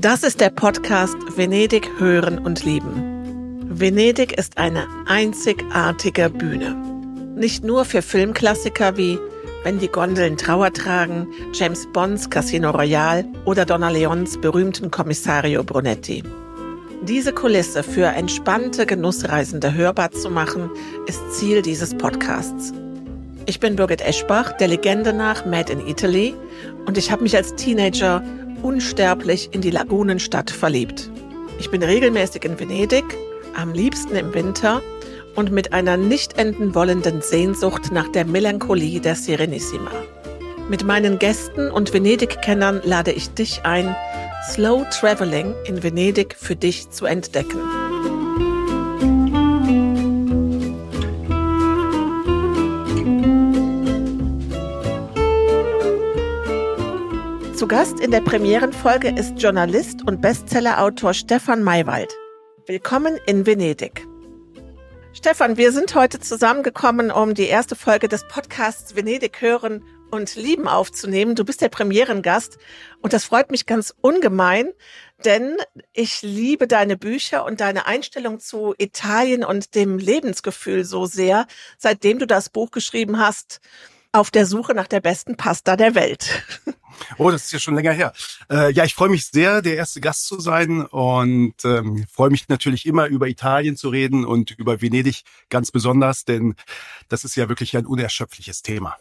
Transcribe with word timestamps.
Das 0.00 0.22
ist 0.22 0.40
der 0.40 0.50
Podcast 0.50 1.16
Venedig 1.36 1.90
hören 1.98 2.38
und 2.38 2.64
lieben. 2.64 3.66
Venedig 3.68 4.38
ist 4.38 4.56
eine 4.56 4.86
einzigartige 5.08 6.30
Bühne. 6.30 6.76
Nicht 7.34 7.64
nur 7.64 7.84
für 7.84 8.00
Filmklassiker 8.00 8.96
wie 8.96 9.18
Wenn 9.64 9.80
die 9.80 9.88
Gondeln 9.88 10.36
Trauer 10.36 10.72
tragen, 10.72 11.26
James 11.52 11.88
Bonds 11.92 12.30
Casino 12.30 12.70
Royale 12.70 13.24
oder 13.44 13.64
Donna 13.64 13.90
Leons 13.90 14.40
berühmten 14.40 14.92
Kommissario 14.92 15.64
Brunetti. 15.64 16.22
Diese 17.02 17.32
Kulisse 17.32 17.82
für 17.82 18.06
entspannte 18.06 18.86
Genussreisende 18.86 19.74
hörbar 19.74 20.12
zu 20.12 20.30
machen, 20.30 20.70
ist 21.08 21.32
Ziel 21.32 21.60
dieses 21.60 21.98
Podcasts. 21.98 22.72
Ich 23.48 23.60
bin 23.60 23.76
Birgit 23.76 24.02
Eschbach, 24.02 24.52
der 24.58 24.68
Legende 24.68 25.14
nach 25.14 25.46
Made 25.46 25.72
in 25.72 25.86
Italy, 25.86 26.34
und 26.84 26.98
ich 26.98 27.10
habe 27.10 27.22
mich 27.22 27.34
als 27.34 27.54
Teenager 27.54 28.22
unsterblich 28.60 29.48
in 29.52 29.62
die 29.62 29.70
Lagunenstadt 29.70 30.50
verliebt. 30.50 31.10
Ich 31.58 31.70
bin 31.70 31.82
regelmäßig 31.82 32.44
in 32.44 32.60
Venedig, 32.60 33.06
am 33.56 33.72
liebsten 33.72 34.16
im 34.16 34.34
Winter 34.34 34.82
und 35.34 35.50
mit 35.50 35.72
einer 35.72 35.96
nicht 35.96 36.36
enden 36.36 36.74
wollenden 36.74 37.22
Sehnsucht 37.22 37.90
nach 37.90 38.12
der 38.12 38.26
Melancholie 38.26 39.00
der 39.00 39.14
Serenissima. 39.14 39.92
Mit 40.68 40.84
meinen 40.84 41.18
Gästen 41.18 41.70
und 41.70 41.94
Venedig-Kennern 41.94 42.82
lade 42.84 43.12
ich 43.12 43.30
dich 43.30 43.62
ein, 43.64 43.96
Slow 44.50 44.84
Traveling 44.90 45.54
in 45.64 45.82
Venedig 45.82 46.36
für 46.38 46.54
dich 46.54 46.90
zu 46.90 47.06
entdecken. 47.06 47.77
Zu 57.58 57.66
Gast 57.66 57.98
in 57.98 58.12
der 58.12 58.20
Premierenfolge 58.20 59.08
ist 59.08 59.42
Journalist 59.42 60.06
und 60.06 60.22
Bestsellerautor 60.22 61.12
Stefan 61.12 61.64
Maywald. 61.64 62.14
Willkommen 62.66 63.18
in 63.26 63.46
Venedig. 63.46 64.06
Stefan, 65.12 65.56
wir 65.56 65.72
sind 65.72 65.92
heute 65.96 66.20
zusammengekommen, 66.20 67.10
um 67.10 67.34
die 67.34 67.48
erste 67.48 67.74
Folge 67.74 68.06
des 68.06 68.28
Podcasts 68.28 68.94
Venedig 68.94 69.40
hören 69.40 69.82
und 70.12 70.36
lieben 70.36 70.68
aufzunehmen. 70.68 71.34
Du 71.34 71.44
bist 71.44 71.60
der 71.60 71.68
Premierengast 71.68 72.58
und 73.02 73.12
das 73.12 73.24
freut 73.24 73.50
mich 73.50 73.66
ganz 73.66 73.92
ungemein, 74.02 74.68
denn 75.24 75.56
ich 75.92 76.22
liebe 76.22 76.68
deine 76.68 76.96
Bücher 76.96 77.44
und 77.44 77.60
deine 77.60 77.86
Einstellung 77.86 78.38
zu 78.38 78.76
Italien 78.78 79.42
und 79.42 79.74
dem 79.74 79.98
Lebensgefühl 79.98 80.84
so 80.84 81.06
sehr, 81.06 81.48
seitdem 81.76 82.20
du 82.20 82.26
das 82.28 82.50
Buch 82.50 82.70
geschrieben 82.70 83.18
hast, 83.18 83.60
auf 84.12 84.30
der 84.30 84.46
Suche 84.46 84.74
nach 84.74 84.88
der 84.88 85.00
besten 85.00 85.36
Pasta 85.36 85.76
der 85.76 85.94
Welt. 85.94 86.42
Oh, 87.16 87.30
das 87.30 87.44
ist 87.44 87.52
ja 87.52 87.60
schon 87.60 87.76
länger 87.76 87.92
her. 87.92 88.12
Äh, 88.50 88.72
ja, 88.72 88.84
ich 88.84 88.94
freue 88.94 89.08
mich 89.08 89.26
sehr, 89.26 89.62
der 89.62 89.76
erste 89.76 90.00
Gast 90.00 90.26
zu 90.26 90.40
sein 90.40 90.84
und 90.84 91.54
ähm, 91.64 92.04
freue 92.10 92.30
mich 92.30 92.48
natürlich 92.48 92.86
immer 92.86 93.06
über 93.06 93.28
Italien 93.28 93.76
zu 93.76 93.88
reden 93.88 94.24
und 94.24 94.50
über 94.50 94.82
Venedig 94.82 95.22
ganz 95.48 95.70
besonders, 95.70 96.24
denn 96.24 96.56
das 97.08 97.24
ist 97.24 97.36
ja 97.36 97.48
wirklich 97.48 97.76
ein 97.76 97.86
unerschöpfliches 97.86 98.62
Thema. 98.62 98.96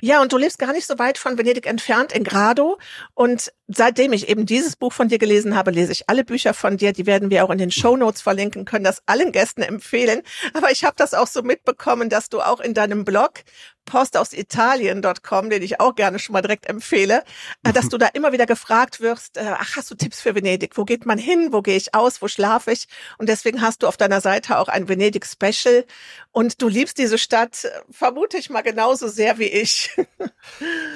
Ja, 0.00 0.20
und 0.20 0.32
du 0.32 0.36
lebst 0.36 0.58
gar 0.58 0.72
nicht 0.72 0.86
so 0.86 0.98
weit 0.98 1.18
von 1.18 1.38
Venedig 1.38 1.66
entfernt 1.66 2.12
in 2.12 2.24
Grado. 2.24 2.78
Und 3.14 3.52
seitdem 3.68 4.12
ich 4.12 4.28
eben 4.28 4.46
dieses 4.46 4.76
Buch 4.76 4.92
von 4.92 5.08
dir 5.08 5.18
gelesen 5.18 5.56
habe, 5.56 5.70
lese 5.70 5.92
ich 5.92 6.08
alle 6.08 6.24
Bücher 6.24 6.54
von 6.54 6.76
dir. 6.76 6.92
Die 6.92 7.06
werden 7.06 7.30
wir 7.30 7.44
auch 7.44 7.50
in 7.50 7.58
den 7.58 7.70
Show 7.70 7.96
Notes 7.96 8.20
verlinken, 8.20 8.64
können 8.64 8.84
das 8.84 9.02
allen 9.06 9.32
Gästen 9.32 9.62
empfehlen. 9.62 10.22
Aber 10.52 10.70
ich 10.70 10.84
habe 10.84 10.94
das 10.96 11.14
auch 11.14 11.26
so 11.26 11.42
mitbekommen, 11.42 12.08
dass 12.08 12.28
du 12.28 12.40
auch 12.40 12.60
in 12.60 12.74
deinem 12.74 13.04
Blog 13.04 13.42
postausitalien.com, 13.86 15.50
den 15.50 15.62
ich 15.62 15.80
auch 15.80 15.94
gerne 15.94 16.18
schon 16.18 16.32
mal 16.32 16.42
direkt 16.42 16.66
empfehle, 16.66 17.22
äh, 17.64 17.72
dass 17.72 17.88
du 17.88 17.98
da 17.98 18.06
immer 18.08 18.32
wieder 18.32 18.46
gefragt 18.46 19.00
wirst, 19.00 19.36
äh, 19.36 19.44
ach, 19.58 19.76
hast 19.76 19.90
du 19.90 19.94
Tipps 19.94 20.20
für 20.20 20.34
Venedig? 20.34 20.76
Wo 20.76 20.84
geht 20.84 21.04
man 21.04 21.18
hin? 21.18 21.48
Wo 21.52 21.60
gehe 21.60 21.76
ich 21.76 21.94
aus? 21.94 22.22
Wo 22.22 22.28
schlafe 22.28 22.72
ich? 22.72 22.86
Und 23.18 23.28
deswegen 23.28 23.60
hast 23.60 23.82
du 23.82 23.86
auf 23.86 23.96
deiner 23.96 24.20
Seite 24.20 24.58
auch 24.58 24.68
ein 24.68 24.88
Venedig-Special. 24.88 25.84
Und 26.32 26.62
du 26.62 26.68
liebst 26.68 26.98
diese 26.98 27.18
Stadt, 27.18 27.64
äh, 27.64 27.70
vermute 27.90 28.38
ich 28.38 28.50
mal 28.50 28.62
genauso 28.62 29.08
sehr 29.08 29.38
wie 29.38 29.48
ich. 29.48 29.90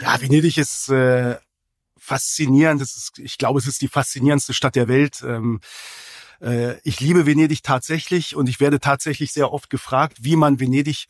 ja, 0.03 0.21
Venedig 0.21 0.57
ist 0.57 0.89
äh, 0.89 1.37
faszinierend. 2.09 2.81
Das 2.81 2.97
ist, 2.97 3.19
ich 3.19 3.39
glaube, 3.39 3.59
es 3.61 3.67
ist 3.67 3.83
die 3.83 3.89
faszinierendste 3.89 4.55
Stadt 4.55 4.75
der 4.75 4.89
Welt. 4.89 5.23
Ähm, 5.23 5.61
äh, 6.41 6.79
ich 6.83 7.01
liebe 7.01 7.27
Venedig 7.27 7.63
tatsächlich 7.63 8.35
und 8.35 8.49
ich 8.49 8.61
werde 8.61 8.81
tatsächlich 8.81 9.33
sehr 9.33 9.53
oft 9.53 9.71
gefragt, 9.71 10.19
wie 10.23 10.37
man 10.37 10.59
Venedig 10.59 11.07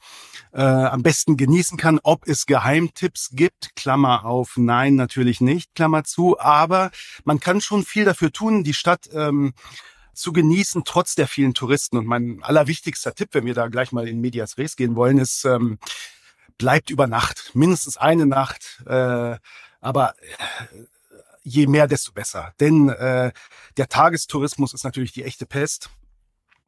äh, 0.52 0.60
am 0.60 1.02
besten 1.02 1.36
genießen 1.36 1.78
kann, 1.78 2.00
ob 2.02 2.26
es 2.26 2.46
Geheimtipps 2.46 3.30
gibt. 3.32 3.76
Klammer 3.76 4.24
auf, 4.24 4.54
nein, 4.56 4.96
natürlich 4.96 5.40
nicht, 5.40 5.74
Klammer 5.74 6.04
zu. 6.04 6.38
Aber 6.40 6.90
man 7.24 7.40
kann 7.40 7.60
schon 7.60 7.84
viel 7.84 8.04
dafür 8.04 8.32
tun, 8.32 8.64
die 8.64 8.74
Stadt 8.74 9.08
ähm, 9.12 9.54
zu 10.14 10.32
genießen, 10.32 10.82
trotz 10.84 11.14
der 11.14 11.28
vielen 11.28 11.54
Touristen. 11.54 11.96
Und 11.96 12.06
mein 12.06 12.42
allerwichtigster 12.42 13.14
Tipp, 13.14 13.30
wenn 13.32 13.46
wir 13.46 13.54
da 13.54 13.68
gleich 13.68 13.92
mal 13.92 14.08
in 14.08 14.20
Medias 14.20 14.58
Res 14.58 14.74
gehen 14.74 14.96
wollen, 14.96 15.18
ist, 15.18 15.44
ähm, 15.44 15.78
bleibt 16.56 16.90
über 16.90 17.06
Nacht, 17.06 17.52
mindestens 17.54 17.96
eine 17.96 18.26
Nacht. 18.26 18.82
Äh, 18.86 19.36
aber 19.80 20.14
äh, 20.20 20.84
je 21.42 21.66
mehr, 21.66 21.86
desto 21.86 22.12
besser. 22.12 22.52
Denn 22.60 22.88
äh, 22.88 23.32
der 23.76 23.88
Tagestourismus 23.88 24.74
ist 24.74 24.84
natürlich 24.84 25.12
die 25.12 25.24
echte 25.24 25.46
Pest 25.46 25.90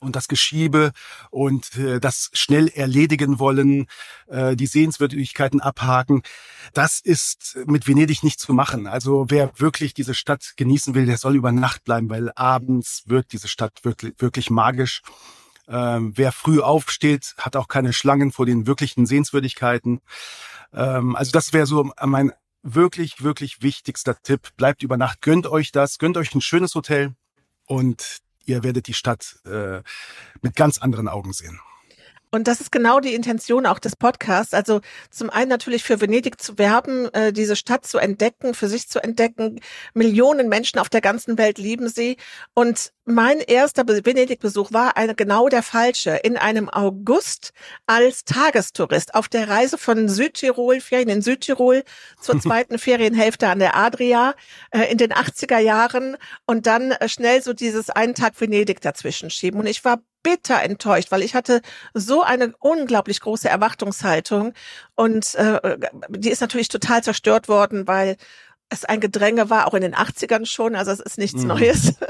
und 0.00 0.16
das 0.16 0.28
Geschiebe 0.28 0.92
und 1.30 1.76
äh, 1.76 2.00
das 2.00 2.30
schnell 2.32 2.68
erledigen 2.68 3.38
wollen, 3.38 3.86
äh, 4.28 4.56
die 4.56 4.66
Sehenswürdigkeiten 4.66 5.60
abhaken, 5.60 6.22
das 6.72 7.00
ist 7.00 7.58
mit 7.66 7.86
Venedig 7.86 8.22
nicht 8.22 8.40
zu 8.40 8.52
machen. 8.54 8.86
Also 8.86 9.26
wer 9.28 9.52
wirklich 9.58 9.94
diese 9.94 10.14
Stadt 10.14 10.54
genießen 10.56 10.94
will, 10.94 11.06
der 11.06 11.18
soll 11.18 11.36
über 11.36 11.52
Nacht 11.52 11.84
bleiben, 11.84 12.08
weil 12.08 12.32
abends 12.34 13.02
wird 13.06 13.32
diese 13.32 13.48
Stadt 13.48 13.84
wirklich, 13.84 14.14
wirklich 14.18 14.50
magisch. 14.50 15.02
Ähm, 15.68 16.12
wer 16.16 16.32
früh 16.32 16.60
aufsteht, 16.60 17.34
hat 17.38 17.54
auch 17.54 17.68
keine 17.68 17.92
Schlangen 17.92 18.32
vor 18.32 18.46
den 18.46 18.66
wirklichen 18.66 19.06
Sehenswürdigkeiten. 19.06 20.00
Ähm, 20.72 21.14
also 21.14 21.30
das 21.30 21.52
wäre 21.52 21.66
so 21.66 21.92
mein 22.02 22.32
wirklich, 22.62 23.22
wirklich 23.22 23.62
wichtigster 23.62 24.20
Tipp. 24.22 24.48
Bleibt 24.56 24.82
über 24.82 24.96
Nacht, 24.96 25.22
gönnt 25.22 25.46
euch 25.46 25.72
das, 25.72 25.98
gönnt 25.98 26.16
euch 26.16 26.34
ein 26.34 26.40
schönes 26.40 26.74
Hotel 26.74 27.14
und 27.66 28.18
ihr 28.44 28.62
werdet 28.62 28.86
die 28.86 28.94
Stadt 28.94 29.38
äh, 29.44 29.82
mit 30.42 30.56
ganz 30.56 30.78
anderen 30.78 31.08
Augen 31.08 31.32
sehen. 31.32 31.60
Und 32.32 32.46
das 32.46 32.60
ist 32.60 32.70
genau 32.70 33.00
die 33.00 33.14
Intention 33.14 33.66
auch 33.66 33.80
des 33.80 33.96
Podcasts. 33.96 34.54
Also 34.54 34.80
zum 35.10 35.30
einen 35.30 35.48
natürlich 35.48 35.82
für 35.82 36.00
Venedig 36.00 36.40
zu 36.40 36.58
werben, 36.58 37.12
äh, 37.12 37.32
diese 37.32 37.56
Stadt 37.56 37.84
zu 37.84 37.98
entdecken, 37.98 38.54
für 38.54 38.68
sich 38.68 38.88
zu 38.88 39.02
entdecken. 39.02 39.60
Millionen 39.94 40.48
Menschen 40.48 40.78
auf 40.78 40.88
der 40.88 41.00
ganzen 41.00 41.38
Welt 41.38 41.58
lieben 41.58 41.88
sie. 41.88 42.18
Und 42.54 42.92
mein 43.10 43.40
erster 43.40 43.86
Venedig-Besuch 43.86 44.72
war 44.72 44.96
eine, 44.96 45.14
genau 45.14 45.48
der 45.48 45.62
falsche. 45.62 46.16
In 46.16 46.36
einem 46.36 46.68
August 46.68 47.52
als 47.86 48.24
Tagestourist 48.24 49.14
auf 49.14 49.28
der 49.28 49.48
Reise 49.48 49.78
von 49.78 50.08
Südtirol, 50.08 50.80
Ferien 50.80 51.08
in 51.08 51.22
Südtirol, 51.22 51.84
zur 52.20 52.40
zweiten 52.40 52.78
Ferienhälfte 52.78 53.48
an 53.48 53.58
der 53.58 53.76
Adria 53.76 54.34
äh, 54.70 54.90
in 54.90 54.98
den 54.98 55.12
80er 55.12 55.58
Jahren 55.58 56.16
und 56.46 56.66
dann 56.66 56.92
äh, 56.92 57.08
schnell 57.08 57.42
so 57.42 57.52
dieses 57.52 57.90
einen 57.90 58.14
Tag 58.14 58.40
Venedig 58.40 58.80
dazwischen 58.80 59.30
schieben. 59.30 59.60
Und 59.60 59.66
ich 59.66 59.84
war 59.84 60.00
bitter 60.22 60.62
enttäuscht, 60.62 61.10
weil 61.10 61.22
ich 61.22 61.34
hatte 61.34 61.62
so 61.94 62.22
eine 62.22 62.54
unglaublich 62.58 63.20
große 63.20 63.48
Erwartungshaltung 63.48 64.52
und 64.94 65.34
äh, 65.34 65.78
die 66.10 66.30
ist 66.30 66.40
natürlich 66.40 66.68
total 66.68 67.02
zerstört 67.02 67.48
worden, 67.48 67.86
weil 67.86 68.16
es 68.70 68.84
ein 68.84 69.00
Gedränge 69.00 69.50
war, 69.50 69.66
auch 69.66 69.74
in 69.74 69.82
den 69.82 69.94
80ern 69.94 70.46
schon, 70.46 70.76
also 70.76 70.92
es 70.92 71.00
ist 71.00 71.18
nichts 71.18 71.42
mhm. 71.42 71.48
Neues. 71.48 71.94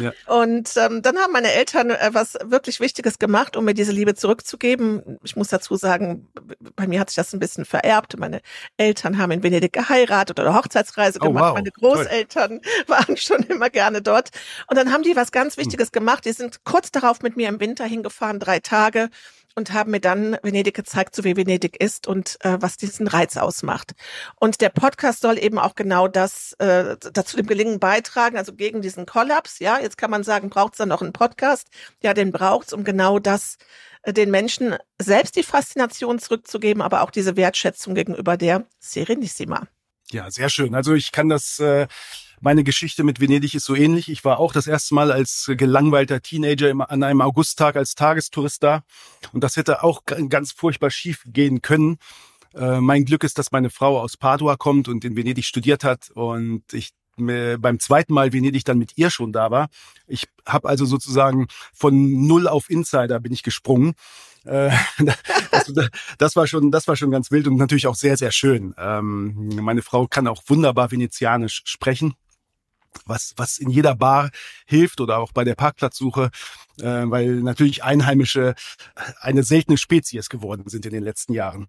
Ja. 0.00 0.12
Und 0.26 0.72
ähm, 0.76 1.00
dann 1.00 1.16
haben 1.16 1.32
meine 1.32 1.52
Eltern 1.52 1.90
äh, 1.90 2.10
was 2.12 2.34
wirklich 2.44 2.80
Wichtiges 2.80 3.18
gemacht, 3.18 3.56
um 3.56 3.64
mir 3.64 3.72
diese 3.72 3.92
Liebe 3.92 4.14
zurückzugeben. 4.14 5.18
Ich 5.22 5.36
muss 5.36 5.48
dazu 5.48 5.76
sagen, 5.76 6.28
bei 6.76 6.86
mir 6.86 7.00
hat 7.00 7.10
sich 7.10 7.16
das 7.16 7.32
ein 7.32 7.38
bisschen 7.38 7.64
vererbt. 7.64 8.18
Meine 8.18 8.40
Eltern 8.76 9.16
haben 9.16 9.32
in 9.32 9.42
Venedig 9.42 9.72
geheiratet 9.72 10.38
oder 10.40 10.54
Hochzeitsreise 10.54 11.18
oh, 11.20 11.26
gemacht. 11.26 11.50
Wow. 11.50 11.54
Meine 11.54 11.70
Großeltern 11.70 12.60
Toll. 12.60 12.72
waren 12.88 13.16
schon 13.16 13.42
immer 13.44 13.70
gerne 13.70 14.02
dort. 14.02 14.30
Und 14.66 14.76
dann 14.76 14.92
haben 14.92 15.02
die 15.02 15.16
was 15.16 15.32
ganz 15.32 15.56
Wichtiges 15.56 15.92
gemacht. 15.92 16.24
Die 16.24 16.32
sind 16.32 16.64
kurz 16.64 16.90
darauf 16.90 17.22
mit 17.22 17.36
mir 17.36 17.48
im 17.48 17.60
Winter 17.60 17.84
hingefahren, 17.84 18.38
drei 18.38 18.60
Tage 18.60 19.10
und 19.56 19.72
haben 19.72 19.90
mir 19.90 20.00
dann 20.00 20.36
Venedig 20.42 20.74
gezeigt, 20.74 21.16
so 21.16 21.24
wie 21.24 21.36
Venedig 21.36 21.80
ist 21.82 22.06
und 22.06 22.36
äh, 22.44 22.58
was 22.60 22.76
diesen 22.76 23.08
Reiz 23.08 23.36
ausmacht. 23.36 23.94
Und 24.38 24.60
der 24.60 24.68
Podcast 24.68 25.22
soll 25.22 25.38
eben 25.38 25.58
auch 25.58 25.74
genau 25.74 26.08
das 26.08 26.52
äh, 26.58 26.96
dazu 27.12 27.36
dem 27.36 27.46
Gelingen 27.46 27.80
beitragen, 27.80 28.36
also 28.36 28.52
gegen 28.52 28.82
diesen 28.82 29.06
Kollaps. 29.06 29.58
Ja, 29.58 29.80
jetzt 29.80 29.96
kann 29.96 30.10
man 30.10 30.22
sagen, 30.22 30.50
braucht 30.50 30.74
es 30.74 30.78
dann 30.78 30.90
noch 30.90 31.02
einen 31.02 31.14
Podcast? 31.14 31.68
Ja, 32.02 32.12
den 32.12 32.32
braucht's, 32.32 32.74
um 32.74 32.84
genau 32.84 33.18
das 33.18 33.56
äh, 34.02 34.12
den 34.12 34.30
Menschen 34.30 34.76
selbst 35.00 35.36
die 35.36 35.42
Faszination 35.42 36.18
zurückzugeben, 36.18 36.82
aber 36.82 37.02
auch 37.02 37.10
diese 37.10 37.36
Wertschätzung 37.36 37.94
gegenüber 37.94 38.36
der 38.36 38.66
Serenissima. 38.78 39.66
Ja, 40.10 40.30
sehr 40.30 40.50
schön. 40.50 40.74
Also 40.74 40.94
ich 40.94 41.12
kann 41.12 41.28
das 41.28 41.58
äh, 41.58 41.86
meine 42.40 42.64
Geschichte 42.64 43.04
mit 43.04 43.20
Venedig 43.20 43.54
ist 43.54 43.64
so 43.64 43.74
ähnlich. 43.74 44.08
Ich 44.08 44.24
war 44.24 44.38
auch 44.38 44.52
das 44.52 44.66
erste 44.66 44.94
Mal 44.94 45.10
als 45.10 45.50
gelangweilter 45.56 46.20
Teenager 46.20 46.72
an 46.90 47.02
einem 47.02 47.20
Augusttag 47.20 47.76
als 47.76 47.94
Tagestourist 47.94 48.62
da. 48.62 48.82
Und 49.32 49.42
das 49.42 49.56
hätte 49.56 49.82
auch 49.82 50.02
ganz 50.04 50.52
furchtbar 50.52 50.90
schief 50.90 51.22
gehen 51.26 51.62
können. 51.62 51.98
Äh, 52.54 52.80
mein 52.80 53.04
Glück 53.04 53.24
ist, 53.24 53.38
dass 53.38 53.52
meine 53.52 53.70
Frau 53.70 54.00
aus 54.00 54.16
Padua 54.16 54.56
kommt 54.56 54.88
und 54.88 55.04
in 55.04 55.16
Venedig 55.16 55.44
studiert 55.44 55.84
hat. 55.84 56.10
Und 56.10 56.62
ich 56.72 56.90
beim 57.18 57.80
zweiten 57.80 58.12
Mal 58.12 58.34
Venedig 58.34 58.66
dann 58.66 58.76
mit 58.76 58.98
ihr 58.98 59.08
schon 59.08 59.32
da 59.32 59.50
war. 59.50 59.68
Ich 60.06 60.28
habe 60.44 60.68
also 60.68 60.84
sozusagen 60.84 61.46
von 61.72 62.26
null 62.26 62.46
auf 62.46 62.68
Insider 62.68 63.20
bin 63.20 63.32
ich 63.32 63.42
gesprungen. 63.42 63.94
Äh, 64.44 64.70
das, 65.50 65.90
das, 66.18 66.36
war 66.36 66.46
schon, 66.46 66.70
das 66.70 66.86
war 66.86 66.94
schon 66.94 67.10
ganz 67.10 67.30
wild 67.30 67.48
und 67.48 67.56
natürlich 67.56 67.86
auch 67.86 67.94
sehr, 67.94 68.18
sehr 68.18 68.32
schön. 68.32 68.74
Ähm, 68.76 69.56
meine 69.62 69.80
Frau 69.80 70.06
kann 70.06 70.28
auch 70.28 70.42
wunderbar 70.46 70.90
Venezianisch 70.90 71.62
sprechen 71.64 72.14
was, 73.04 73.34
was 73.36 73.58
in 73.58 73.70
jeder 73.70 73.94
Bar 73.94 74.30
hilft 74.66 75.00
oder 75.00 75.18
auch 75.18 75.32
bei 75.32 75.44
der 75.44 75.54
Parkplatzsuche, 75.54 76.30
äh, 76.80 76.84
weil 76.84 77.36
natürlich 77.36 77.84
Einheimische 77.84 78.54
eine 79.20 79.42
seltene 79.42 79.78
Spezies 79.78 80.28
geworden 80.28 80.64
sind 80.66 80.86
in 80.86 80.92
den 80.92 81.02
letzten 81.02 81.32
Jahren. 81.32 81.66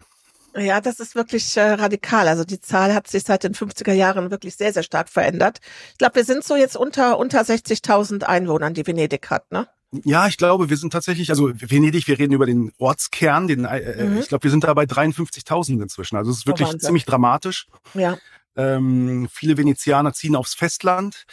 Ja, 0.55 0.81
das 0.81 0.99
ist 0.99 1.13
wirklich 1.13 1.55
äh, 1.55 1.73
radikal. 1.73 2.27
Also 2.27 2.43
die 2.43 2.59
Zahl 2.59 2.93
hat 2.93 3.07
sich 3.07 3.23
seit 3.23 3.43
den 3.43 3.53
50er 3.53 3.93
Jahren 3.93 4.31
wirklich 4.31 4.55
sehr, 4.55 4.73
sehr 4.73 4.83
stark 4.83 5.09
verändert. 5.09 5.59
Ich 5.91 5.99
glaube, 5.99 6.15
wir 6.15 6.25
sind 6.25 6.43
so 6.43 6.55
jetzt 6.55 6.75
unter, 6.75 7.19
unter 7.19 7.41
60.000 7.41 8.23
Einwohnern, 8.23 8.73
die 8.73 8.85
Venedig 8.87 9.29
hat, 9.29 9.51
ne? 9.51 9.67
Ja, 10.03 10.27
ich 10.27 10.37
glaube, 10.37 10.69
wir 10.69 10.75
sind 10.75 10.91
tatsächlich, 10.91 11.29
also 11.29 11.49
Venedig, 11.53 12.07
wir 12.07 12.19
reden 12.19 12.33
über 12.33 12.45
den 12.45 12.73
Ortskern, 12.77 13.47
den, 13.47 13.63
äh, 13.63 14.03
mhm. 14.03 14.17
ich 14.17 14.27
glaube, 14.27 14.43
wir 14.43 14.51
sind 14.51 14.65
da 14.65 14.73
bei 14.73 14.83
53.000 14.83 15.81
inzwischen. 15.81 16.17
Also 16.17 16.31
es 16.31 16.39
ist 16.39 16.47
wirklich 16.47 16.67
oh, 16.67 16.77
ziemlich 16.77 17.05
dramatisch. 17.05 17.67
Ja. 17.93 18.17
Ähm, 18.57 19.29
viele 19.31 19.55
Venezianer 19.57 20.13
ziehen 20.13 20.35
aufs 20.35 20.55
Festland, 20.55 21.25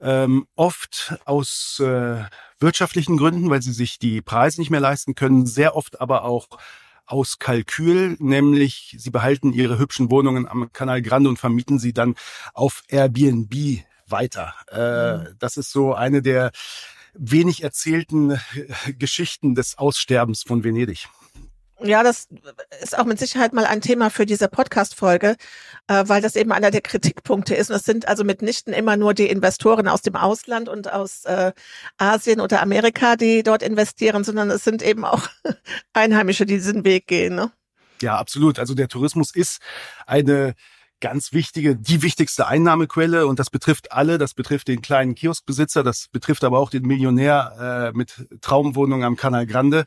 ähm, 0.00 0.46
oft 0.54 1.16
aus 1.24 1.80
äh, 1.80 2.24
wirtschaftlichen 2.60 3.16
Gründen, 3.16 3.50
weil 3.50 3.62
sie 3.62 3.72
sich 3.72 3.98
die 3.98 4.22
Preise 4.22 4.60
nicht 4.60 4.70
mehr 4.70 4.80
leisten 4.80 5.14
können, 5.14 5.46
sehr 5.46 5.74
oft 5.74 6.00
aber 6.00 6.24
auch 6.24 6.48
aus 7.06 7.38
Kalkül, 7.38 8.16
nämlich 8.18 8.96
sie 8.98 9.10
behalten 9.10 9.52
ihre 9.52 9.78
hübschen 9.78 10.10
Wohnungen 10.10 10.46
am 10.46 10.72
Canal 10.72 11.02
Grande 11.02 11.28
und 11.28 11.38
vermieten 11.38 11.78
sie 11.78 11.92
dann 11.92 12.14
auf 12.52 12.82
Airbnb 12.88 13.84
weiter. 14.08 14.54
Äh, 14.70 15.30
mhm. 15.30 15.36
Das 15.38 15.56
ist 15.56 15.70
so 15.70 15.94
eine 15.94 16.22
der 16.22 16.50
wenig 17.14 17.62
erzählten 17.62 18.32
äh, 18.32 18.92
Geschichten 18.98 19.54
des 19.54 19.78
Aussterbens 19.78 20.42
von 20.42 20.64
Venedig. 20.64 21.08
Ja, 21.80 22.02
das 22.02 22.28
ist 22.82 22.98
auch 22.98 23.04
mit 23.04 23.18
Sicherheit 23.18 23.52
mal 23.52 23.66
ein 23.66 23.82
Thema 23.82 24.08
für 24.08 24.24
diese 24.24 24.48
Podcast-Folge, 24.48 25.36
äh, 25.88 26.04
weil 26.06 26.22
das 26.22 26.34
eben 26.34 26.50
einer 26.52 26.70
der 26.70 26.80
Kritikpunkte 26.80 27.54
ist. 27.54 27.70
Und 27.70 27.76
es 27.76 27.84
sind 27.84 28.08
also 28.08 28.24
mitnichten 28.24 28.72
immer 28.72 28.96
nur 28.96 29.12
die 29.12 29.28
Investoren 29.28 29.86
aus 29.86 30.00
dem 30.00 30.16
Ausland 30.16 30.70
und 30.70 30.90
aus 30.90 31.26
äh, 31.26 31.52
Asien 31.98 32.40
oder 32.40 32.62
Amerika, 32.62 33.16
die 33.16 33.42
dort 33.42 33.62
investieren, 33.62 34.24
sondern 34.24 34.50
es 34.50 34.64
sind 34.64 34.82
eben 34.82 35.04
auch 35.04 35.28
Einheimische, 35.92 36.46
die 36.46 36.54
diesen 36.54 36.84
Weg 36.84 37.06
gehen. 37.06 37.34
Ne? 37.34 37.52
Ja, 38.00 38.16
absolut. 38.16 38.58
Also 38.58 38.74
der 38.74 38.88
Tourismus 38.88 39.34
ist 39.34 39.60
eine 40.06 40.54
ganz 41.00 41.32
wichtige, 41.32 41.76
die 41.76 42.02
wichtigste 42.02 42.46
Einnahmequelle 42.46 43.26
und 43.26 43.38
das 43.38 43.50
betrifft 43.50 43.92
alle, 43.92 44.18
das 44.18 44.34
betrifft 44.34 44.68
den 44.68 44.80
kleinen 44.80 45.14
Kioskbesitzer, 45.14 45.82
das 45.82 46.08
betrifft 46.10 46.42
aber 46.42 46.58
auch 46.58 46.70
den 46.70 46.84
Millionär 46.84 47.92
äh, 47.92 47.96
mit 47.96 48.26
Traumwohnung 48.40 49.04
am 49.04 49.16
Canal 49.16 49.46
Grande. 49.46 49.84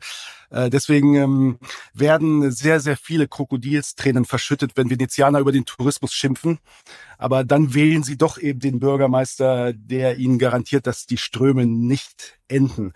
Äh, 0.50 0.70
deswegen 0.70 1.14
ähm, 1.14 1.58
werden 1.94 2.50
sehr, 2.50 2.80
sehr 2.80 2.96
viele 2.96 3.28
Krokodilstränen 3.28 4.24
verschüttet, 4.24 4.72
wenn 4.74 4.90
Venezianer 4.90 5.38
über 5.38 5.52
den 5.52 5.64
Tourismus 5.64 6.12
schimpfen. 6.12 6.58
Aber 7.18 7.44
dann 7.44 7.74
wählen 7.74 8.02
sie 8.02 8.16
doch 8.16 8.38
eben 8.38 8.60
den 8.60 8.80
Bürgermeister, 8.80 9.72
der 9.72 10.16
ihnen 10.18 10.38
garantiert, 10.38 10.86
dass 10.86 11.06
die 11.06 11.18
Ströme 11.18 11.66
nicht 11.66 12.38
enden. 12.48 12.92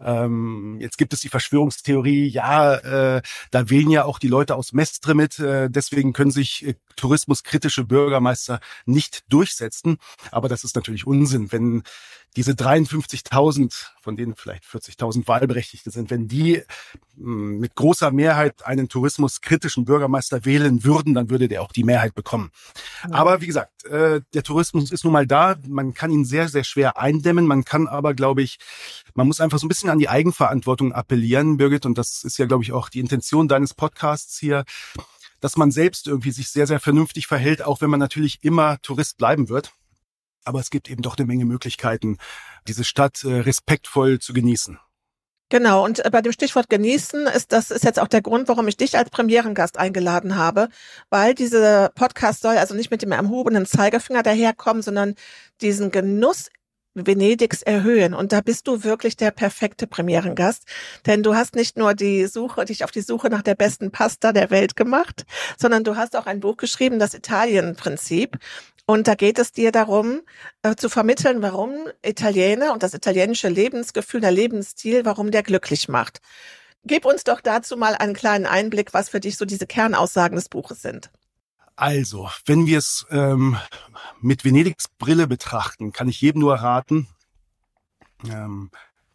Ähm, 0.00 0.78
jetzt 0.80 0.98
gibt 0.98 1.12
es 1.12 1.20
die 1.20 1.28
Verschwörungstheorie, 1.28 2.26
ja, 2.26 2.74
äh, 3.16 3.22
da 3.50 3.70
wählen 3.70 3.90
ja 3.90 4.04
auch 4.04 4.18
die 4.18 4.28
Leute 4.28 4.54
aus 4.56 4.72
Mestre 4.72 5.14
mit, 5.14 5.38
äh, 5.38 5.68
deswegen 5.70 6.12
können 6.12 6.30
sich 6.30 6.66
äh, 6.66 6.74
tourismuskritische 6.96 7.84
Bürgermeister 7.84 8.60
nicht 8.86 9.24
durchsetzen. 9.28 9.98
Aber 10.30 10.48
das 10.48 10.64
ist 10.64 10.76
natürlich 10.76 11.06
Unsinn, 11.06 11.52
wenn 11.52 11.82
diese 12.36 12.52
53.000, 12.52 13.72
von 14.00 14.16
denen 14.16 14.34
vielleicht 14.34 14.64
40.000 14.64 15.28
Wahlberechtigte 15.28 15.90
sind, 15.90 16.10
wenn 16.10 16.26
die 16.26 16.62
hm, 17.16 17.58
mit 17.58 17.74
großer 17.74 18.10
Mehrheit 18.10 18.66
einen 18.66 18.88
tourismuskritischen 18.88 19.84
Bürgermeister 19.84 20.44
wählen 20.44 20.84
würden, 20.84 21.14
dann 21.14 21.30
würde 21.30 21.48
der 21.48 21.62
auch 21.62 21.72
die 21.72 21.84
Mehrheit 21.84 22.14
bekommen. 22.14 22.50
Ja. 23.04 23.14
Aber 23.14 23.40
wie 23.40 23.46
gesagt, 23.46 23.84
äh, 23.86 24.20
der 24.34 24.42
Tourismus 24.42 24.90
ist 24.90 25.04
nun 25.04 25.12
mal 25.12 25.26
da. 25.26 25.56
Man 25.66 25.94
kann 25.94 26.10
ihn 26.10 26.24
sehr, 26.24 26.48
sehr 26.48 26.64
schwer 26.64 26.98
eindämmen. 26.98 27.46
Man 27.46 27.64
kann 27.64 27.86
aber, 27.86 28.14
glaube 28.14 28.42
ich, 28.42 28.58
man 29.14 29.26
muss 29.26 29.40
einfach 29.40 29.58
so 29.58 29.66
ein 29.66 29.68
bisschen 29.68 29.90
an 29.90 29.98
die 29.98 30.08
Eigenverantwortung 30.08 30.92
appellieren, 30.92 31.56
Birgit. 31.56 31.86
Und 31.86 31.98
das 31.98 32.24
ist 32.24 32.38
ja, 32.38 32.46
glaube 32.46 32.64
ich, 32.64 32.72
auch 32.72 32.88
die 32.88 33.00
Intention 33.00 33.48
deines 33.48 33.74
Podcasts 33.74 34.38
hier 34.38 34.64
dass 35.40 35.58
man 35.58 35.70
selbst 35.70 36.06
irgendwie 36.06 36.30
sich 36.30 36.48
sehr, 36.48 36.66
sehr 36.66 36.80
vernünftig 36.80 37.26
verhält, 37.26 37.60
auch 37.60 37.82
wenn 37.82 37.90
man 37.90 38.00
natürlich 38.00 38.42
immer 38.42 38.80
Tourist 38.80 39.18
bleiben 39.18 39.50
wird. 39.50 39.74
Aber 40.44 40.60
es 40.60 40.70
gibt 40.70 40.90
eben 40.90 41.02
doch 41.02 41.16
eine 41.16 41.26
Menge 41.26 41.44
Möglichkeiten, 41.44 42.18
diese 42.68 42.84
Stadt 42.84 43.24
äh, 43.24 43.40
respektvoll 43.40 44.18
zu 44.18 44.32
genießen. 44.32 44.78
Genau, 45.50 45.84
und 45.84 46.04
äh, 46.04 46.10
bei 46.10 46.22
dem 46.22 46.32
Stichwort 46.32 46.70
genießen 46.70 47.26
ist 47.28 47.52
das 47.52 47.70
ist 47.70 47.84
jetzt 47.84 48.00
auch 48.00 48.08
der 48.08 48.22
Grund, 48.22 48.48
warum 48.48 48.66
ich 48.66 48.76
dich 48.76 48.96
als 48.96 49.10
Premierengast 49.10 49.78
eingeladen 49.78 50.36
habe, 50.36 50.68
weil 51.10 51.34
diese 51.34 51.90
Podcast 51.94 52.42
soll 52.42 52.56
also 52.56 52.74
nicht 52.74 52.90
mit 52.90 53.02
dem 53.02 53.12
erhobenen 53.12 53.66
Zeigefinger 53.66 54.22
daherkommen, 54.22 54.82
sondern 54.82 55.14
diesen 55.60 55.90
Genuss 55.90 56.48
Venedigs 56.94 57.62
erhöhen. 57.62 58.14
Und 58.14 58.32
da 58.32 58.40
bist 58.40 58.68
du 58.68 58.84
wirklich 58.84 59.16
der 59.16 59.30
perfekte 59.32 59.86
Premierengast, 59.86 60.64
denn 61.06 61.22
du 61.22 61.34
hast 61.34 61.56
nicht 61.56 61.76
nur 61.76 61.94
die 61.94 62.26
Suche, 62.26 62.64
dich 62.64 62.84
auf 62.84 62.90
die 62.90 63.00
Suche 63.00 63.28
nach 63.28 63.42
der 63.42 63.56
besten 63.56 63.90
Pasta 63.90 64.32
der 64.32 64.50
Welt 64.50 64.76
gemacht, 64.76 65.24
sondern 65.58 65.84
du 65.84 65.96
hast 65.96 66.16
auch 66.16 66.26
ein 66.26 66.40
Buch 66.40 66.56
geschrieben, 66.56 66.98
das 66.98 67.14
Italien-Prinzip. 67.14 68.38
Und 68.86 69.08
da 69.08 69.14
geht 69.14 69.38
es 69.38 69.52
dir 69.52 69.72
darum, 69.72 70.20
äh, 70.62 70.74
zu 70.74 70.88
vermitteln, 70.88 71.40
warum 71.40 71.72
Italiener 72.04 72.72
und 72.72 72.82
das 72.82 72.92
italienische 72.92 73.48
Lebensgefühl, 73.48 74.20
der 74.20 74.30
Lebensstil, 74.30 75.04
warum 75.04 75.30
der 75.30 75.42
glücklich 75.42 75.88
macht. 75.88 76.20
Gib 76.84 77.06
uns 77.06 77.24
doch 77.24 77.40
dazu 77.40 77.78
mal 77.78 77.94
einen 77.94 78.12
kleinen 78.12 78.44
Einblick, 78.44 78.92
was 78.92 79.08
für 79.08 79.20
dich 79.20 79.38
so 79.38 79.46
diese 79.46 79.66
Kernaussagen 79.66 80.36
des 80.36 80.50
Buches 80.50 80.82
sind. 80.82 81.10
Also, 81.76 82.30
wenn 82.44 82.66
wir 82.66 82.78
es 82.78 83.06
ähm, 83.10 83.56
mit 84.20 84.44
Venedigs 84.44 84.88
Brille 84.98 85.26
betrachten, 85.26 85.92
kann 85.92 86.08
ich 86.08 86.20
jedem 86.20 86.40
nur 86.40 86.56
raten, 86.56 87.08
ähm, 88.28 88.70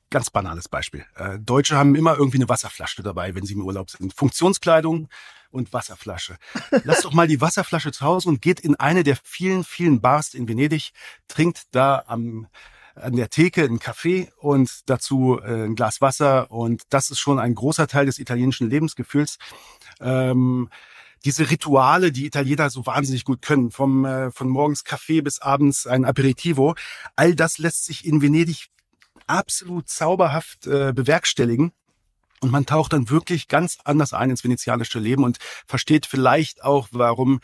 ganz 0.10 0.32
banales 0.32 0.68
Beispiel. 0.68 1.06
Äh, 1.16 1.40
Deutsche 1.40 1.78
haben 1.78 1.96
immer 1.96 2.18
irgendwie 2.18 2.38
eine 2.38 2.50
Wasserflasche 2.50 3.04
dabei, 3.04 3.36
wenn 3.36 3.46
sie 3.46 3.54
im 3.54 3.62
Urlaub 3.62 3.92
sind. 3.92 4.14
Funktionskleidung, 4.14 5.08
und 5.52 5.74
Wasserflasche. 5.74 6.38
Lasst 6.84 7.06
doch 7.06 7.14
mal 7.14 7.28
die 7.28 7.42
Wasserflasche 7.42 7.92
zu 7.92 8.06
Hause 8.06 8.30
und 8.30 8.42
geht 8.42 8.60
in 8.60 8.76
eine 8.76 9.04
der 9.04 9.18
vielen, 9.24 9.64
vielen 9.64 10.02
Bars 10.02 10.34
in 10.34 10.48
Venedig, 10.48 10.92
trinkt 11.28 11.64
da 11.72 12.04
am 12.08 12.48
an 12.96 13.16
der 13.16 13.30
Theke 13.30 13.64
einen 13.64 13.80
Kaffee 13.80 14.30
und 14.38 14.90
dazu 14.90 15.40
äh, 15.42 15.66
ein 15.66 15.76
Glas 15.76 16.02
Wasser 16.02 16.52
und 16.52 16.84
das 16.90 17.10
ist 17.10 17.20
schon 17.20 17.40
ein 17.40 17.56
großer 17.56 17.88
Teil 17.88 18.06
des 18.06 18.20
italienischen 18.20 18.70
Lebensgefühls. 18.70 19.38
Ähm, 20.02 20.70
diese 21.26 21.50
Rituale, 21.50 22.12
die 22.12 22.26
Italiener 22.26 22.70
so 22.70 22.86
wahnsinnig 22.86 23.26
gut 23.26 23.42
können, 23.42 23.72
vom 23.72 24.06
äh, 24.06 24.32
von 24.32 24.50
morgens 24.50 24.84
Kaffee 24.84 25.22
bis 25.22 25.40
abends 25.40 25.86
ein 25.88 26.06
Aperitivo, 26.06 26.76
all 27.16 27.36
das 27.36 27.58
lässt 27.58 27.86
sich 27.86 28.06
in 28.06 28.22
Venedig 28.22 28.68
absolut 29.28 29.90
zauberhaft 29.90 30.68
äh, 30.68 30.94
bewerkstelligen. 30.94 31.72
Und 32.42 32.52
man 32.52 32.66
taucht 32.66 32.94
dann 32.94 33.10
wirklich 33.10 33.48
ganz 33.48 33.78
anders 33.84 34.14
ein 34.14 34.30
ins 34.30 34.44
venezianische 34.44 35.00
Leben 35.00 35.24
und 35.24 35.38
versteht 35.68 36.06
vielleicht 36.06 36.64
auch, 36.64 36.88
warum 36.92 37.42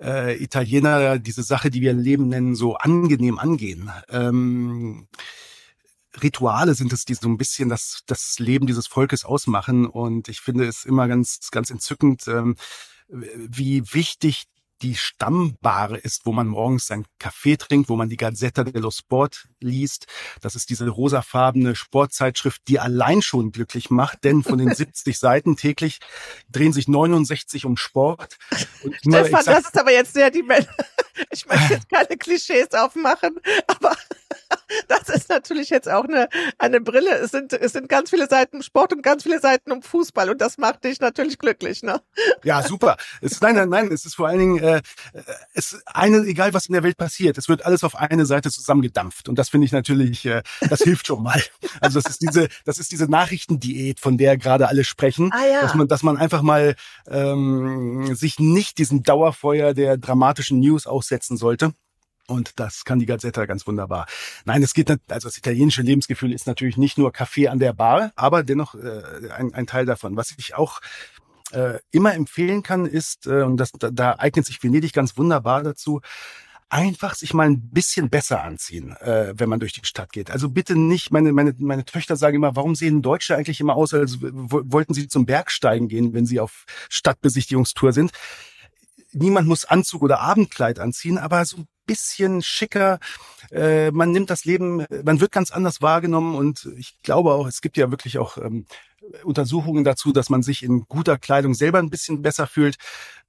äh, 0.00 0.42
Italiener 0.42 1.18
diese 1.18 1.42
Sache, 1.42 1.70
die 1.70 1.80
wir 1.80 1.92
Leben 1.92 2.28
nennen, 2.28 2.54
so 2.54 2.74
angenehm 2.74 3.38
angehen. 3.38 3.90
Ähm, 4.08 5.08
Rituale 6.22 6.74
sind 6.74 6.92
es, 6.92 7.04
die 7.04 7.14
so 7.14 7.28
ein 7.28 7.38
bisschen 7.38 7.68
das, 7.68 8.02
das 8.06 8.38
Leben 8.38 8.66
dieses 8.66 8.86
Volkes 8.86 9.24
ausmachen. 9.24 9.86
Und 9.86 10.28
ich 10.28 10.40
finde 10.40 10.66
es 10.66 10.84
immer 10.84 11.08
ganz, 11.08 11.50
ganz 11.50 11.70
entzückend, 11.70 12.26
ähm, 12.28 12.56
wie 13.08 13.82
wichtig 13.92 14.44
die 14.82 14.96
Stammbare 14.96 15.96
ist, 15.96 16.26
wo 16.26 16.32
man 16.32 16.48
morgens 16.48 16.86
seinen 16.86 17.06
Kaffee 17.18 17.56
trinkt, 17.56 17.88
wo 17.88 17.96
man 17.96 18.08
die 18.08 18.16
Gazzetta 18.16 18.64
dello 18.64 18.90
Sport 18.90 19.48
liest. 19.60 20.06
Das 20.40 20.56
ist 20.56 20.70
diese 20.70 20.88
rosafarbene 20.88 21.76
Sportzeitschrift, 21.76 22.62
die 22.68 22.80
allein 22.80 23.22
schon 23.22 23.52
glücklich 23.52 23.90
macht, 23.90 24.24
denn 24.24 24.42
von 24.42 24.58
den 24.58 24.74
70 24.74 25.18
Seiten 25.18 25.56
täglich 25.56 26.00
drehen 26.50 26.72
sich 26.72 26.88
69 26.88 27.64
um 27.64 27.76
Sport. 27.76 28.38
Und 28.82 28.96
Stefan, 28.96 29.44
das 29.44 29.64
ist 29.64 29.78
aber 29.78 29.92
jetzt 29.92 30.14
sehr 30.14 30.30
die 30.30 30.42
Ich 31.30 31.46
möchte 31.46 31.74
jetzt 31.74 31.88
keine 31.90 32.16
Klischees 32.16 32.72
aufmachen, 32.72 33.38
aber 33.66 33.96
das 34.88 35.08
ist 35.08 35.28
natürlich 35.28 35.70
jetzt 35.70 35.88
auch 35.88 36.04
eine, 36.04 36.28
eine 36.58 36.80
Brille. 36.80 37.10
Es 37.18 37.30
sind, 37.30 37.52
es 37.52 37.72
sind 37.72 37.88
ganz 37.88 38.10
viele 38.10 38.28
Seiten 38.28 38.62
Sport 38.62 38.92
und 38.92 39.02
ganz 39.02 39.22
viele 39.22 39.40
Seiten 39.40 39.72
um 39.72 39.82
Fußball 39.82 40.30
und 40.30 40.40
das 40.40 40.58
macht 40.58 40.84
dich 40.84 41.00
natürlich 41.00 41.38
glücklich, 41.38 41.82
ne? 41.82 42.00
Ja, 42.44 42.62
super. 42.62 42.96
Es, 43.20 43.40
nein, 43.40 43.54
nein, 43.54 43.68
nein, 43.68 43.92
es 43.92 44.04
ist 44.04 44.14
vor 44.14 44.28
allen 44.28 44.38
Dingen, 44.38 44.58
äh, 44.58 44.82
es 45.54 45.82
eine, 45.86 46.18
egal 46.18 46.54
was 46.54 46.66
in 46.66 46.72
der 46.72 46.82
Welt 46.82 46.96
passiert, 46.96 47.38
es 47.38 47.48
wird 47.48 47.64
alles 47.64 47.84
auf 47.84 47.96
eine 47.96 48.26
Seite 48.26 48.50
zusammengedampft 48.50 49.28
und 49.28 49.38
das 49.38 49.48
finde 49.48 49.66
ich 49.66 49.72
natürlich, 49.72 50.24
äh, 50.26 50.42
das 50.68 50.80
hilft 50.82 51.06
schon 51.06 51.22
mal. 51.22 51.42
Also 51.80 52.00
das 52.00 52.10
ist 52.10 52.22
diese, 52.22 52.48
das 52.64 52.78
ist 52.78 52.92
diese 52.92 53.10
Nachrichtendiät, 53.10 54.00
von 54.00 54.18
der 54.18 54.36
gerade 54.36 54.68
alle 54.68 54.84
sprechen, 54.84 55.30
ah, 55.32 55.46
ja. 55.46 55.60
dass 55.62 55.74
man, 55.74 55.88
dass 55.88 56.02
man 56.02 56.16
einfach 56.16 56.42
mal 56.42 56.74
ähm, 57.08 58.14
sich 58.14 58.38
nicht 58.38 58.78
diesem 58.78 59.02
Dauerfeuer 59.02 59.74
der 59.74 59.96
dramatischen 59.96 60.60
News 60.60 60.86
aussetzen 60.86 61.36
sollte 61.36 61.72
Und 62.32 62.58
das 62.58 62.84
kann 62.84 62.98
die 62.98 63.04
Gazzetta 63.06 63.44
ganz 63.44 63.66
wunderbar. 63.66 64.06
Nein, 64.46 64.62
es 64.62 64.72
geht, 64.72 64.88
also 64.90 65.28
das 65.28 65.36
italienische 65.36 65.82
Lebensgefühl 65.82 66.32
ist 66.32 66.46
natürlich 66.46 66.78
nicht 66.78 66.96
nur 66.96 67.12
Kaffee 67.12 67.48
an 67.48 67.58
der 67.58 67.74
Bar, 67.74 68.12
aber 68.16 68.42
dennoch 68.42 68.74
äh, 68.74 69.02
ein, 69.36 69.52
ein 69.52 69.66
Teil 69.66 69.84
davon. 69.84 70.16
Was 70.16 70.32
ich 70.38 70.54
auch 70.54 70.80
äh, 71.52 71.78
immer 71.90 72.14
empfehlen 72.14 72.62
kann, 72.62 72.86
ist, 72.86 73.26
äh, 73.26 73.42
und 73.42 73.58
das, 73.58 73.72
da, 73.72 73.90
da 73.90 74.16
eignet 74.18 74.46
sich 74.46 74.62
Venedig 74.62 74.94
ganz 74.94 75.18
wunderbar 75.18 75.62
dazu, 75.62 76.00
einfach 76.70 77.14
sich 77.14 77.34
mal 77.34 77.46
ein 77.46 77.68
bisschen 77.68 78.08
besser 78.08 78.42
anziehen, 78.42 78.96
äh, 79.00 79.34
wenn 79.36 79.50
man 79.50 79.60
durch 79.60 79.74
die 79.74 79.84
Stadt 79.84 80.10
geht. 80.10 80.30
Also 80.30 80.48
bitte 80.48 80.74
nicht, 80.74 81.10
meine, 81.10 81.34
meine, 81.34 81.54
meine 81.58 81.84
Töchter 81.84 82.16
sagen 82.16 82.36
immer, 82.36 82.56
warum 82.56 82.74
sehen 82.74 83.02
Deutsche 83.02 83.36
eigentlich 83.36 83.60
immer 83.60 83.76
aus, 83.76 83.92
als 83.92 84.22
wollten 84.22 84.94
sie 84.94 85.06
zum 85.06 85.26
Bergsteigen 85.26 85.88
gehen, 85.88 86.14
wenn 86.14 86.24
sie 86.24 86.40
auf 86.40 86.64
Stadtbesichtigungstour 86.88 87.92
sind. 87.92 88.12
Niemand 89.12 89.46
muss 89.46 89.66
Anzug 89.66 90.00
oder 90.00 90.20
Abendkleid 90.20 90.78
anziehen, 90.78 91.18
aber 91.18 91.44
so 91.44 91.58
ein 91.58 91.66
bisschen 91.92 92.40
schicker. 92.40 92.98
Äh, 93.50 93.90
man 93.90 94.12
nimmt 94.12 94.30
das 94.30 94.46
Leben, 94.46 94.86
man 95.04 95.20
wird 95.20 95.30
ganz 95.30 95.50
anders 95.50 95.82
wahrgenommen 95.82 96.36
und 96.36 96.70
ich 96.76 97.02
glaube 97.02 97.34
auch, 97.34 97.46
es 97.46 97.60
gibt 97.60 97.76
ja 97.76 97.90
wirklich 97.90 98.18
auch 98.18 98.38
ähm, 98.38 98.64
Untersuchungen 99.24 99.84
dazu, 99.84 100.12
dass 100.12 100.30
man 100.30 100.42
sich 100.42 100.62
in 100.62 100.84
guter 100.88 101.18
Kleidung 101.18 101.54
selber 101.54 101.78
ein 101.78 101.90
bisschen 101.90 102.22
besser 102.22 102.46
fühlt. 102.46 102.76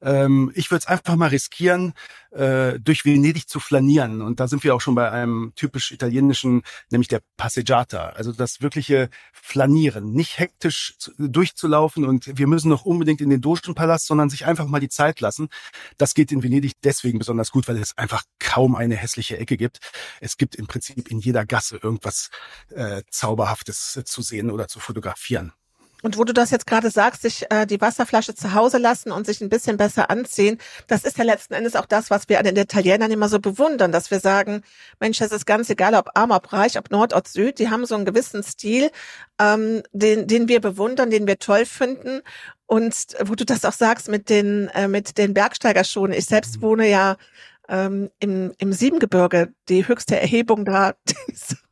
Ähm, 0.01 0.51
ich 0.55 0.69
würde 0.69 0.81
es 0.81 0.87
einfach 0.87 1.15
mal 1.15 1.29
riskieren, 1.29 1.93
äh, 2.31 2.79
durch 2.79 3.05
Venedig 3.05 3.47
zu 3.47 3.59
flanieren. 3.59 4.21
Und 4.21 4.39
da 4.39 4.47
sind 4.47 4.63
wir 4.63 4.75
auch 4.75 4.81
schon 4.81 4.95
bei 4.95 5.09
einem 5.11 5.53
typisch 5.55 5.91
italienischen, 5.91 6.63
nämlich 6.89 7.07
der 7.07 7.21
Passeggiata. 7.37 8.09
Also 8.09 8.31
das 8.31 8.61
wirkliche 8.61 9.09
Flanieren. 9.31 10.13
Nicht 10.13 10.39
hektisch 10.39 10.95
durchzulaufen 11.17 12.05
und 12.05 12.37
wir 12.37 12.47
müssen 12.47 12.69
noch 12.69 12.85
unbedingt 12.85 13.21
in 13.21 13.29
den 13.29 13.41
Dogenpalast, 13.41 14.07
sondern 14.07 14.29
sich 14.29 14.45
einfach 14.45 14.67
mal 14.67 14.79
die 14.79 14.89
Zeit 14.89 15.21
lassen. 15.21 15.49
Das 15.97 16.13
geht 16.13 16.31
in 16.31 16.43
Venedig 16.43 16.73
deswegen 16.83 17.19
besonders 17.19 17.51
gut, 17.51 17.67
weil 17.67 17.77
es 17.77 17.97
einfach 17.97 18.23
kaum 18.53 18.75
eine 18.75 18.95
hässliche 18.95 19.37
Ecke 19.37 19.57
gibt. 19.57 19.79
Es 20.21 20.37
gibt 20.37 20.55
im 20.55 20.67
Prinzip 20.67 21.09
in 21.09 21.17
jeder 21.17 21.43
Gasse 21.43 21.79
irgendwas 21.81 22.29
äh, 22.69 23.01
Zauberhaftes 23.09 24.01
zu 24.05 24.21
sehen 24.21 24.51
oder 24.51 24.67
zu 24.67 24.79
fotografieren. 24.79 25.53
Und 26.03 26.17
wo 26.17 26.25
du 26.25 26.33
das 26.33 26.51
jetzt 26.51 26.67
gerade 26.67 26.91
sagst, 26.91 27.21
sich 27.21 27.49
äh, 27.49 27.65
die 27.65 27.79
Wasserflasche 27.79 28.35
zu 28.35 28.53
Hause 28.53 28.77
lassen 28.77 29.11
und 29.11 29.25
sich 29.25 29.39
ein 29.41 29.47
bisschen 29.47 29.77
besser 29.77 30.09
anziehen, 30.09 30.59
das 30.87 31.05
ist 31.05 31.17
ja 31.17 31.23
letzten 31.23 31.53
Endes 31.53 31.77
auch 31.77 31.85
das, 31.85 32.09
was 32.09 32.27
wir 32.27 32.37
an 32.39 32.45
den 32.45 32.57
Italienern 32.57 33.09
immer 33.09 33.29
so 33.29 33.39
bewundern, 33.39 33.93
dass 33.93 34.11
wir 34.11 34.19
sagen, 34.19 34.63
Mensch, 34.99 35.21
es 35.21 35.31
ist 35.31 35.45
ganz 35.45 35.69
egal, 35.69 35.95
ob 35.95 36.09
arm, 36.13 36.31
ob 36.31 36.51
reich, 36.51 36.77
ob 36.77 36.91
Nord, 36.91 37.13
ob 37.13 37.27
Süd, 37.27 37.57
die 37.57 37.69
haben 37.69 37.85
so 37.85 37.95
einen 37.95 38.05
gewissen 38.05 38.43
Stil, 38.43 38.91
ähm, 39.39 39.81
den, 39.93 40.27
den 40.27 40.49
wir 40.49 40.59
bewundern, 40.59 41.09
den 41.09 41.25
wir 41.25 41.39
toll 41.39 41.65
finden. 41.65 42.21
Und 42.65 43.15
wo 43.23 43.35
du 43.35 43.45
das 43.45 43.63
auch 43.63 43.73
sagst 43.73 44.09
mit 44.09 44.29
den, 44.29 44.67
äh, 44.69 44.89
mit 44.89 45.17
den 45.17 45.33
Bergsteigerschuhen, 45.33 46.11
ich 46.11 46.25
selbst 46.25 46.57
mhm. 46.57 46.61
wohne 46.63 46.89
ja 46.89 47.15
ähm, 47.69 48.09
im, 48.19 48.53
im 48.57 48.73
Siebengebirge, 48.73 49.53
die 49.69 49.87
höchste 49.87 50.19
Erhebung 50.19 50.65
da, 50.65 50.93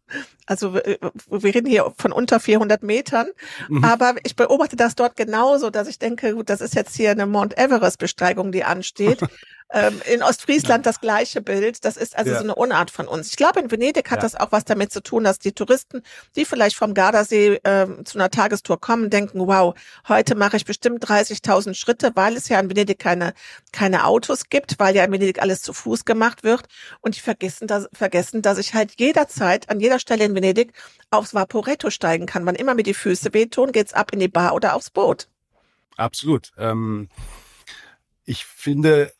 Also 0.45 0.73
wir 0.73 1.55
reden 1.55 1.67
hier 1.67 1.93
von 1.97 2.11
unter 2.11 2.41
400 2.41 2.83
Metern, 2.83 3.27
mhm. 3.69 3.85
aber 3.85 4.15
ich 4.23 4.35
beobachte 4.35 4.75
das 4.75 4.95
dort 4.95 5.15
genauso, 5.15 5.69
dass 5.69 5.87
ich 5.87 5.97
denke, 5.97 6.33
gut, 6.33 6.49
das 6.49 6.59
ist 6.59 6.75
jetzt 6.75 6.95
hier 6.95 7.11
eine 7.11 7.25
Mount 7.25 7.57
Everest 7.57 7.99
Besteigung, 7.99 8.51
die 8.51 8.65
ansteht. 8.65 9.19
Ähm, 9.73 10.01
in 10.05 10.21
Ostfriesland 10.21 10.85
ja. 10.85 10.91
das 10.91 10.99
gleiche 10.99 11.41
Bild. 11.41 11.85
Das 11.85 11.95
ist 11.95 12.17
also 12.17 12.31
ja. 12.31 12.37
so 12.37 12.43
eine 12.43 12.55
Unart 12.55 12.91
von 12.91 13.07
uns. 13.07 13.29
Ich 13.29 13.37
glaube, 13.37 13.61
in 13.61 13.71
Venedig 13.71 14.11
hat 14.11 14.17
ja. 14.17 14.23
das 14.23 14.35
auch 14.35 14.51
was 14.51 14.65
damit 14.65 14.91
zu 14.91 15.01
tun, 15.01 15.23
dass 15.23 15.39
die 15.39 15.53
Touristen, 15.53 16.03
die 16.35 16.43
vielleicht 16.43 16.75
vom 16.75 16.93
Gardasee 16.93 17.55
äh, 17.63 18.03
zu 18.03 18.17
einer 18.17 18.29
Tagestour 18.29 18.81
kommen, 18.81 19.09
denken, 19.09 19.39
wow, 19.47 19.73
heute 20.09 20.35
mache 20.35 20.57
ich 20.57 20.65
bestimmt 20.65 21.05
30.000 21.05 21.73
Schritte, 21.73 22.11
weil 22.15 22.35
es 22.35 22.49
ja 22.49 22.59
in 22.59 22.69
Venedig 22.69 22.99
keine, 22.99 23.33
keine 23.71 24.05
Autos 24.05 24.49
gibt, 24.49 24.77
weil 24.77 24.93
ja 24.95 25.05
in 25.05 25.11
Venedig 25.11 25.41
alles 25.41 25.61
zu 25.61 25.71
Fuß 25.71 26.03
gemacht 26.03 26.43
wird. 26.43 26.67
Und 26.99 27.15
die 27.15 27.21
vergessen, 27.21 27.67
dass, 27.67 27.87
vergessen, 27.93 28.41
dass 28.41 28.57
ich 28.57 28.73
halt 28.73 28.99
jederzeit 28.99 29.69
an 29.69 29.79
jeder 29.79 29.99
Stelle 29.99 30.25
in 30.25 30.35
Venedig 30.35 30.73
aufs 31.11 31.33
Vaporetto 31.33 31.89
steigen 31.89 32.25
kann. 32.25 32.45
Wann 32.45 32.55
immer 32.55 32.73
mir 32.73 32.83
die 32.83 32.93
Füße 32.93 33.33
wehtun, 33.33 33.71
geht's 33.71 33.93
ab 33.93 34.11
in 34.11 34.19
die 34.19 34.27
Bar 34.27 34.53
oder 34.53 34.75
aufs 34.75 34.89
Boot. 34.89 35.29
Absolut. 35.97 36.51
Ähm, 36.57 37.09
ich 38.25 38.45
finde, 38.45 39.11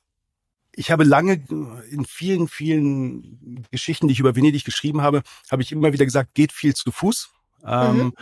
ich 0.74 0.92
habe 0.92 1.04
lange 1.04 1.44
in 1.90 2.06
vielen, 2.06 2.48
vielen 2.48 3.66
Geschichten, 3.72 4.08
die 4.08 4.14
ich 4.14 4.20
über 4.20 4.36
Venedig 4.36 4.64
geschrieben 4.64 5.02
habe, 5.02 5.22
habe 5.50 5.62
ich 5.62 5.72
immer 5.72 5.92
wieder 5.94 6.06
gesagt, 6.06 6.34
geht 6.34 6.52
viel 6.52 6.74
zu 6.74 6.92
Fuß. 6.92 7.30
Ähm, 7.66 7.98
mhm. 7.98 8.14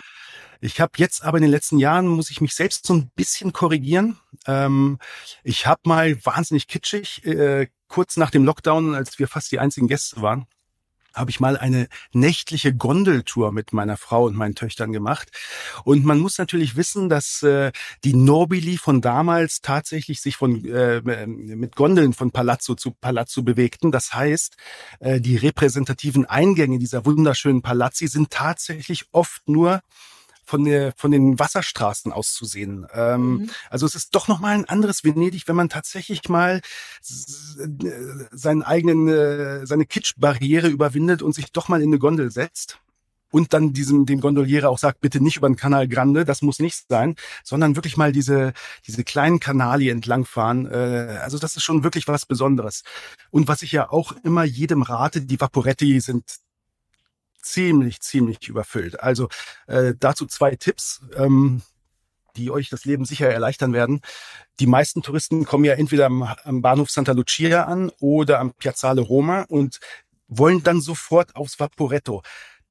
Ich 0.62 0.82
habe 0.82 0.92
jetzt 0.98 1.24
aber 1.24 1.38
in 1.38 1.44
den 1.44 1.52
letzten 1.52 1.78
Jahren, 1.78 2.08
muss 2.08 2.32
ich 2.32 2.42
mich 2.42 2.54
selbst 2.54 2.86
so 2.86 2.94
ein 2.94 3.10
bisschen 3.16 3.54
korrigieren. 3.54 4.20
Ähm, 4.46 5.00
ich 5.44 5.68
habe 5.68 5.82
mal 5.86 6.24
wahnsinnig 6.26 6.68
kitschig, 6.68 7.26
äh, 7.26 7.68
kurz 7.88 8.18
nach 8.18 8.30
dem 8.30 8.44
Lockdown, 8.44 8.94
als 8.94 9.20
wir 9.20 9.28
fast 9.28 9.52
die 9.52 9.60
einzigen 9.60 9.88
Gäste 9.88 10.22
waren, 10.22 10.48
habe 11.20 11.32
ich 11.32 11.40
mal 11.40 11.58
eine 11.58 11.88
nächtliche 12.14 12.74
Gondeltour 12.74 13.52
mit 13.52 13.74
meiner 13.74 13.98
Frau 13.98 14.26
und 14.26 14.36
meinen 14.36 14.56
Töchtern 14.56 14.92
gemacht. 14.92 15.30
Und 15.84 16.06
man 16.06 16.20
muss 16.20 16.38
natürlich 16.38 16.76
wissen, 16.76 17.10
dass 17.10 17.44
äh, 17.44 17.72
die 18.04 18.16
Nobili 18.16 18.78
von 18.78 19.02
damals 19.02 19.62
tatsächlich 19.62 20.22
sich 20.22 20.38
von 20.38 20.66
äh, 20.66 21.02
mit 21.28 21.76
Gondeln 21.76 22.14
von 22.14 22.32
Palazzo 22.32 22.76
zu 22.76 22.92
Palazzo 22.92 23.44
bewegten. 23.44 23.92
Das 23.92 24.14
heißt, 24.14 24.56
äh, 25.00 25.22
die 25.22 25.36
repräsentativen 25.36 26.26
Eingänge 26.26 26.80
dieser 26.80 27.06
wunderschönen 27.06 27.62
Palazzi 27.62 28.08
sind 28.08 28.32
tatsächlich 28.32 29.06
oft 29.12 29.48
nur 29.48 29.82
von 30.50 30.66
der 30.66 30.94
von 30.98 31.12
den 31.12 31.38
Wasserstraßen 31.38 32.12
auszusehen. 32.12 32.88
Ähm, 32.92 33.22
mhm. 33.22 33.50
Also 33.70 33.86
es 33.86 33.94
ist 33.94 34.16
doch 34.16 34.28
noch 34.28 34.40
mal 34.40 34.56
ein 34.56 34.66
anderes 34.66 35.04
Venedig, 35.04 35.48
wenn 35.48 35.56
man 35.56 35.70
tatsächlich 35.70 36.28
mal 36.28 36.62
seinen 37.02 38.64
eigenen 38.64 39.08
äh, 39.08 39.68
seine 39.68 39.86
Kitschbarriere 39.86 40.68
überwindet 40.68 41.22
und 41.22 41.36
sich 41.36 41.52
doch 41.52 41.68
mal 41.68 41.84
in 41.84 41.90
eine 41.90 42.00
Gondel 42.00 42.32
setzt 42.32 42.80
und 43.30 43.54
dann 43.54 43.74
diesem 43.74 44.08
dem 44.08 44.22
Gondoliere 44.22 44.70
auch 44.70 44.80
sagt, 44.80 45.02
bitte 45.02 45.24
nicht 45.24 45.38
über 45.38 45.48
den 45.48 45.56
Kanal 45.56 45.88
Grande, 45.88 46.26
das 46.26 46.42
muss 46.42 46.58
nicht 46.58 46.86
sein, 46.90 47.16
sondern 47.44 47.76
wirklich 47.76 47.96
mal 47.96 48.12
diese 48.12 48.54
diese 48.88 49.04
kleinen 49.04 49.40
Kanali 49.40 49.90
entlangfahren. 49.90 50.66
Äh, 50.66 51.20
also 51.22 51.38
das 51.38 51.58
ist 51.58 51.64
schon 51.64 51.84
wirklich 51.84 52.08
was 52.08 52.26
Besonderes. 52.26 52.82
Und 53.30 53.48
was 53.48 53.62
ich 53.62 53.72
ja 53.72 53.92
auch 53.92 54.14
immer 54.24 54.46
jedem 54.46 54.82
rate, 54.82 55.22
die 55.22 55.40
Vaporetti 55.40 56.00
sind 56.00 56.24
ziemlich, 57.42 58.02
ziemlich 58.02 58.48
überfüllt. 58.48 59.00
Also 59.00 59.30
äh, 59.68 59.94
dazu 59.98 60.26
zwei 60.26 60.56
Tipps. 60.56 61.02
Ähm, 61.16 61.62
die 62.36 62.52
euch 62.52 62.70
das 62.70 62.86
Leben 62.86 63.06
sicher 63.06 63.30
erleichtern 63.30 63.74
werden. 63.74 64.02
Die 64.60 64.68
meisten 64.68 65.02
Touristen 65.02 65.46
kommen 65.46 65.66
ja 65.66 65.74
entweder 65.74 66.06
am, 66.06 66.24
am 66.24 66.62
Bahnhof 66.62 66.90
Santa 66.90 67.12
Lucia 67.12 67.66
an 67.66 67.92
oder 68.00 68.40
am 68.40 68.54
Piazzale 68.54 69.02
Roma 69.02 69.44
und 69.50 69.80
wollen 70.28 70.64
dann 70.64 70.82
sofort 70.82 71.36
aufs 71.36 71.60
Vaporetto. 71.60 72.24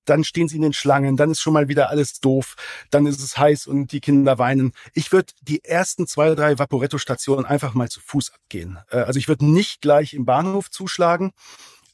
Dann 0.04 0.24
stehen 0.24 0.48
sie 0.48 0.56
in 0.56 0.62
den 0.62 0.72
Schlangen, 0.72 1.18
dann 1.18 1.32
ist 1.32 1.40
schon 1.40 1.52
mal 1.52 1.68
wieder 1.68 1.90
alles 1.90 2.20
doof, 2.20 2.56
dann 2.90 3.04
ist 3.04 3.20
es 3.20 3.36
heiß 3.36 3.66
und 3.66 3.92
die 3.92 4.00
Kinder 4.00 4.38
weinen. 4.38 4.72
Ich 4.94 5.12
würde 5.12 5.34
die 5.42 5.62
ersten 5.64 6.06
zwei, 6.06 6.34
drei 6.34 6.58
Vaporetto-Stationen 6.58 7.44
einfach 7.44 7.74
mal 7.74 7.90
zu 7.90 8.00
Fuß 8.00 8.32
abgehen. 8.32 8.78
Äh, 8.90 9.00
also 9.00 9.18
ich 9.18 9.28
würde 9.28 9.44
nicht 9.44 9.82
gleich 9.82 10.14
im 10.14 10.24
Bahnhof 10.24 10.70
zuschlagen, 10.70 11.32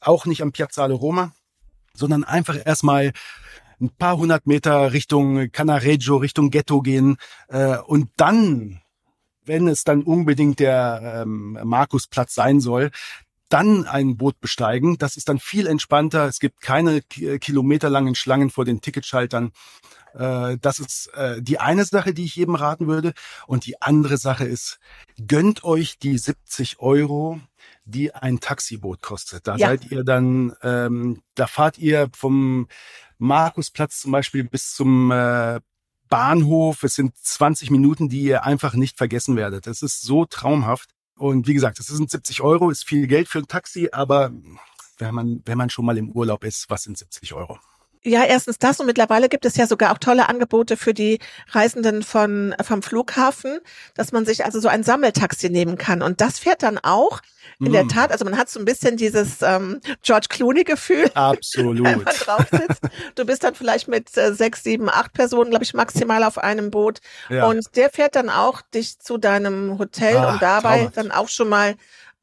auch 0.00 0.26
nicht 0.26 0.42
am 0.42 0.52
Piazzale 0.52 0.94
Roma 0.94 1.34
sondern 1.94 2.24
einfach 2.24 2.56
erstmal 2.64 3.12
ein 3.80 3.90
paar 3.90 4.16
hundert 4.16 4.46
Meter 4.46 4.92
Richtung 4.92 5.50
Canareggio, 5.50 6.16
Richtung 6.16 6.50
Ghetto 6.50 6.80
gehen 6.80 7.16
äh, 7.48 7.78
und 7.78 8.10
dann, 8.16 8.80
wenn 9.44 9.68
es 9.68 9.84
dann 9.84 10.02
unbedingt 10.02 10.60
der 10.60 11.22
ähm, 11.22 11.58
Markusplatz 11.64 12.34
sein 12.34 12.60
soll, 12.60 12.90
dann 13.48 13.86
ein 13.86 14.16
Boot 14.16 14.40
besteigen. 14.40 14.98
Das 14.98 15.16
ist 15.16 15.28
dann 15.28 15.38
viel 15.38 15.66
entspannter. 15.66 16.26
Es 16.26 16.40
gibt 16.40 16.60
keine 16.60 17.02
kilometerlangen 17.02 18.14
Schlangen 18.14 18.50
vor 18.50 18.64
den 18.64 18.80
Ticketschaltern. 18.80 19.52
Äh, 20.14 20.58
das 20.60 20.78
ist 20.78 21.08
äh, 21.14 21.42
die 21.42 21.58
eine 21.58 21.84
Sache, 21.84 22.14
die 22.14 22.24
ich 22.24 22.36
jedem 22.36 22.54
raten 22.54 22.86
würde. 22.86 23.12
Und 23.46 23.66
die 23.66 23.80
andere 23.82 24.16
Sache 24.16 24.44
ist, 24.44 24.78
gönnt 25.26 25.64
euch 25.64 25.98
die 25.98 26.18
70 26.18 26.80
Euro 26.80 27.40
die 27.84 28.14
ein 28.14 28.40
Taxiboot 28.40 29.02
kostet. 29.02 29.46
Da 29.46 29.56
ja. 29.56 29.68
seid 29.68 29.90
ihr 29.90 30.04
dann, 30.04 30.54
ähm, 30.62 31.22
da 31.34 31.46
fahrt 31.46 31.78
ihr 31.78 32.08
vom 32.16 32.68
Markusplatz 33.18 34.00
zum 34.00 34.12
Beispiel 34.12 34.44
bis 34.44 34.74
zum 34.74 35.10
äh, 35.10 35.60
Bahnhof. 36.08 36.82
Es 36.82 36.94
sind 36.94 37.16
20 37.16 37.70
Minuten, 37.70 38.08
die 38.08 38.22
ihr 38.22 38.44
einfach 38.44 38.74
nicht 38.74 38.96
vergessen 38.96 39.36
werdet. 39.36 39.66
Es 39.66 39.82
ist 39.82 40.02
so 40.02 40.24
traumhaft. 40.24 40.90
Und 41.16 41.46
wie 41.46 41.54
gesagt, 41.54 41.78
es 41.78 41.86
sind 41.86 42.10
70 42.10 42.40
Euro, 42.40 42.70
ist 42.70 42.84
viel 42.84 43.06
Geld 43.06 43.28
für 43.28 43.38
ein 43.38 43.46
Taxi, 43.46 43.88
aber 43.92 44.32
wenn 44.98 45.14
man, 45.14 45.42
wenn 45.44 45.58
man 45.58 45.70
schon 45.70 45.84
mal 45.84 45.96
im 45.96 46.10
Urlaub 46.10 46.44
ist, 46.44 46.68
was 46.68 46.82
sind 46.82 46.98
70 46.98 47.34
Euro? 47.34 47.58
Ja, 48.06 48.24
erstens 48.24 48.58
das 48.58 48.80
und 48.80 48.86
mittlerweile 48.86 49.30
gibt 49.30 49.46
es 49.46 49.56
ja 49.56 49.66
sogar 49.66 49.92
auch 49.92 49.98
tolle 49.98 50.28
Angebote 50.28 50.76
für 50.76 50.92
die 50.92 51.20
Reisenden 51.50 52.02
von 52.02 52.54
vom 52.62 52.82
Flughafen, 52.82 53.58
dass 53.94 54.12
man 54.12 54.26
sich 54.26 54.44
also 54.44 54.60
so 54.60 54.68
ein 54.68 54.82
Sammeltaxi 54.82 55.48
nehmen 55.48 55.78
kann 55.78 56.02
und 56.02 56.20
das 56.20 56.38
fährt 56.38 56.62
dann 56.62 56.78
auch 56.78 57.22
in 57.60 57.70
mm. 57.70 57.72
der 57.72 57.88
Tat, 57.88 58.12
also 58.12 58.24
man 58.24 58.36
hat 58.36 58.50
so 58.50 58.58
ein 58.58 58.64
bisschen 58.64 58.96
dieses 58.96 59.40
ähm, 59.42 59.80
George 60.02 60.26
Clooney 60.28 60.64
Gefühl, 60.64 61.10
absolut, 61.14 61.82
wenn 61.84 62.02
man 62.02 62.14
drauf 62.14 62.46
sitzt. 62.50 62.82
Du 63.14 63.24
bist 63.24 63.42
dann 63.44 63.54
vielleicht 63.54 63.88
mit 63.88 64.14
äh, 64.16 64.34
sechs, 64.34 64.62
sieben, 64.62 64.90
acht 64.90 65.12
Personen, 65.12 65.50
glaube 65.50 65.64
ich, 65.64 65.72
maximal 65.72 66.24
auf 66.24 66.36
einem 66.36 66.70
Boot 66.70 67.00
ja. 67.30 67.46
und 67.46 67.76
der 67.76 67.90
fährt 67.90 68.16
dann 68.16 68.28
auch 68.28 68.60
dich 68.60 68.98
zu 68.98 69.18
deinem 69.18 69.78
Hotel 69.78 70.16
ah, 70.16 70.32
und 70.32 70.42
dabei 70.42 70.76
traumhaft. 70.76 70.96
dann 70.96 71.10
auch 71.10 71.28
schon 71.28 71.48
mal 71.48 71.74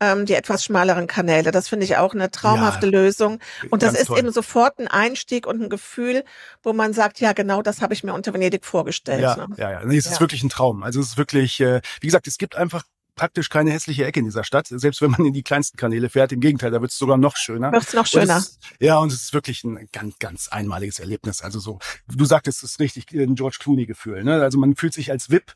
ähm, 0.01 0.25
die 0.25 0.33
etwas 0.33 0.65
schmaleren 0.65 1.07
Kanäle. 1.07 1.51
Das 1.51 1.69
finde 1.69 1.85
ich 1.85 1.95
auch 1.95 2.13
eine 2.13 2.31
traumhafte 2.31 2.87
ja, 2.87 2.91
Lösung. 2.91 3.39
Und 3.69 3.83
das 3.83 3.93
ist 3.93 4.07
toll. 4.07 4.19
eben 4.19 4.31
sofort 4.31 4.79
ein 4.79 4.87
Einstieg 4.87 5.45
und 5.47 5.61
ein 5.61 5.69
Gefühl, 5.69 6.25
wo 6.63 6.73
man 6.73 6.91
sagt, 6.91 7.21
ja, 7.21 7.31
genau 7.33 7.61
das 7.61 7.81
habe 7.81 7.93
ich 7.93 8.03
mir 8.03 8.13
unter 8.13 8.33
Venedig 8.33 8.65
vorgestellt. 8.65 9.21
Ja, 9.21 9.35
ne? 9.35 9.47
ja, 9.57 9.71
ja. 9.71 9.85
Nee, 9.85 9.97
es 9.97 10.07
ist 10.07 10.19
wirklich 10.19 10.43
ein 10.43 10.49
Traum. 10.49 10.83
Also 10.83 10.99
es 10.99 11.09
ist 11.09 11.17
wirklich, 11.17 11.61
äh, 11.61 11.81
wie 12.01 12.07
gesagt, 12.07 12.27
es 12.27 12.39
gibt 12.39 12.55
einfach 12.55 12.83
praktisch 13.15 13.49
keine 13.49 13.69
hässliche 13.71 14.05
Ecke 14.05 14.19
in 14.19 14.25
dieser 14.25 14.43
Stadt, 14.43 14.67
selbst 14.67 15.01
wenn 15.01 15.11
man 15.11 15.25
in 15.25 15.33
die 15.33 15.43
kleinsten 15.43 15.77
Kanäle 15.77 16.09
fährt. 16.09 16.31
Im 16.31 16.39
Gegenteil, 16.39 16.71
da 16.71 16.81
wird 16.81 16.91
es 16.91 16.97
sogar 16.97 17.17
noch 17.17 17.35
schöner. 17.35 17.71
Wird 17.71 17.83
es 17.83 17.93
noch 17.93 18.07
schöner. 18.07 18.37
Und 18.37 18.41
es, 18.41 18.59
ja, 18.79 18.97
und 18.97 19.11
es 19.11 19.21
ist 19.21 19.33
wirklich 19.33 19.63
ein 19.63 19.87
ganz, 19.91 20.17
ganz 20.17 20.47
einmaliges 20.47 20.97
Erlebnis. 20.97 21.43
Also 21.43 21.59
so, 21.59 21.77
du 22.07 22.25
sagtest, 22.25 22.63
es 22.63 22.71
ist 22.71 22.79
richtig 22.79 23.11
ein 23.11 23.35
George 23.35 23.57
Clooney-Gefühl. 23.59 24.23
Ne? 24.23 24.41
Also 24.41 24.57
man 24.57 24.75
fühlt 24.75 24.93
sich 24.93 25.11
als 25.11 25.29
VIP 25.29 25.53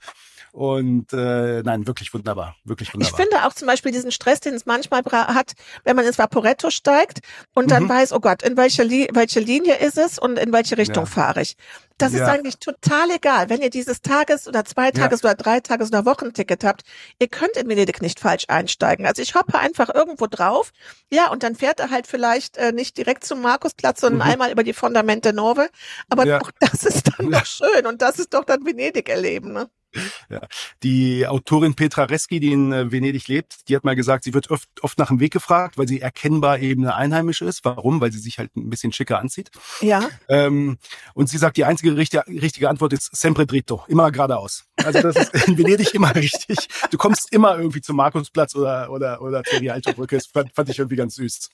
und 0.55 1.11
äh, 1.11 1.63
nein, 1.63 1.85
wirklich 1.85 2.13
wunderbar, 2.13 2.55
wirklich 2.63 2.93
wunderbar. 2.93 3.19
Ich 3.19 3.21
finde 3.21 3.45
auch 3.45 3.53
zum 3.53 3.67
Beispiel 3.67 3.91
diesen 3.91 4.13
Stress, 4.13 4.39
den 4.39 4.53
es 4.53 4.65
manchmal 4.65 5.03
hat, 5.03 5.51
wenn 5.83 5.97
man 5.97 6.05
ins 6.05 6.17
Vaporetto 6.17 6.69
steigt 6.69 7.19
und 7.53 7.71
dann 7.71 7.83
mhm. 7.83 7.89
weiß, 7.89 8.13
oh 8.13 8.21
Gott, 8.21 8.41
in 8.41 8.55
welche, 8.55 8.83
Li 8.83 9.09
welche 9.11 9.41
Linie 9.41 9.75
ist 9.75 9.97
es 9.97 10.17
und 10.17 10.39
in 10.39 10.53
welche 10.53 10.77
Richtung 10.77 11.03
ja. 11.03 11.09
fahre 11.09 11.41
ich. 11.41 11.57
Das 11.97 12.13
ja. 12.13 12.23
ist 12.23 12.29
eigentlich 12.29 12.57
total 12.59 13.11
egal. 13.11 13.49
Wenn 13.49 13.61
ihr 13.61 13.69
dieses 13.69 14.01
Tages- 14.01 14.47
oder 14.47 14.63
Zweitages- 14.63 15.23
ja. 15.23 15.31
oder 15.31 15.35
Dreitages- 15.35 15.89
oder 15.89 16.05
Wochenticket 16.05 16.63
habt, 16.63 16.83
ihr 17.19 17.27
könnt 17.27 17.57
in 17.57 17.67
Venedig 17.67 18.01
nicht 18.01 18.21
falsch 18.21 18.45
einsteigen. 18.47 19.05
Also 19.05 19.21
ich 19.21 19.35
hoppe 19.35 19.59
einfach 19.59 19.93
irgendwo 19.93 20.25
drauf, 20.25 20.71
ja, 21.11 21.31
und 21.31 21.43
dann 21.43 21.55
fährt 21.55 21.81
er 21.81 21.89
halt 21.89 22.07
vielleicht 22.07 22.55
äh, 22.55 22.71
nicht 22.71 22.97
direkt 22.97 23.25
zum 23.25 23.41
Markusplatz, 23.41 23.99
sondern 23.99 24.25
mhm. 24.25 24.33
einmal 24.33 24.51
über 24.53 24.63
die 24.63 24.73
Fondamente 24.73 25.33
Nove. 25.33 25.67
Aber 26.07 26.25
ja. 26.25 26.39
auch 26.39 26.51
das 26.61 26.85
ist 26.85 27.11
dann 27.17 27.29
doch 27.29 27.45
schön 27.45 27.85
und 27.85 28.01
das 28.01 28.19
ist 28.19 28.33
doch 28.33 28.45
dann 28.45 28.65
Venedig 28.65 29.09
erleben, 29.09 29.51
ne? 29.51 29.69
Ja. 30.29 30.41
Die 30.81 31.27
Autorin 31.27 31.75
Petra 31.75 32.05
Reski, 32.05 32.39
die 32.39 32.51
in 32.51 32.71
äh, 32.71 32.91
Venedig 32.91 33.27
lebt, 33.27 33.67
die 33.69 33.75
hat 33.75 33.83
mal 33.83 33.95
gesagt, 33.95 34.23
sie 34.23 34.33
wird 34.33 34.49
oft, 34.49 34.67
oft 34.81 34.97
nach 34.97 35.09
dem 35.09 35.19
Weg 35.19 35.33
gefragt, 35.33 35.77
weil 35.77 35.87
sie 35.87 36.01
erkennbar 36.01 36.59
eben 36.59 36.83
eine 36.83 36.95
Einheimische 36.95 37.45
ist. 37.45 37.63
Warum? 37.63 38.01
Weil 38.01 38.11
sie 38.11 38.19
sich 38.19 38.39
halt 38.39 38.55
ein 38.55 38.69
bisschen 38.69 38.91
schicker 38.91 39.19
anzieht. 39.19 39.51
Ja. 39.81 40.09
Ähm, 40.27 40.77
und 41.13 41.29
sie 41.29 41.37
sagt, 41.37 41.57
die 41.57 41.65
einzige 41.65 41.95
richtige, 41.95 42.25
richtige 42.27 42.69
Antwort 42.69 42.93
ist 42.93 43.15
sempre 43.15 43.45
dritto, 43.45 43.83
immer 43.87 44.11
geradeaus. 44.11 44.65
Also 44.77 45.01
das 45.01 45.15
ist 45.15 45.47
in 45.47 45.57
Venedig 45.57 45.93
immer 45.93 46.15
richtig. 46.15 46.57
Du 46.89 46.97
kommst 46.97 47.31
immer 47.31 47.57
irgendwie 47.57 47.81
zum 47.81 47.97
Markusplatz 47.97 48.55
oder 48.55 48.89
oder 48.91 49.21
oder 49.21 49.43
zur 49.43 49.59
Rialto 49.59 49.93
Brücke. 49.93 50.15
Das 50.15 50.27
fand, 50.27 50.53
fand 50.53 50.69
ich 50.69 50.79
irgendwie 50.79 50.95
ganz 50.97 51.15
süß. 51.15 51.49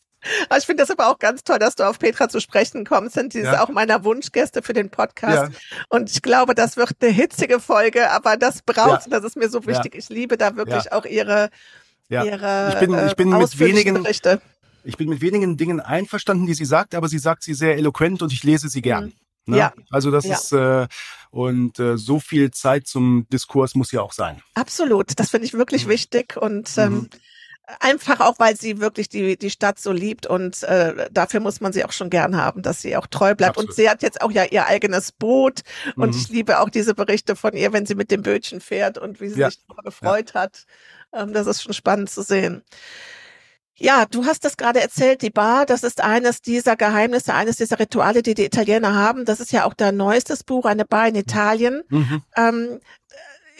Ich 0.57 0.65
finde 0.65 0.83
das 0.83 0.91
aber 0.91 1.09
auch 1.09 1.19
ganz 1.19 1.43
toll, 1.43 1.59
dass 1.59 1.75
du 1.75 1.83
auf 1.83 1.99
Petra 1.99 2.29
zu 2.29 2.39
sprechen 2.39 2.85
kommst. 2.85 3.15
Sind 3.15 3.33
diese 3.33 3.45
ja. 3.45 3.63
auch 3.63 3.69
meiner 3.69 4.03
Wunschgäste 4.03 4.61
für 4.61 4.73
den 4.73 4.89
Podcast. 4.89 5.51
Ja. 5.51 5.77
Und 5.89 6.11
ich 6.11 6.21
glaube, 6.21 6.53
das 6.55 6.77
wird 6.77 6.91
eine 7.01 7.11
hitzige 7.11 7.59
Folge, 7.59 8.11
aber 8.11 8.37
das 8.37 8.61
braucht, 8.61 9.07
ja. 9.07 9.19
das 9.19 9.23
ist 9.23 9.37
mir 9.37 9.49
so 9.49 9.65
wichtig. 9.65 9.95
Ich 9.95 10.09
liebe 10.09 10.37
da 10.37 10.55
wirklich 10.55 10.91
auch 10.91 11.05
ihre, 11.05 11.49
ihre 12.09 12.71
ich 12.73 12.79
bin, 12.79 13.07
ich 13.07 13.15
bin 13.15 13.33
äh, 13.33 13.37
mit 13.39 13.59
wenigen, 13.59 14.03
Berichte. 14.03 14.41
Ich 14.83 14.97
bin 14.97 15.09
mit 15.09 15.21
wenigen 15.21 15.57
Dingen 15.57 15.79
einverstanden, 15.79 16.45
die 16.45 16.53
sie 16.53 16.65
sagt, 16.65 16.95
aber 16.95 17.07
sie 17.07 17.19
sagt 17.19 17.43
sie 17.43 17.53
sehr 17.53 17.77
eloquent 17.77 18.21
und 18.21 18.31
ich 18.31 18.43
lese 18.43 18.69
sie 18.69 18.81
gern. 18.81 19.05
Mhm. 19.05 19.13
Ne? 19.45 19.57
Ja. 19.57 19.73
Also 19.89 20.11
das 20.11 20.25
ist 20.25 20.51
äh, 20.51 20.87
und 21.31 21.79
äh, 21.79 21.97
so 21.97 22.19
viel 22.19 22.51
Zeit 22.51 22.87
zum 22.87 23.25
Diskurs 23.31 23.73
muss 23.73 23.91
ja 23.91 24.01
auch 24.01 24.13
sein. 24.13 24.41
Absolut, 24.53 25.19
das 25.19 25.29
finde 25.31 25.47
ich 25.47 25.53
wirklich 25.53 25.85
mhm. 25.85 25.91
wichtig 25.91 26.37
und 26.37 26.69
ähm, 26.77 26.93
mhm. 26.93 27.09
Einfach 27.79 28.19
auch, 28.19 28.37
weil 28.37 28.57
sie 28.57 28.79
wirklich 28.79 29.07
die, 29.07 29.37
die 29.37 29.49
Stadt 29.49 29.79
so 29.79 29.91
liebt 29.91 30.25
und 30.25 30.63
äh, 30.63 31.07
dafür 31.11 31.39
muss 31.39 31.61
man 31.61 31.71
sie 31.71 31.85
auch 31.85 31.91
schon 31.91 32.09
gern 32.09 32.35
haben, 32.35 32.63
dass 32.63 32.81
sie 32.81 32.97
auch 32.97 33.07
treu 33.07 33.33
bleibt. 33.35 33.51
Absolut. 33.51 33.69
Und 33.69 33.75
sie 33.75 33.89
hat 33.89 34.01
jetzt 34.01 34.21
auch 34.21 34.31
ja 34.31 34.43
ihr 34.43 34.65
eigenes 34.65 35.11
Boot 35.11 35.61
und 35.95 36.09
mhm. 36.09 36.17
ich 36.17 36.29
liebe 36.29 36.59
auch 36.59 36.69
diese 36.69 36.95
Berichte 36.95 37.35
von 37.35 37.53
ihr, 37.53 37.71
wenn 37.71 37.85
sie 37.85 37.95
mit 37.95 38.11
dem 38.11 38.23
Bötchen 38.23 38.59
fährt 38.59 38.97
und 38.97 39.21
wie 39.21 39.29
sie 39.29 39.39
ja. 39.39 39.49
sich 39.49 39.59
darüber 39.67 39.83
gefreut 39.83 40.31
ja. 40.33 40.41
hat. 40.41 40.65
Ähm, 41.13 41.33
das 41.33 41.47
ist 41.47 41.63
schon 41.63 41.73
spannend 41.73 42.09
zu 42.09 42.23
sehen. 42.23 42.63
Ja, 43.75 44.05
du 44.05 44.25
hast 44.25 44.45
das 44.45 44.57
gerade 44.57 44.79
erzählt, 44.79 45.21
die 45.21 45.31
Bar, 45.31 45.65
das 45.65 45.83
ist 45.83 46.01
eines 46.01 46.41
dieser 46.41 46.75
Geheimnisse, 46.75 47.33
eines 47.33 47.57
dieser 47.57 47.79
Rituale, 47.79 48.21
die 48.21 48.35
die 48.35 48.45
Italiener 48.45 48.95
haben. 48.95 49.25
Das 49.25 49.39
ist 49.39 49.51
ja 49.51 49.65
auch 49.65 49.73
dein 49.73 49.97
neuestes 49.97 50.43
Buch, 50.43 50.65
eine 50.65 50.85
Bar 50.85 51.07
in 51.07 51.15
Italien. 51.15 51.83
Mhm. 51.89 52.21
Ähm, 52.35 52.79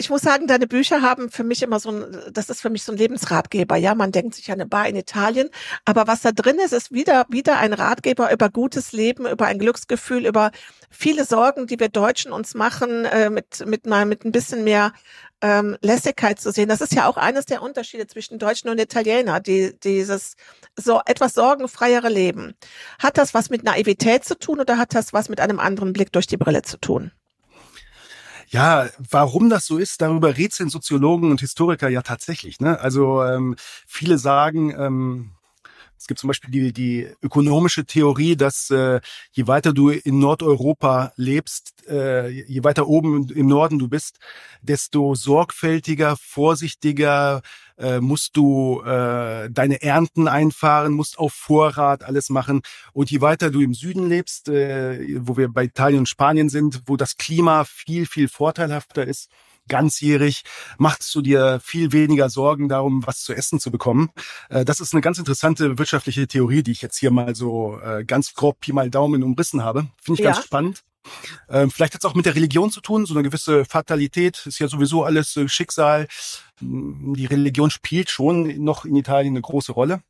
ich 0.02 0.10
muss 0.10 0.22
sagen, 0.22 0.48
deine 0.48 0.66
Bücher 0.66 1.04
haben 1.04 1.30
für 1.30 1.44
mich 1.44 1.62
immer 1.62 1.80
so 1.80 1.92
ein, 1.92 2.18
das 2.34 2.50
ist 2.50 2.60
für 2.60 2.72
mich 2.72 2.84
so 2.84 2.92
ein 2.92 2.98
Lebensratgeber. 2.98 3.76
Ja, 3.76 3.94
man 3.94 4.12
denkt 4.12 4.34
sich 4.34 4.50
an 4.50 4.56
eine 4.56 4.66
Bar 4.66 4.88
in 4.88 4.96
Italien, 4.96 5.50
aber 5.86 6.08
was 6.08 6.22
da 6.22 6.32
drin 6.32 6.58
ist, 6.58 6.74
ist 6.74 6.92
wieder, 6.92 7.28
wieder 7.30 7.60
ein 7.60 7.74
Ratgeber 7.74 8.34
über 8.34 8.50
gutes 8.50 8.94
Leben, 8.94 9.28
über 9.28 9.46
ein 9.46 9.60
Glücksgefühl, 9.60 10.26
über 10.26 10.50
viele 10.90 11.24
Sorgen, 11.24 11.68
die 11.68 11.80
wir 11.80 11.90
Deutschen 11.90 12.32
uns 12.32 12.56
machen, 12.56 13.06
äh, 13.06 13.30
mit, 13.30 13.64
mit 13.68 13.86
mal, 13.86 14.08
mit 14.08 14.26
ein 14.26 14.32
bisschen 14.32 14.64
mehr 14.64 14.92
ähm, 15.42 15.78
Lässigkeit 15.82 16.40
zu 16.40 16.52
sehen. 16.52 16.68
Das 16.68 16.82
ist 16.82 16.96
ja 16.96 17.08
auch 17.08 17.18
eines 17.18 17.46
der 17.46 17.62
Unterschiede 17.62 18.08
zwischen 18.08 18.40
Deutschen 18.40 18.70
und 18.72 18.80
Italiener, 18.80 19.40
die, 19.40 19.80
dieses 19.84 20.36
so 20.76 21.00
etwas 21.06 21.36
sorgenfreiere 21.36 22.10
Leben. 22.10 22.56
Hat 22.98 23.20
das 23.20 23.36
was 23.36 23.52
mit 23.52 23.64
Naivität 23.64 24.26
zu 24.26 24.38
tun 24.38 24.60
oder 24.60 24.80
hat 24.80 24.96
das 24.96 25.14
was 25.14 25.30
mit 25.30 25.40
einem 25.40 25.60
anderen 25.60 25.94
Blick 25.94 26.12
durch 26.12 26.26
die 26.26 26.38
Brille 26.38 26.64
zu 26.64 26.78
tun? 26.80 27.12
Ja, 28.52 28.90
warum 29.10 29.50
das 29.50 29.66
so 29.66 29.78
ist, 29.78 30.02
darüber 30.02 30.36
rätseln 30.36 30.70
Soziologen 30.70 31.32
und 31.32 31.40
Historiker 31.40 31.88
ja 31.88 32.02
tatsächlich. 32.02 32.60
Ne? 32.60 32.78
Also 32.82 33.24
ähm, 33.24 33.56
viele 33.88 34.18
sagen, 34.18 34.76
ähm, 34.78 35.32
es 36.02 36.08
gibt 36.08 36.20
zum 36.20 36.30
Beispiel 36.30 36.50
die, 36.50 36.74
die 36.74 37.08
ökonomische 37.22 37.86
Theorie, 37.86 38.36
dass 38.36 38.72
äh, 38.72 39.00
je 39.34 39.46
weiter 39.46 39.72
du 39.72 39.90
in 39.90 40.18
Nordeuropa 40.18 41.14
lebst, 41.16 41.88
äh, 41.88 42.28
je 42.28 42.64
weiter 42.64 42.88
oben 42.88 43.30
im 43.30 43.46
Norden 43.46 43.78
du 43.78 43.88
bist, 43.88 44.18
desto 44.64 45.14
sorgfältiger, 45.14 46.18
vorsichtiger, 46.18 47.44
äh, 47.78 48.00
musst 48.00 48.36
du 48.36 48.82
äh, 48.82 49.52
deine 49.52 49.84
Ernten 49.84 50.28
einfahren, 50.28 50.94
musst 50.94 51.20
auf 51.20 51.34
Vorrat 51.34 52.04
alles 52.04 52.32
machen. 52.32 52.62
Und 52.94 53.12
je 53.12 53.22
weiter 53.22 53.52
du 53.52 53.62
im 53.62 53.76
Süden 53.76 54.10
lebst, 54.10 54.50
äh, 54.50 55.20
wo 55.20 55.38
wir 55.38 55.50
bei 55.50 55.66
Italien 55.66 56.00
und 56.00 56.10
Spanien 56.10 56.50
sind, 56.50 56.82
wo 56.88 56.98
das 56.98 57.18
Klima 57.18 57.64
viel, 57.64 58.08
viel 58.08 58.28
vorteilhafter 58.28 59.06
ist, 59.06 59.30
ganzjährig, 59.67 60.43
machst 60.78 61.13
du 61.15 61.21
dir 61.21 61.60
viel 61.63 61.91
weniger 61.91 62.30
Sorgen 62.30 62.69
darum, 62.69 63.06
was 63.06 63.21
zu 63.21 63.34
essen 63.34 63.60
zu 63.60 63.71
bekommen. 63.71 64.10
Äh, 64.50 64.65
das 64.65 64.80
ist 64.80 64.93
eine 64.93 65.02
ganz 65.02 65.17
interessante 65.17 65.78
wirtschaftliche 65.78 66.28
Theorie, 66.28 66.63
die 66.63 66.71
ich 66.71 66.82
jetzt 66.82 66.97
hier 66.97 67.12
mal 67.12 67.36
so 67.36 67.80
äh, 67.80 68.04
ganz 68.04 68.34
grob 68.34 68.60
Pi 68.60 68.74
mal 68.74 68.89
Daumen 68.89 69.24
umrissen 69.24 69.63
habe. 69.63 69.88
Finde 70.02 70.21
ich 70.21 70.26
ja. 70.26 70.32
ganz 70.32 70.45
spannend. 70.45 70.84
Ähm, 71.50 71.71
vielleicht 71.71 71.93
hat 71.93 72.04
es 72.04 72.10
auch 72.10 72.13
mit 72.13 72.26
der 72.26 72.36
Religion 72.36 72.71
zu 72.71 72.82
tun, 72.82 73.06
so 73.06 73.13
eine 73.13 73.24
gewisse 73.24 73.65
Fatalität, 73.65 74.45
ist 74.45 74.60
ja 74.60 74.67
sowieso 74.67 75.04
alles 75.04 75.36
äh, 75.36 75.47
Schicksal. 75.47 76.08
Mm, 76.60 77.13
die 77.13 77.26
Religion 77.26 77.71
spielt 77.71 78.10
schon 78.10 78.63
noch 78.63 78.86
in 78.86 78.95
Italien 78.95 79.34
eine 79.34 79.41
große 79.41 79.71
Rolle. 79.71 80.02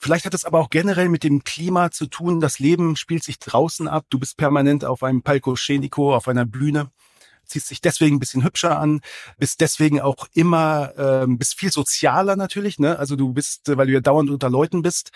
Vielleicht 0.00 0.26
hat 0.26 0.34
es 0.34 0.44
aber 0.44 0.60
auch 0.60 0.70
generell 0.70 1.08
mit 1.08 1.24
dem 1.24 1.42
Klima 1.42 1.90
zu 1.90 2.06
tun. 2.06 2.40
Das 2.40 2.60
Leben 2.60 2.94
spielt 2.94 3.24
sich 3.24 3.38
draußen 3.40 3.88
ab. 3.88 4.04
Du 4.10 4.18
bist 4.20 4.36
permanent 4.36 4.84
auf 4.84 5.02
einem 5.02 5.22
Palcoscenico, 5.22 6.14
auf 6.14 6.28
einer 6.28 6.44
Bühne 6.44 6.90
ziehst 7.48 7.70
dich 7.70 7.80
deswegen 7.80 8.16
ein 8.16 8.18
bisschen 8.18 8.44
hübscher 8.44 8.78
an, 8.78 9.00
bist 9.38 9.60
deswegen 9.60 10.00
auch 10.00 10.26
immer, 10.34 10.92
ähm, 10.96 11.38
bist 11.38 11.54
viel 11.54 11.72
sozialer 11.72 12.36
natürlich, 12.36 12.78
ne? 12.78 12.98
Also 12.98 13.16
du 13.16 13.32
bist, 13.32 13.76
weil 13.76 13.86
du 13.86 13.92
ja 13.92 14.00
dauernd 14.00 14.30
unter 14.30 14.50
Leuten 14.50 14.82
bist, 14.82 15.10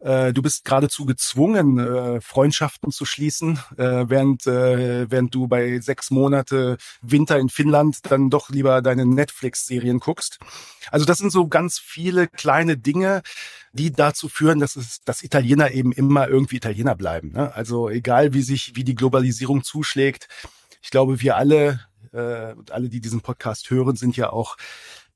äh, 0.00 0.32
du 0.32 0.42
bist 0.42 0.64
geradezu 0.64 1.06
gezwungen, 1.06 1.78
äh, 1.78 2.20
Freundschaften 2.20 2.92
zu 2.92 3.04
schließen, 3.04 3.58
äh, 3.76 4.04
während, 4.08 4.46
äh, 4.46 5.10
während 5.10 5.34
du 5.34 5.48
bei 5.48 5.80
sechs 5.80 6.10
Monate 6.10 6.76
Winter 7.02 7.38
in 7.38 7.48
Finnland 7.48 8.10
dann 8.10 8.30
doch 8.30 8.50
lieber 8.50 8.82
deine 8.82 9.06
Netflix-Serien 9.06 10.00
guckst. 10.00 10.38
Also 10.90 11.04
das 11.04 11.18
sind 11.18 11.30
so 11.30 11.48
ganz 11.48 11.78
viele 11.78 12.28
kleine 12.28 12.76
Dinge, 12.76 13.22
die 13.72 13.92
dazu 13.92 14.28
führen, 14.28 14.58
dass 14.58 14.76
es, 14.76 15.02
dass 15.04 15.22
Italiener 15.22 15.70
eben 15.70 15.92
immer 15.92 16.28
irgendwie 16.28 16.56
Italiener 16.56 16.96
bleiben. 16.96 17.32
Ne? 17.32 17.54
Also 17.54 17.88
egal 17.88 18.34
wie 18.34 18.42
sich, 18.42 18.74
wie 18.74 18.84
die 18.84 18.94
Globalisierung 18.94 19.62
zuschlägt, 19.62 20.28
ich 20.80 20.90
glaube, 20.90 21.20
wir 21.20 21.36
alle 21.36 21.80
äh, 22.12 22.52
und 22.54 22.70
alle, 22.70 22.88
die 22.88 23.00
diesen 23.00 23.20
Podcast 23.20 23.70
hören, 23.70 23.96
sind 23.96 24.16
ja 24.16 24.30
auch 24.30 24.56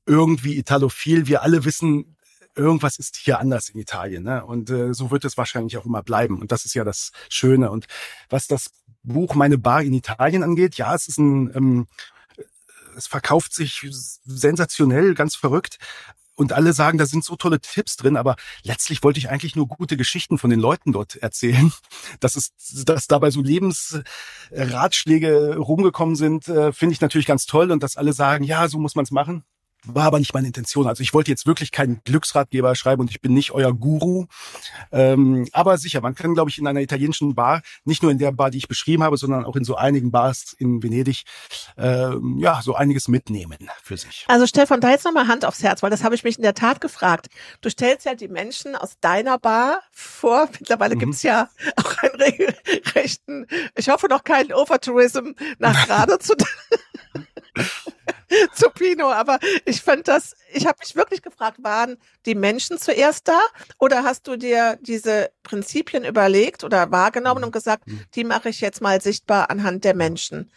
irgendwie 0.05 0.57
italophil. 0.57 1.27
Wir 1.27 1.41
alle 1.41 1.65
wissen, 1.65 2.15
irgendwas 2.55 2.97
ist 2.97 3.17
hier 3.17 3.39
anders 3.39 3.69
in 3.69 3.79
Italien. 3.79 4.23
Ne? 4.23 4.45
Und 4.45 4.69
äh, 4.69 4.93
so 4.93 5.11
wird 5.11 5.25
es 5.25 5.37
wahrscheinlich 5.37 5.77
auch 5.77 5.85
immer 5.85 6.03
bleiben. 6.03 6.39
Und 6.39 6.51
das 6.51 6.65
ist 6.65 6.73
ja 6.73 6.83
das 6.83 7.11
Schöne. 7.29 7.71
Und 7.71 7.85
was 8.29 8.47
das 8.47 8.71
Buch 9.03 9.35
Meine 9.35 9.57
Bar 9.57 9.83
in 9.83 9.93
Italien 9.93 10.43
angeht, 10.43 10.75
ja, 10.75 10.95
es 10.95 11.07
ist 11.07 11.17
ein, 11.17 11.53
ähm, 11.55 11.87
es 12.95 13.07
verkauft 13.07 13.53
sich 13.53 13.85
sensationell, 14.25 15.15
ganz 15.15 15.35
verrückt 15.35 15.79
und 16.35 16.53
alle 16.53 16.73
sagen, 16.73 16.97
da 16.97 17.05
sind 17.05 17.23
so 17.23 17.35
tolle 17.35 17.59
Tipps 17.59 17.97
drin, 17.97 18.17
aber 18.17 18.35
letztlich 18.63 19.03
wollte 19.03 19.19
ich 19.19 19.29
eigentlich 19.29 19.55
nur 19.55 19.67
gute 19.67 19.97
Geschichten 19.97 20.37
von 20.37 20.49
den 20.49 20.59
Leuten 20.59 20.91
dort 20.91 21.15
erzählen. 21.17 21.71
Dass 22.19 22.35
es, 22.35 22.53
dass 22.85 23.07
dabei 23.07 23.31
so 23.31 23.41
Lebensratschläge 23.41 25.57
rumgekommen 25.57 26.15
sind, 26.15 26.47
äh, 26.47 26.71
finde 26.71 26.93
ich 26.93 27.01
natürlich 27.01 27.25
ganz 27.25 27.45
toll 27.45 27.71
und 27.71 27.83
dass 27.83 27.97
alle 27.97 28.13
sagen, 28.13 28.43
ja, 28.43 28.67
so 28.67 28.79
muss 28.79 28.95
man 28.95 29.03
es 29.03 29.11
machen. 29.11 29.43
War 29.87 30.05
aber 30.05 30.19
nicht 30.19 30.33
meine 30.33 30.47
Intention. 30.47 30.87
Also 30.87 31.01
ich 31.01 31.13
wollte 31.13 31.31
jetzt 31.31 31.45
wirklich 31.45 31.71
keinen 31.71 32.01
Glücksratgeber 32.03 32.75
schreiben 32.75 33.01
und 33.01 33.11
ich 33.11 33.21
bin 33.21 33.33
nicht 33.33 33.51
euer 33.51 33.73
Guru. 33.73 34.25
Ähm, 34.91 35.47
aber 35.51 35.77
sicher, 35.77 36.01
man 36.01 36.15
kann, 36.15 36.33
glaube 36.33 36.49
ich, 36.49 36.57
in 36.57 36.67
einer 36.67 36.81
italienischen 36.81 37.35
Bar, 37.35 37.61
nicht 37.83 38.03
nur 38.03 38.11
in 38.11 38.17
der 38.17 38.31
Bar, 38.31 38.51
die 38.51 38.57
ich 38.57 38.67
beschrieben 38.67 39.03
habe, 39.03 39.17
sondern 39.17 39.45
auch 39.45 39.55
in 39.55 39.63
so 39.63 39.75
einigen 39.75 40.11
Bars 40.11 40.55
in 40.57 40.81
Venedig, 40.81 41.23
ähm, 41.77 42.37
ja, 42.39 42.61
so 42.61 42.75
einiges 42.75 43.07
mitnehmen 43.07 43.57
für 43.83 43.97
sich. 43.97 44.25
Also 44.27 44.47
Stefan, 44.47 44.81
da 44.81 44.89
jetzt 44.89 45.05
nochmal 45.05 45.27
Hand 45.27 45.45
aufs 45.45 45.63
Herz, 45.63 45.83
weil 45.83 45.89
das 45.89 46.03
habe 46.03 46.15
ich 46.15 46.23
mich 46.23 46.37
in 46.37 46.43
der 46.43 46.53
Tat 46.53 46.81
gefragt. 46.81 47.27
Du 47.61 47.69
stellst 47.69 48.05
ja 48.05 48.15
die 48.15 48.27
Menschen 48.27 48.75
aus 48.75 48.99
deiner 48.99 49.37
Bar 49.37 49.81
vor. 49.91 50.49
Mittlerweile 50.59 50.95
mhm. 50.95 50.99
gibt's 50.99 51.23
ja 51.23 51.49
auch 51.75 51.97
einen 51.99 52.15
regelrechten, 52.15 53.47
ich 53.75 53.89
hoffe 53.89 54.07
noch 54.07 54.23
keinen 54.23 54.53
Overtourism 54.53 55.31
nach 55.59 55.85
gerade 55.87 56.19
zu 56.19 56.35
zu 58.53 58.69
Pino, 58.69 59.11
aber 59.11 59.39
ich 59.65 59.81
fand 59.81 60.07
das, 60.07 60.35
ich 60.53 60.65
habe 60.65 60.77
mich 60.79 60.95
wirklich 60.95 61.21
gefragt, 61.21 61.63
waren 61.63 61.97
die 62.25 62.35
Menschen 62.35 62.77
zuerst 62.77 63.27
da 63.27 63.39
oder 63.79 64.03
hast 64.03 64.27
du 64.27 64.37
dir 64.37 64.77
diese 64.81 65.31
Prinzipien 65.43 66.05
überlegt 66.05 66.63
oder 66.63 66.91
wahrgenommen 66.91 67.43
und 67.43 67.51
gesagt, 67.51 67.87
mhm. 67.87 68.01
die 68.15 68.23
mache 68.23 68.49
ich 68.49 68.61
jetzt 68.61 68.81
mal 68.81 69.01
sichtbar 69.01 69.49
anhand 69.49 69.83
der 69.83 69.95
Menschen? 69.95 70.51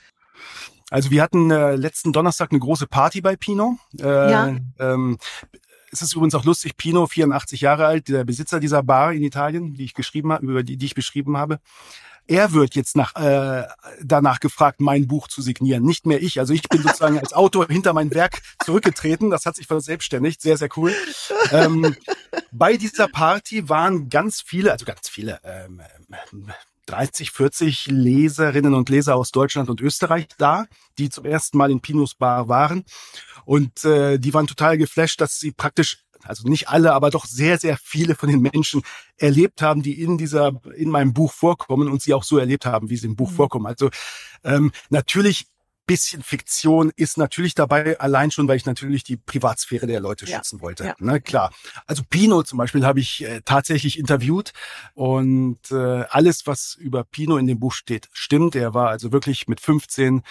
Also 0.91 1.11
wir 1.11 1.23
hatten 1.23 1.51
äh, 1.51 1.77
letzten 1.77 2.13
Donnerstag 2.13 2.51
eine 2.51 2.61
große 2.61 2.87
Party 2.87 3.21
bei 3.21 3.37
Pino. 3.37 3.79
Äh, 3.99 4.31
ja. 4.31 4.57
Ähm, 4.79 5.19
es 5.91 6.03
ist 6.03 6.15
übrigens 6.15 6.35
auch 6.35 6.45
lustig, 6.45 6.77
Pino, 6.77 7.07
84 7.07 7.61
Jahre 7.61 7.87
alt, 7.87 8.09
der 8.09 8.25
Besitzer 8.25 8.61
dieser 8.61 8.83
Bar 8.83 9.13
in 9.13 9.23
Italien, 9.23 9.75
die 9.75 9.85
ich 9.85 9.95
geschrieben 9.95 10.33
habe, 10.33 10.47
über 10.47 10.63
die, 10.63 10.77
die 10.77 10.87
ich 10.87 10.95
beschrieben 10.95 11.37
habe 11.37 11.61
er 12.29 12.53
wird 12.53 12.75
jetzt 12.75 12.95
nach, 12.95 13.17
äh, 13.17 13.67
danach 14.03 14.39
gefragt, 14.39 14.81
mein 14.81 15.09
Buch 15.09 15.29
zu 15.29 15.43
signieren, 15.43 15.83
nicht 15.83 16.07
mehr 16.07 16.23
ich. 16.23 16.39
Also 16.39 16.53
ich 16.53 16.63
bin 16.69 16.83
sozusagen 16.83 17.19
als 17.19 17.33
Autor 17.33 17.67
hinter 17.69 17.95
mein 17.95 18.15
Werk 18.15 18.43
zurückgetreten. 18.65 19.31
Das 19.31 19.47
hat 19.47 19.57
sich 19.57 19.67
verselbstständigt. 19.67 20.43
Sehr, 20.43 20.59
sehr 20.59 20.69
cool. 20.77 20.95
Ähm, 21.51 21.97
bei 22.53 22.77
dieser 22.77 23.09
Party 23.09 23.69
waren 23.69 24.11
ganz 24.11 24.43
viele, 24.43 24.73
also 24.73 24.85
ganz 24.85 25.09
viele, 25.09 25.41
ähm, 25.43 25.81
30, 26.87 27.33
40 27.33 27.87
Leserinnen 27.87 28.75
und 28.75 28.89
Leser 28.89 29.17
aus 29.17 29.31
Deutschland 29.31 29.71
und 29.71 29.81
Österreich 29.81 30.27
da, 30.39 30.67
die 30.99 31.11
zum 31.11 31.25
ersten 31.25 31.59
Mal 31.59 31.71
in 31.71 31.81
Pinos 31.81 32.15
Bar 32.15 32.49
waren. 32.49 32.85
Und 33.45 33.85
äh, 33.85 34.19
die 34.19 34.35
waren 34.35 34.47
total 34.47 34.77
geflasht, 34.77 35.21
dass 35.21 35.39
sie 35.39 35.53
praktisch 35.53 36.05
also 36.25 36.49
nicht 36.49 36.69
alle, 36.69 36.93
aber 36.93 37.11
doch 37.11 37.27
sehr, 37.27 37.59
sehr 37.59 37.77
viele 37.77 38.15
von 38.15 38.29
den 38.29 38.41
Menschen 38.41 38.83
erlebt 39.17 39.63
haben, 39.63 39.83
die 39.83 40.01
in 40.01 40.19
dieser, 40.19 40.61
in 40.77 40.91
meinem 40.91 41.13
Buch 41.13 41.33
vorkommen 41.33 41.89
und 41.89 42.03
sie 42.03 42.15
auch 42.15 42.25
so 42.25 42.39
erlebt 42.39 42.67
haben, 42.67 42.91
wie 42.91 42.97
sie 42.97 43.07
im 43.07 43.17
Buch 43.17 43.31
mhm. 43.31 43.37
vorkommen. 43.37 43.67
Also 43.67 43.91
ähm, 44.45 44.73
natürlich 44.91 45.47
bisschen 45.89 46.23
Fiktion 46.23 46.93
ist 46.95 47.17
natürlich 47.19 47.55
dabei, 47.55 47.99
allein 47.99 48.31
schon, 48.31 48.47
weil 48.47 48.59
ich 48.59 48.67
natürlich 48.67 49.03
die 49.03 49.17
Privatsphäre 49.17 49.87
der 49.87 50.01
Leute 50.01 50.27
ja. 50.27 50.37
schützen 50.37 50.61
wollte. 50.61 50.85
Ja. 50.85 50.95
Na 50.99 51.19
klar. 51.19 51.51
Also 51.87 52.03
Pino 52.09 52.43
zum 52.45 52.59
Beispiel 52.59 52.85
habe 52.85 53.01
ich 53.01 53.25
äh, 53.25 53.41
tatsächlich 53.45 53.99
interviewt 53.99 54.53
und 54.95 55.59
äh, 55.73 56.05
alles, 56.11 56.47
was 56.47 56.75
über 56.75 57.03
Pino 57.05 57.39
in 57.39 57.47
dem 57.47 57.59
Buch 57.59 57.73
steht, 57.73 58.09
stimmt. 58.13 58.55
Er 58.55 58.75
war 58.75 58.91
also 58.91 59.11
wirklich 59.11 59.49
mit 59.49 59.61
15 59.61 60.23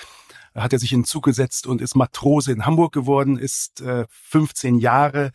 hat 0.55 0.73
er 0.73 0.79
sich 0.79 0.91
in 0.91 1.01
den 1.01 1.05
Zug 1.05 1.25
gesetzt 1.25 1.67
und 1.67 1.81
ist 1.81 1.95
Matrose 1.95 2.51
in 2.51 2.65
Hamburg 2.65 2.91
geworden, 2.91 3.37
ist 3.37 3.81
äh, 3.81 4.05
15 4.09 4.79
Jahre 4.79 5.31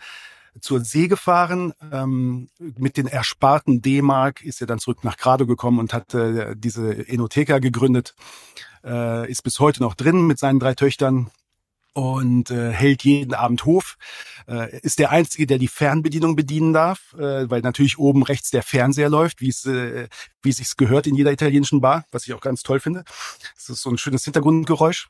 zur 0.60 0.84
See 0.84 1.08
gefahren. 1.08 1.72
Ähm, 1.92 2.48
mit 2.58 2.96
den 2.96 3.06
ersparten 3.06 3.82
D-Mark 3.82 4.42
ist 4.42 4.60
er 4.60 4.66
dann 4.66 4.78
zurück 4.78 5.04
nach 5.04 5.16
Grado 5.16 5.46
gekommen 5.46 5.78
und 5.78 5.92
hat 5.92 6.14
äh, 6.14 6.54
diese 6.56 7.08
Enotheka 7.08 7.58
gegründet. 7.58 8.14
Äh, 8.84 9.30
ist 9.30 9.42
bis 9.42 9.60
heute 9.60 9.82
noch 9.82 9.94
drin 9.94 10.26
mit 10.26 10.38
seinen 10.38 10.58
drei 10.58 10.74
Töchtern 10.74 11.30
und 11.94 12.50
äh, 12.50 12.72
hält 12.72 13.04
jeden 13.04 13.34
Abend 13.34 13.64
Hof. 13.64 13.96
Äh, 14.48 14.78
ist 14.80 14.98
der 14.98 15.10
Einzige, 15.10 15.46
der 15.46 15.58
die 15.58 15.68
Fernbedienung 15.68 16.36
bedienen 16.36 16.72
darf, 16.72 17.14
äh, 17.14 17.50
weil 17.50 17.60
natürlich 17.60 17.98
oben 17.98 18.22
rechts 18.22 18.50
der 18.50 18.62
Fernseher 18.62 19.08
läuft, 19.08 19.40
wie 19.40 19.48
es 19.48 19.66
äh, 19.66 20.08
wie 20.42 20.50
es 20.50 20.56
sich 20.56 20.76
gehört 20.76 21.06
in 21.06 21.14
jeder 21.14 21.32
italienischen 21.32 21.80
Bar, 21.80 22.04
was 22.10 22.26
ich 22.26 22.34
auch 22.34 22.40
ganz 22.40 22.62
toll 22.62 22.80
finde. 22.80 23.04
Das 23.54 23.68
ist 23.68 23.82
so 23.82 23.90
ein 23.90 23.98
schönes 23.98 24.24
Hintergrundgeräusch. 24.24 25.08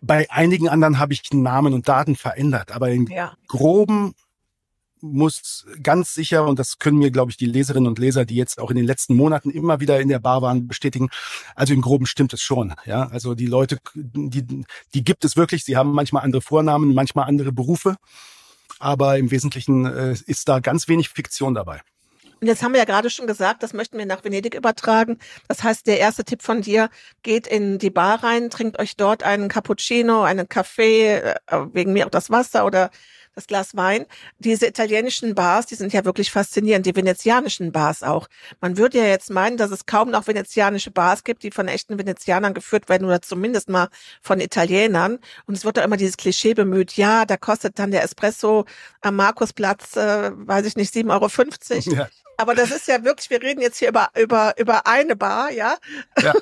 Bei 0.00 0.30
einigen 0.30 0.68
anderen 0.68 1.00
habe 1.00 1.12
ich 1.12 1.22
Namen 1.32 1.74
und 1.74 1.88
Daten 1.88 2.14
verändert, 2.14 2.70
aber 2.70 2.90
in 2.90 3.06
ja. 3.06 3.36
groben 3.48 4.14
muss 5.00 5.66
ganz 5.82 6.14
sicher, 6.14 6.46
und 6.46 6.58
das 6.58 6.78
können 6.78 6.98
mir, 6.98 7.10
glaube 7.10 7.30
ich, 7.30 7.36
die 7.36 7.46
Leserinnen 7.46 7.88
und 7.88 7.98
Leser, 7.98 8.24
die 8.24 8.36
jetzt 8.36 8.58
auch 8.58 8.70
in 8.70 8.76
den 8.76 8.86
letzten 8.86 9.14
Monaten 9.14 9.50
immer 9.50 9.80
wieder 9.80 10.00
in 10.00 10.08
der 10.08 10.18
Bar 10.18 10.42
waren, 10.42 10.68
bestätigen. 10.68 11.08
Also 11.54 11.74
im 11.74 11.80
Groben 11.80 12.06
stimmt 12.06 12.32
es 12.32 12.42
schon. 12.42 12.74
Ja, 12.84 13.08
also 13.08 13.34
die 13.34 13.46
Leute, 13.46 13.78
die, 13.94 14.64
die 14.94 15.04
gibt 15.04 15.24
es 15.24 15.36
wirklich. 15.36 15.64
Sie 15.64 15.76
haben 15.76 15.92
manchmal 15.92 16.24
andere 16.24 16.42
Vornamen, 16.42 16.94
manchmal 16.94 17.26
andere 17.26 17.52
Berufe. 17.52 17.96
Aber 18.78 19.18
im 19.18 19.30
Wesentlichen 19.30 19.86
äh, 19.86 20.16
ist 20.26 20.48
da 20.48 20.60
ganz 20.60 20.88
wenig 20.88 21.08
Fiktion 21.08 21.54
dabei. 21.54 21.80
Und 22.40 22.46
jetzt 22.46 22.62
haben 22.62 22.72
wir 22.72 22.78
ja 22.78 22.84
gerade 22.84 23.10
schon 23.10 23.26
gesagt, 23.26 23.62
das 23.62 23.72
möchten 23.72 23.98
wir 23.98 24.06
nach 24.06 24.22
Venedig 24.22 24.54
übertragen. 24.54 25.18
Das 25.48 25.64
heißt, 25.64 25.86
der 25.86 25.98
erste 25.98 26.24
Tipp 26.24 26.42
von 26.42 26.62
dir, 26.62 26.88
geht 27.22 27.46
in 27.48 27.78
die 27.78 27.90
Bar 27.90 28.22
rein, 28.22 28.48
trinkt 28.50 28.78
euch 28.78 28.96
dort 28.96 29.24
einen 29.24 29.48
Cappuccino, 29.48 30.22
einen 30.22 30.48
Kaffee, 30.48 31.16
äh, 31.16 31.34
wegen 31.72 31.92
mir 31.92 32.06
auch 32.06 32.10
das 32.10 32.30
Wasser 32.30 32.64
oder 32.64 32.90
das 33.38 33.46
Glas 33.46 33.76
Wein. 33.76 34.04
Diese 34.38 34.66
italienischen 34.66 35.34
Bars, 35.34 35.66
die 35.66 35.76
sind 35.76 35.92
ja 35.92 36.04
wirklich 36.04 36.30
faszinierend, 36.32 36.86
die 36.86 36.96
venezianischen 36.96 37.70
Bars 37.70 38.02
auch. 38.02 38.28
Man 38.60 38.76
würde 38.76 38.98
ja 38.98 39.04
jetzt 39.04 39.30
meinen, 39.30 39.56
dass 39.56 39.70
es 39.70 39.86
kaum 39.86 40.10
noch 40.10 40.26
venezianische 40.26 40.90
Bars 40.90 41.22
gibt, 41.22 41.44
die 41.44 41.52
von 41.52 41.68
echten 41.68 41.98
Venezianern 41.98 42.52
geführt 42.52 42.88
werden 42.88 43.04
oder 43.04 43.22
zumindest 43.22 43.68
mal 43.68 43.88
von 44.22 44.40
Italienern. 44.40 45.20
Und 45.46 45.56
es 45.56 45.64
wird 45.64 45.76
da 45.76 45.84
immer 45.84 45.96
dieses 45.96 46.16
Klischee 46.16 46.54
bemüht, 46.54 46.94
ja, 46.94 47.24
da 47.24 47.36
kostet 47.36 47.78
dann 47.78 47.92
der 47.92 48.02
Espresso 48.02 48.64
am 49.02 49.14
Markusplatz, 49.16 49.96
äh, 49.96 50.32
weiß 50.34 50.66
ich 50.66 50.76
nicht, 50.76 50.92
7,50 50.92 51.86
Euro. 51.86 51.96
Ja. 51.96 52.08
Aber 52.38 52.54
das 52.54 52.70
ist 52.70 52.86
ja 52.86 53.02
wirklich, 53.02 53.30
wir 53.30 53.42
reden 53.42 53.60
jetzt 53.60 53.78
hier 53.78 53.88
über, 53.88 54.10
über, 54.16 54.54
über 54.58 54.86
eine 54.86 55.16
Bar, 55.16 55.50
ja? 55.50 55.76
ja, 56.22 56.32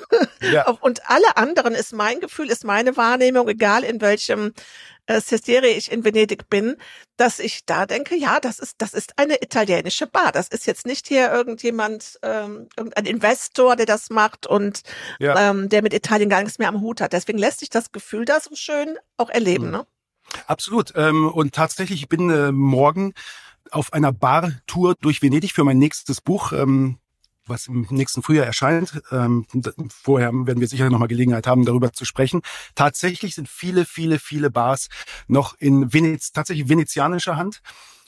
ja. 0.41 0.69
Und 0.81 1.09
alle 1.09 1.35
anderen 1.37 1.73
ist 1.73 1.91
mein 1.91 2.19
Gefühl, 2.19 2.51
ist 2.51 2.63
meine 2.63 2.95
Wahrnehmung, 2.95 3.47
egal 3.49 3.83
in 3.83 3.99
welchem 3.99 4.53
äh, 5.07 5.19
Sestiere 5.19 5.67
ich 5.67 5.91
in 5.91 6.05
Venedig 6.05 6.49
bin, 6.49 6.77
dass 7.17 7.39
ich 7.39 7.65
da 7.65 7.87
denke, 7.87 8.15
ja, 8.15 8.39
das 8.39 8.59
ist, 8.59 8.75
das 8.77 8.93
ist 8.93 9.17
eine 9.17 9.41
italienische 9.41 10.05
Bar. 10.05 10.31
Das 10.31 10.49
ist 10.49 10.67
jetzt 10.67 10.85
nicht 10.85 11.07
hier 11.07 11.31
irgendjemand, 11.31 12.19
ähm, 12.21 12.69
irgendein 12.77 13.05
Investor, 13.07 13.75
der 13.75 13.87
das 13.87 14.11
macht 14.11 14.45
und 14.45 14.81
ja. 15.19 15.49
ähm, 15.49 15.67
der 15.67 15.81
mit 15.81 15.95
Italien 15.95 16.29
gar 16.29 16.43
nichts 16.43 16.59
mehr 16.59 16.69
am 16.69 16.81
Hut 16.81 17.01
hat. 17.01 17.11
Deswegen 17.11 17.39
lässt 17.39 17.59
sich 17.59 17.71
das 17.71 17.91
Gefühl 17.91 18.25
da 18.25 18.39
so 18.39 18.53
schön 18.53 18.99
auch 19.17 19.29
erleben, 19.29 19.65
mhm. 19.65 19.71
ne? 19.71 19.87
Absolut. 20.45 20.93
Ähm, 20.95 21.31
und 21.31 21.55
tatsächlich, 21.55 22.01
ich 22.01 22.09
bin 22.09 22.29
äh, 22.29 22.51
morgen 22.51 23.13
auf 23.71 23.93
einer 23.93 24.11
Bar-Tour 24.11 24.95
durch 25.01 25.21
Venedig 25.21 25.53
für 25.53 25.63
mein 25.63 25.77
nächstes 25.77 26.21
Buch. 26.21 26.51
Ähm, 26.51 26.99
was 27.49 27.67
im 27.67 27.87
nächsten 27.89 28.23
Frühjahr 28.23 28.45
erscheint. 28.45 29.01
Ähm, 29.11 29.45
vorher 29.89 30.31
werden 30.33 30.59
wir 30.59 30.67
sicher 30.67 30.89
noch 30.89 30.99
mal 30.99 31.07
Gelegenheit 31.07 31.47
haben, 31.47 31.65
darüber 31.65 31.93
zu 31.93 32.05
sprechen. 32.05 32.41
Tatsächlich 32.75 33.35
sind 33.35 33.49
viele, 33.49 33.85
viele, 33.85 34.19
viele 34.19 34.49
Bars 34.49 34.89
noch 35.27 35.55
in 35.59 35.93
Venez 35.93 36.31
tatsächlich 36.31 36.69
venezianischer 36.69 37.37
Hand. 37.37 37.61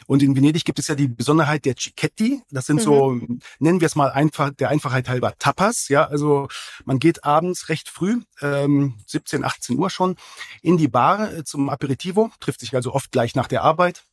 Und 0.07 0.23
in 0.23 0.35
Venedig 0.35 0.65
gibt 0.65 0.79
es 0.79 0.87
ja 0.87 0.95
die 0.95 1.07
Besonderheit 1.07 1.65
der 1.65 1.75
Cicchetti. 1.77 2.41
Das 2.49 2.65
sind 2.65 2.77
mhm. 2.77 2.81
so, 2.81 3.21
nennen 3.59 3.81
wir 3.81 3.85
es 3.85 3.95
mal 3.95 4.09
einfach, 4.09 4.51
der 4.51 4.69
Einfachheit 4.69 5.09
halber 5.09 5.33
Tapas. 5.37 5.87
Ja, 5.89 6.05
also 6.05 6.47
man 6.85 6.99
geht 6.99 7.25
abends 7.25 7.69
recht 7.69 7.89
früh, 7.89 8.21
ähm, 8.41 8.95
17, 9.05 9.43
18 9.43 9.77
Uhr 9.77 9.89
schon, 9.89 10.15
in 10.61 10.77
die 10.77 10.87
Bar 10.87 11.31
äh, 11.31 11.43
zum 11.43 11.69
Aperitivo, 11.69 12.31
trifft 12.39 12.61
sich 12.61 12.73
also 12.73 12.93
oft 12.93 13.11
gleich 13.11 13.35
nach 13.35 13.47
der 13.47 13.63
Arbeit 13.63 14.05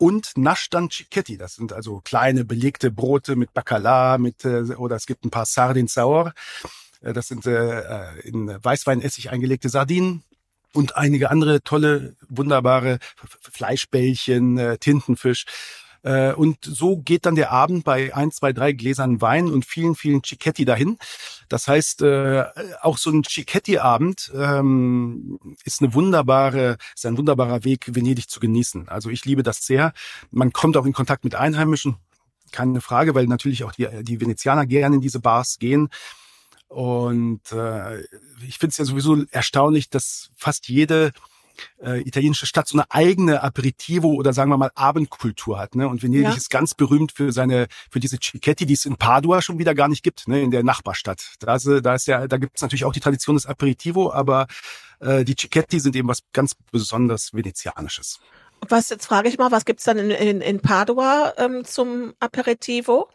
und 0.00 0.32
Nashtan 0.36 0.90
Cicchetti. 0.90 1.36
Das 1.36 1.54
sind 1.54 1.74
also 1.74 2.00
kleine 2.00 2.44
belegte 2.44 2.90
Brote 2.90 3.36
mit 3.36 3.52
Bacala, 3.52 4.16
mit 4.16 4.44
äh, 4.46 4.74
oder 4.74 4.96
es 4.96 5.06
gibt 5.06 5.24
ein 5.24 5.30
paar 5.30 5.44
Sardin 5.44 5.88
Saur. 5.88 6.32
Äh, 7.02 7.12
das 7.12 7.28
sind 7.28 7.46
äh, 7.46 7.80
äh, 7.80 8.20
in 8.20 8.48
Weißweinessig 8.48 9.30
eingelegte 9.30 9.68
Sardinen 9.68 10.24
und 10.72 10.96
einige 10.96 11.30
andere 11.30 11.62
tolle, 11.62 12.16
wunderbare 12.30 12.98
Fleischbällchen, 13.52 14.56
äh, 14.56 14.78
Tintenfisch. 14.78 15.44
Äh, 16.02 16.32
und 16.32 16.64
so 16.64 16.96
geht 16.96 17.26
dann 17.26 17.34
der 17.34 17.50
Abend 17.50 17.84
bei 17.84 18.14
ein, 18.14 18.30
zwei, 18.30 18.54
drei 18.54 18.72
Gläsern 18.72 19.20
Wein 19.20 19.48
und 19.48 19.66
vielen, 19.66 19.94
vielen 19.96 20.24
Cicchetti 20.24 20.64
dahin. 20.64 20.96
Das 21.50 21.66
heißt, 21.66 22.02
äh, 22.02 22.44
auch 22.80 22.96
so 22.96 23.10
ein 23.10 23.24
Cicchetti-Abend 23.24 24.30
ähm, 24.36 25.38
ist 25.64 25.82
eine 25.82 25.92
wunderbare, 25.94 26.78
ist 26.94 27.04
ein 27.04 27.18
wunderbarer 27.18 27.64
Weg, 27.64 27.92
Venedig 27.94 28.30
zu 28.30 28.38
genießen. 28.38 28.88
Also 28.88 29.10
ich 29.10 29.24
liebe 29.24 29.42
das 29.42 29.66
sehr. 29.66 29.92
Man 30.30 30.52
kommt 30.52 30.76
auch 30.76 30.86
in 30.86 30.92
Kontakt 30.92 31.24
mit 31.24 31.34
Einheimischen, 31.34 31.96
keine 32.52 32.80
Frage, 32.80 33.16
weil 33.16 33.26
natürlich 33.26 33.64
auch 33.64 33.72
die, 33.72 33.88
die 34.04 34.20
Venezianer 34.20 34.64
gerne 34.64 34.94
in 34.94 35.02
diese 35.02 35.18
Bars 35.18 35.58
gehen. 35.58 35.88
Und 36.68 37.50
äh, 37.50 38.02
ich 38.46 38.58
finde 38.58 38.70
es 38.70 38.78
ja 38.78 38.84
sowieso 38.84 39.24
erstaunlich, 39.32 39.90
dass 39.90 40.30
fast 40.36 40.68
jede 40.68 41.10
äh, 41.82 42.00
italienische 42.02 42.46
Stadt 42.46 42.68
so 42.68 42.78
eine 42.78 42.90
eigene 42.90 43.42
Aperitivo 43.42 44.08
oder 44.14 44.32
sagen 44.32 44.50
wir 44.50 44.56
mal 44.56 44.70
Abendkultur 44.74 45.58
hat. 45.58 45.74
Ne? 45.74 45.88
Und 45.88 46.02
Venedig 46.02 46.24
ja. 46.24 46.34
ist 46.34 46.50
ganz 46.50 46.74
berühmt 46.74 47.12
für 47.12 47.32
seine, 47.32 47.66
für 47.90 48.00
diese 48.00 48.18
Cicchetti, 48.18 48.66
die 48.66 48.74
es 48.74 48.86
in 48.86 48.96
Padua 48.96 49.42
schon 49.42 49.58
wieder 49.58 49.74
gar 49.74 49.88
nicht 49.88 50.02
gibt, 50.02 50.28
ne? 50.28 50.40
in 50.42 50.50
der 50.50 50.62
Nachbarstadt. 50.62 51.34
Da 51.40 51.56
ist, 51.56 51.68
da 51.82 51.94
ist 51.94 52.06
ja, 52.06 52.26
da 52.26 52.36
gibt 52.36 52.56
es 52.56 52.62
natürlich 52.62 52.84
auch 52.84 52.92
die 52.92 53.00
Tradition 53.00 53.36
des 53.36 53.46
Aperitivo, 53.46 54.12
aber 54.12 54.46
äh, 55.00 55.24
die 55.24 55.34
Cicchetti 55.38 55.80
sind 55.80 55.96
eben 55.96 56.08
was 56.08 56.20
ganz 56.32 56.54
besonders 56.70 57.32
Venezianisches. 57.32 58.20
Was 58.68 58.90
jetzt 58.90 59.06
frage 59.06 59.28
ich 59.28 59.38
mal, 59.38 59.50
was 59.50 59.64
gibt's 59.64 59.84
dann 59.84 59.98
in, 59.98 60.10
in, 60.10 60.40
in 60.40 60.60
Padua 60.60 61.32
ähm, 61.38 61.64
zum 61.64 62.14
Aperitivo? 62.20 63.08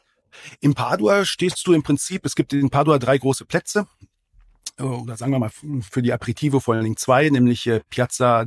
In 0.60 0.73
Padua 0.73 1.23
stehst 1.23 1.65
du 1.65 1.73
im 1.73 1.84
Prinzip, 1.84 2.25
es 2.25 2.36
gibt 2.36 2.51
in 2.53 2.69
Padua 2.69 2.99
drei 2.99 3.17
große 3.17 3.45
Plätze, 3.45 3.88
oder 4.80 5.15
sagen 5.17 5.32
wir 5.32 5.39
mal 5.39 5.51
für 5.82 6.01
die 6.01 6.13
Aperitivo 6.13 6.60
vor 6.60 6.73
allen 6.73 6.84
Dingen 6.84 6.97
zwei, 6.97 7.30
nämlich 7.30 7.65
äh, 7.67 7.82
Piazza 7.89 8.45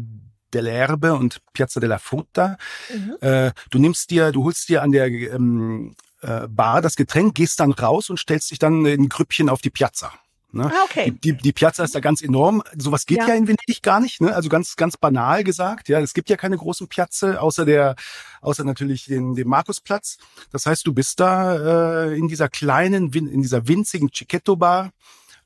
dell'Erbe 0.52 1.12
und 1.12 1.40
Piazza 1.52 1.81
della 1.81 1.98
Frutta. 1.98 2.57
Mhm. 2.92 3.16
Äh, 3.20 3.52
du 3.70 3.78
nimmst 3.78 4.11
dir, 4.11 4.33
du 4.33 4.44
holst 4.44 4.68
dir 4.68 4.83
an 4.83 4.92
der 4.92 5.07
ähm, 5.07 5.94
äh, 6.22 6.48
Bar 6.48 6.83
das 6.83 6.96
Getränk, 6.96 7.35
gehst 7.35 7.61
dann 7.61 7.72
raus 7.72 8.11
und 8.11 8.18
stellst 8.18 8.50
dich 8.50 8.59
dann 8.59 8.85
in 8.87 9.09
Grüppchen 9.09 9.48
auf 9.48 9.61
die 9.61 9.70
Piazza. 9.70 10.12
Ne? 10.50 10.72
Ah, 10.72 10.85
okay. 10.85 11.11
Die, 11.11 11.33
die, 11.33 11.37
die 11.37 11.52
Piazza 11.52 11.85
ist 11.85 11.94
da 11.94 12.00
ganz 12.00 12.22
enorm. 12.22 12.62
Sowas 12.76 13.04
geht 13.04 13.18
ja. 13.18 13.28
ja 13.28 13.35
in 13.35 13.46
Venedig 13.46 13.83
gar 13.83 14.00
nicht. 14.00 14.22
Ne? 14.22 14.35
Also 14.35 14.48
ganz 14.48 14.76
ganz 14.76 14.96
banal 14.96 15.44
gesagt. 15.44 15.90
Ja, 15.90 16.00
es 16.00 16.14
gibt 16.14 16.31
ja 16.31 16.37
keine 16.37 16.57
großen 16.57 16.88
Piazze 16.88 17.42
außer 17.42 17.66
der, 17.66 17.96
außer 18.40 18.64
natürlich 18.64 19.04
den, 19.04 19.35
dem 19.35 19.48
Markusplatz. 19.48 20.16
Das 20.50 20.64
heißt, 20.64 20.87
du 20.87 20.94
bist 20.94 21.20
da 21.20 22.07
äh, 22.07 22.16
in 22.16 22.28
dieser 22.28 22.48
kleinen, 22.48 23.12
in 23.12 23.42
dieser 23.42 23.68
winzigen 23.68 24.11
Chiquetto 24.11 24.57
Bar 24.57 24.90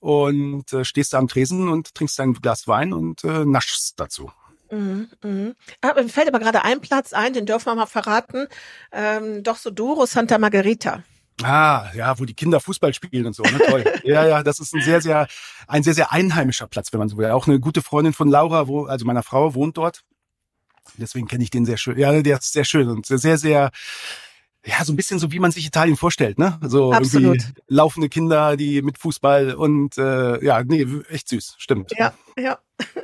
und 0.03 0.73
äh, 0.73 0.85
stehst 0.85 1.13
da 1.13 1.19
am 1.19 1.29
Tresen 1.29 1.69
und 1.69 1.95
trinkst 1.95 2.19
ein 2.19 2.35
Glas 2.35 2.67
Wein 2.67 2.93
und 2.93 3.23
äh, 3.23 3.45
naschst 3.45 4.01
dazu. 4.01 4.33
Mhm, 4.73 5.09
mhm. 5.23 5.55
Ah, 5.81 5.95
mir 5.95 6.09
fällt 6.09 6.27
aber 6.27 6.41
gerade 6.41 6.65
ein 6.65 6.81
Platz 6.81 7.13
ein, 7.13 7.35
den 7.35 7.47
dürfen 7.47 7.67
wir 7.67 7.77
mal 7.77 7.87
verraten. 7.87 8.49
Ähm, 8.91 9.45
doch 9.45 9.57
so 9.57 9.71
Duro 9.71 10.05
Santa 10.07 10.39
Margherita. 10.39 11.05
Ah, 11.45 11.89
ja, 11.95 12.19
wo 12.19 12.25
die 12.25 12.35
Kinder 12.35 12.59
Fußball 12.59 12.93
spielen 12.93 13.27
und 13.27 13.37
so, 13.37 13.45
ne? 13.45 13.61
Toll. 13.65 13.85
ja, 14.05 14.27
ja, 14.27 14.43
das 14.43 14.59
ist 14.59 14.75
ein 14.75 14.83
sehr, 14.83 15.01
sehr, 15.01 15.29
ein 15.69 15.85
sehr, 15.85 15.95
sehr 15.95 16.11
einheimischer 16.11 16.67
Platz, 16.67 16.93
wenn 16.93 16.99
man 16.99 17.09
so 17.09 17.17
will. 17.17 17.31
Auch 17.31 17.47
eine 17.47 17.61
gute 17.61 17.81
Freundin 17.81 18.13
von 18.13 18.29
Laura, 18.29 18.67
wo, 18.67 18.87
also 18.87 19.05
meiner 19.05 19.23
Frau, 19.23 19.55
wohnt 19.55 19.77
dort. 19.77 20.03
Deswegen 20.97 21.29
kenne 21.29 21.45
ich 21.45 21.51
den 21.51 21.65
sehr 21.65 21.77
schön. 21.77 21.97
Ja, 21.97 22.21
der 22.23 22.39
ist 22.39 22.53
sehr 22.53 22.65
schön 22.65 22.89
und 22.89 23.07
sehr, 23.07 23.39
sehr, 23.39 23.71
ja, 24.65 24.85
so 24.85 24.93
ein 24.93 24.97
bisschen 24.97 25.19
so, 25.19 25.33
wie 25.33 25.41
man 25.41 25.51
sich 25.51 25.67
Italien 25.67 25.97
vorstellt, 25.97 26.39
ne? 26.39 26.59
So 26.63 26.93
Absolut. 26.93 27.37
irgendwie 27.37 27.61
laufende 27.69 28.09
Kinder, 28.09 28.57
die 28.57 28.83
mit 28.83 28.99
Fußball 28.99 29.55
und 29.55 29.99
äh, 29.99 30.45
ja, 30.45 30.63
nee, 30.63 30.87
echt 31.09 31.29
süß, 31.29 31.57
stimmt. 31.59 31.93
Ja, 31.97 32.15
ja. 32.39 32.59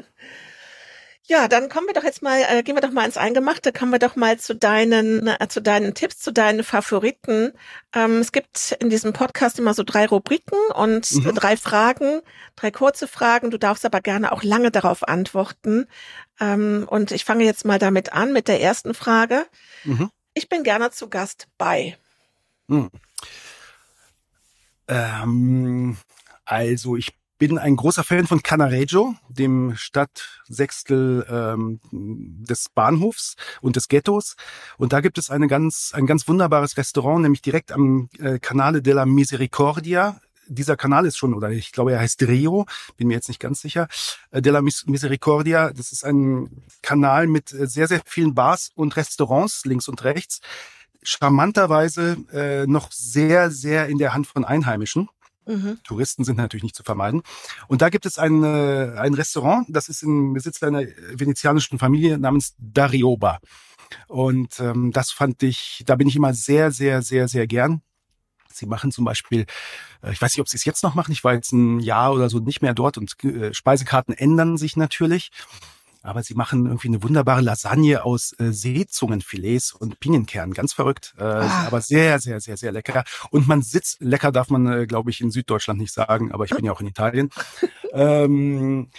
Ja, 1.31 1.47
dann 1.47 1.69
kommen 1.69 1.87
wir 1.87 1.93
doch 1.93 2.05
jetzt 2.05 2.23
mal, 2.23 2.41
äh, 2.49 2.63
gehen 2.63 2.75
wir 2.75 2.81
doch 2.81 2.91
mal 2.91 3.05
ins 3.05 3.19
Eingemachte, 3.19 3.71
kommen 3.71 3.93
wir 3.93 3.99
doch 3.99 4.17
mal 4.17 4.39
zu 4.39 4.55
deinen, 4.55 5.27
äh, 5.27 5.47
zu 5.47 5.61
deinen 5.61 5.93
Tipps, 5.93 6.21
zu 6.21 6.33
deinen 6.33 6.65
Favoriten. 6.65 7.53
Ähm, 7.95 8.21
es 8.21 8.33
gibt 8.33 8.75
in 8.81 8.89
diesem 8.89 9.13
Podcast 9.13 9.59
immer 9.59 9.75
so 9.75 9.83
drei 9.83 10.07
Rubriken 10.07 10.57
und 10.75 11.13
mhm. 11.13 11.35
drei 11.35 11.59
Fragen, 11.59 12.23
drei 12.57 12.71
kurze 12.71 13.07
Fragen. 13.07 13.51
Du 13.51 13.59
darfst 13.59 13.85
aber 13.85 14.01
gerne 14.01 14.33
auch 14.33 14.43
lange 14.43 14.71
darauf 14.71 15.07
antworten. 15.07 15.87
Ähm, 16.41 16.87
und 16.89 17.13
ich 17.13 17.27
fange 17.27 17.45
jetzt 17.45 17.67
mal 17.67 17.79
damit 17.79 18.15
an, 18.15 18.33
mit 18.33 18.49
der 18.49 18.63
ersten 18.63 18.95
Frage. 18.95 19.45
Mhm. 19.85 20.11
Ich 20.39 20.49
bin 20.49 20.63
gerne 20.63 20.93
zu 20.93 21.09
Gast 21.09 21.49
bei. 21.59 21.99
Mhm. 22.69 22.91
Ähm, 24.87 25.97
also 26.45 26.95
ich 26.95 27.19
bin 27.39 27.59
ein 27.59 27.75
großer 27.75 28.05
Fan 28.05 28.29
von 28.29 28.41
Canareggio, 28.41 29.17
dem 29.29 29.75
Stadtsechstel 29.75 31.27
ähm, 31.29 31.81
des 31.91 32.69
Bahnhofs 32.73 33.35
und 33.61 33.75
des 33.75 33.89
Ghettos. 33.89 34.37
Und 34.77 34.93
da 34.93 35.01
gibt 35.01 35.19
es 35.19 35.29
eine 35.29 35.49
ganz, 35.49 35.91
ein 35.93 36.07
ganz 36.07 36.29
wunderbares 36.29 36.77
Restaurant, 36.77 37.23
nämlich 37.23 37.43
direkt 37.43 37.73
am 37.73 38.09
äh, 38.21 38.39
Canale 38.39 38.81
della 38.81 39.07
Misericordia. 39.07 40.21
Dieser 40.49 40.77
Kanal 40.77 41.07
ist 41.07 41.17
schon, 41.17 41.35
oder 41.35 41.51
ich 41.51 41.73
glaube, 41.73 41.93
er 41.93 42.01
heißt 42.01 42.23
Rio, 42.23 42.67
bin 42.97 43.09
mir 43.09 43.15
jetzt 43.15 43.29
nicht 43.29 43.41
ganz 43.41 43.61
sicher, 43.61 43.89
äh, 44.31 44.43
della 44.43 44.63
Misericordia. 44.63 45.73
Das 45.73 45.93
ist 45.93 46.05
ein 46.05 46.63
Kanal 46.83 47.27
mit 47.27 47.53
äh, 47.53 47.67
sehr, 47.67 47.89
sehr 47.89 48.01
vielen 48.05 48.35
Bars 48.35 48.71
und 48.75 48.97
Restaurants 48.97 49.65
links 49.65 49.89
und 49.89 50.03
rechts. 50.05 50.41
Charmanterweise 51.03 52.17
äh, 52.33 52.67
noch 52.67 52.91
sehr, 52.91 53.51
sehr 53.51 53.89
in 53.89 53.99
der 53.99 54.15
Hand 54.15 54.27
von 54.27 54.45
Einheimischen. 54.45 55.09
Mhm. 55.47 55.79
Touristen 55.83 56.25
sind 56.25 56.37
natürlich 56.37 56.63
nicht 56.63 56.77
zu 56.77 56.83
vermeiden. 56.83 57.23
Und 57.69 57.81
da 57.81 57.89
gibt 57.89 58.05
es 58.05 58.19
ein, 58.19 58.45
äh, 58.45 58.93
ein 58.97 59.15
Restaurant, 59.15 59.67
das 59.69 59.89
ist 59.89 60.03
im 60.03 60.35
Besitz 60.35 60.63
einer 60.63 60.83
venezianischen 61.15 61.79
Familie 61.79 62.19
namens 62.19 62.55
Darioba. 62.59 63.41
Und 64.07 64.61
ähm, 64.61 64.93
das 64.93 65.11
fand 65.11 65.43
ich, 65.43 65.83
da 65.87 65.97
bin 65.97 66.09
ich 66.09 66.17
immer 66.17 66.35
sehr, 66.35 66.71
sehr, 66.71 67.01
sehr, 67.03 67.29
sehr 67.29 67.47
gern. 67.47 67.81
Sie 68.53 68.67
machen 68.67 68.93
zum 68.93 69.05
Beispiel, 69.05 69.47
äh, 70.03 70.13
ich 70.13 70.21
weiß 70.21 70.33
nicht, 70.33 70.41
ob 70.41 70.49
Sie 70.49 70.57
es 70.57 70.65
jetzt 70.65 70.83
noch 70.83 70.95
machen, 70.95 71.13
ich 71.13 71.25
war 71.25 71.35
jetzt 71.35 71.53
ein 71.53 71.81
Jahr 71.81 72.13
oder 72.13 72.31
so 72.31 72.39
nicht 72.39 72.63
mehr 72.63 72.75
dort 72.75 72.99
und 72.99 73.23
äh, 73.25 73.53
Speisekarten 73.55 74.15
ändern 74.15 74.57
sich 74.57 74.77
natürlich 74.77 75.31
aber 76.03 76.23
sie 76.23 76.35
machen 76.35 76.67
irgendwie 76.67 76.89
eine 76.89 77.03
wunderbare 77.03 77.41
Lasagne 77.41 78.05
aus 78.05 78.35
äh, 78.39 78.53
Seezungenfilets 78.53 79.73
und 79.73 80.01
Pinienkernen. 80.01 80.55
Ganz 80.55 80.73
verrückt, 80.73 81.15
äh, 81.19 81.23
ah. 81.23 81.67
aber 81.67 81.81
sehr, 81.81 82.19
sehr, 82.19 82.41
sehr, 82.41 82.57
sehr 82.57 82.73
lecker. 82.73 83.05
Und 83.31 83.49
man 83.49 83.63
sitzt, 83.63 84.01
lecker 84.01 84.33
darf 84.33 84.49
man, 84.49 84.67
äh, 84.67 84.87
glaube 84.87 85.11
ich, 85.11 85.21
in 85.21 85.31
Süddeutschland 85.31 85.81
nicht 85.81 85.93
sagen, 85.93 86.33
aber 86.33 86.45
ich 86.45 86.51
bin 86.55 86.65
ja 86.65 86.73
auch 86.73 86.81
in 86.81 86.87
Italien. 86.87 87.31
ähm, 87.93 88.91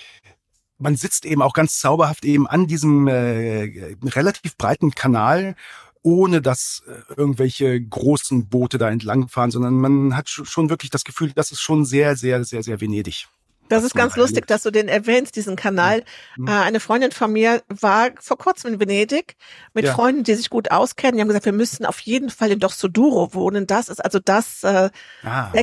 man 0.77 0.95
sitzt 0.95 1.25
eben 1.25 1.41
auch 1.41 1.53
ganz 1.53 1.79
zauberhaft 1.79 2.25
eben 2.25 2.47
an 2.47 2.67
diesem 2.67 3.07
äh, 3.07 3.95
relativ 4.03 4.55
breiten 4.55 4.91
Kanal 4.91 5.55
ohne 6.01 6.41
dass 6.41 6.83
äh, 6.88 7.13
irgendwelche 7.15 7.79
großen 7.81 8.47
Boote 8.47 8.77
da 8.77 8.89
entlangfahren, 8.89 9.51
sondern 9.51 9.75
man 9.75 10.15
hat 10.15 10.29
schon 10.29 10.69
wirklich 10.69 10.91
das 10.91 11.03
Gefühl, 11.03 11.31
das 11.33 11.51
ist 11.51 11.62
schon 11.62 11.85
sehr, 11.85 12.15
sehr, 12.15 12.43
sehr, 12.43 12.63
sehr 12.63 12.81
Venedig. 12.81 13.27
Das 13.69 13.84
ist 13.84 13.93
ganz 13.95 14.15
lustig, 14.15 14.47
dass 14.47 14.63
du 14.63 14.71
den 14.71 14.88
erwähnst, 14.88 15.36
diesen 15.36 15.55
Kanal. 15.55 16.03
Mhm. 16.36 16.47
Äh, 16.47 16.51
eine 16.51 16.79
Freundin 16.79 17.12
von 17.12 17.32
mir 17.32 17.62
war 17.67 18.10
vor 18.19 18.38
kurzem 18.38 18.73
in 18.73 18.79
Venedig 18.79 19.36
mit 19.73 19.86
ja. 19.86 19.93
Freunden, 19.93 20.23
die 20.23 20.34
sich 20.34 20.49
gut 20.49 20.71
auskennen. 20.71 21.15
Die 21.15 21.21
haben 21.21 21.27
gesagt, 21.27 21.45
wir 21.45 21.53
müssen 21.53 21.86
auf 21.86 21.99
jeden 21.99 22.29
Fall 22.29 22.51
in 22.51 22.60
Dorsoduro 22.60 23.34
wohnen. 23.34 23.67
Das 23.67 23.88
ist 23.88 24.03
also 24.03 24.19
das 24.19 24.63
äh, 24.63 24.89
ah. 25.23 25.53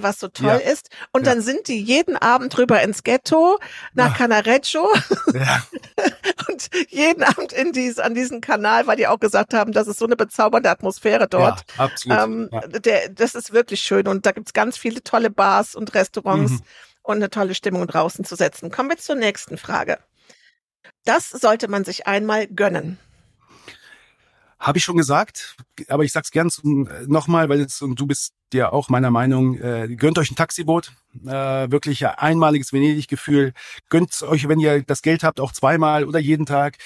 Was 0.00 0.20
so 0.20 0.28
toll 0.28 0.60
ja. 0.64 0.72
ist. 0.72 0.90
Und 1.12 1.26
ja. 1.26 1.32
dann 1.32 1.42
sind 1.42 1.68
die 1.68 1.80
jeden 1.80 2.16
Abend 2.16 2.56
rüber 2.56 2.80
ins 2.82 3.02
Ghetto 3.02 3.58
nach 3.94 4.12
Ach. 4.12 4.18
Canareccio 4.18 4.82
und 6.48 6.70
jeden 6.88 7.24
Abend 7.24 7.52
in 7.52 7.72
dies, 7.72 7.98
an 7.98 8.14
diesen 8.14 8.40
Kanal, 8.40 8.86
weil 8.86 8.96
die 8.96 9.06
auch 9.06 9.18
gesagt 9.18 9.54
haben, 9.54 9.72
das 9.72 9.88
ist 9.88 9.98
so 9.98 10.06
eine 10.06 10.16
bezaubernde 10.16 10.70
Atmosphäre 10.70 11.26
dort. 11.26 11.64
Ja, 11.76 11.84
absolut. 11.84 12.18
Ähm, 12.18 12.50
der, 12.84 13.08
das 13.08 13.34
ist 13.34 13.52
wirklich 13.52 13.80
schön 13.80 14.06
und 14.06 14.24
da 14.24 14.32
gibt's 14.32 14.52
ganz 14.52 14.76
viele 14.76 15.02
tolle 15.02 15.30
Bars 15.30 15.74
und 15.74 15.94
Restaurants. 15.94 16.52
Mhm 16.52 16.62
und 17.06 17.16
eine 17.16 17.30
tolle 17.30 17.54
Stimmung 17.54 17.86
draußen 17.86 18.24
zu 18.24 18.34
setzen. 18.34 18.70
Kommen 18.70 18.90
wir 18.90 18.96
zur 18.96 19.14
nächsten 19.14 19.56
Frage. 19.56 19.98
Das 21.04 21.30
sollte 21.30 21.68
man 21.68 21.84
sich 21.84 22.06
einmal 22.06 22.48
gönnen. 22.48 22.98
Habe 24.58 24.78
ich 24.78 24.84
schon 24.84 24.96
gesagt, 24.96 25.56
aber 25.88 26.02
ich 26.02 26.12
sag's 26.12 26.30
gern 26.30 26.50
nochmal, 27.06 27.48
weil 27.48 27.60
jetzt, 27.60 27.82
und 27.82 28.00
du 28.00 28.06
bist 28.06 28.32
ja 28.52 28.72
auch 28.72 28.88
meiner 28.88 29.10
Meinung, 29.10 29.58
äh, 29.60 29.94
gönnt 29.96 30.18
euch 30.18 30.30
ein 30.30 30.36
Taxiboot, 30.36 30.92
äh, 31.24 31.70
wirklich 31.70 32.04
ein 32.06 32.14
einmaliges 32.14 32.72
Venedig-Gefühl. 32.72 33.52
Gönnt 33.88 34.20
euch, 34.22 34.48
wenn 34.48 34.58
ihr 34.58 34.82
das 34.82 35.02
Geld 35.02 35.22
habt, 35.22 35.38
auch 35.40 35.52
zweimal 35.52 36.04
oder 36.04 36.18
jeden 36.18 36.46
Tag. 36.46 36.78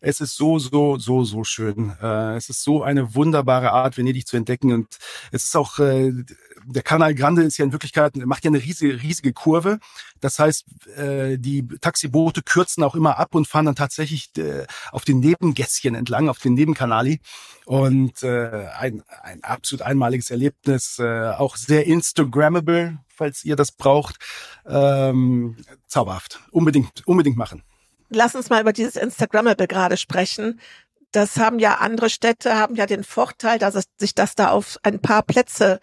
Es 0.00 0.20
ist 0.20 0.36
so, 0.36 0.58
so, 0.58 0.98
so, 0.98 1.24
so 1.24 1.44
schön. 1.44 1.96
Äh, 2.00 2.36
es 2.36 2.50
ist 2.50 2.62
so 2.62 2.82
eine 2.82 3.14
wunderbare 3.14 3.72
Art, 3.72 3.96
Venedig 3.96 4.26
zu 4.26 4.36
entdecken. 4.36 4.72
Und 4.72 4.98
es 5.32 5.46
ist 5.46 5.56
auch, 5.56 5.78
äh, 5.78 6.12
der 6.66 6.82
Canal 6.82 7.14
Grande 7.14 7.42
ist 7.42 7.58
ja 7.58 7.64
in 7.64 7.72
Wirklichkeit, 7.72 8.16
macht 8.16 8.44
ja 8.44 8.50
eine 8.50 8.62
riesige, 8.62 9.02
riesige 9.02 9.32
Kurve. 9.32 9.78
Das 10.20 10.38
heißt, 10.38 10.64
äh, 10.96 11.38
die 11.38 11.66
Taxiboote 11.80 12.42
kürzen 12.42 12.82
auch 12.82 12.94
immer 12.94 13.18
ab 13.18 13.34
und 13.34 13.46
fahren 13.48 13.66
dann 13.66 13.74
tatsächlich 13.74 14.30
äh, 14.38 14.66
auf 14.92 15.04
den 15.04 15.20
Nebengässchen 15.20 15.94
entlang, 15.94 16.28
auf 16.28 16.38
den 16.38 16.54
Nebenkanali. 16.54 17.20
Und 17.66 18.22
äh, 18.22 18.68
ein, 18.78 19.02
ein 19.22 19.42
absolut 19.44 19.82
einmaliges 19.82 20.30
Erlebnis, 20.30 20.98
äh, 20.98 21.30
auch 21.30 21.56
sehr 21.56 21.86
Instagrammable, 21.86 22.98
falls 23.08 23.44
ihr 23.44 23.56
das 23.56 23.72
braucht. 23.72 24.16
Ähm, 24.66 25.56
zauberhaft. 25.86 26.40
Unbedingt, 26.50 27.06
unbedingt 27.06 27.36
machen 27.36 27.62
lass 28.14 28.34
uns 28.34 28.50
mal 28.50 28.60
über 28.60 28.72
dieses 28.72 28.96
Instagrammable 28.96 29.66
gerade 29.66 29.96
sprechen. 29.96 30.60
Das 31.12 31.36
haben 31.36 31.58
ja 31.58 31.76
andere 31.76 32.10
Städte, 32.10 32.56
haben 32.56 32.74
ja 32.74 32.86
den 32.86 33.04
Vorteil, 33.04 33.58
dass 33.58 33.74
es 33.74 33.84
sich 33.98 34.14
das 34.14 34.34
da 34.34 34.48
auf 34.48 34.78
ein 34.82 35.00
paar 35.00 35.22
Plätze 35.22 35.80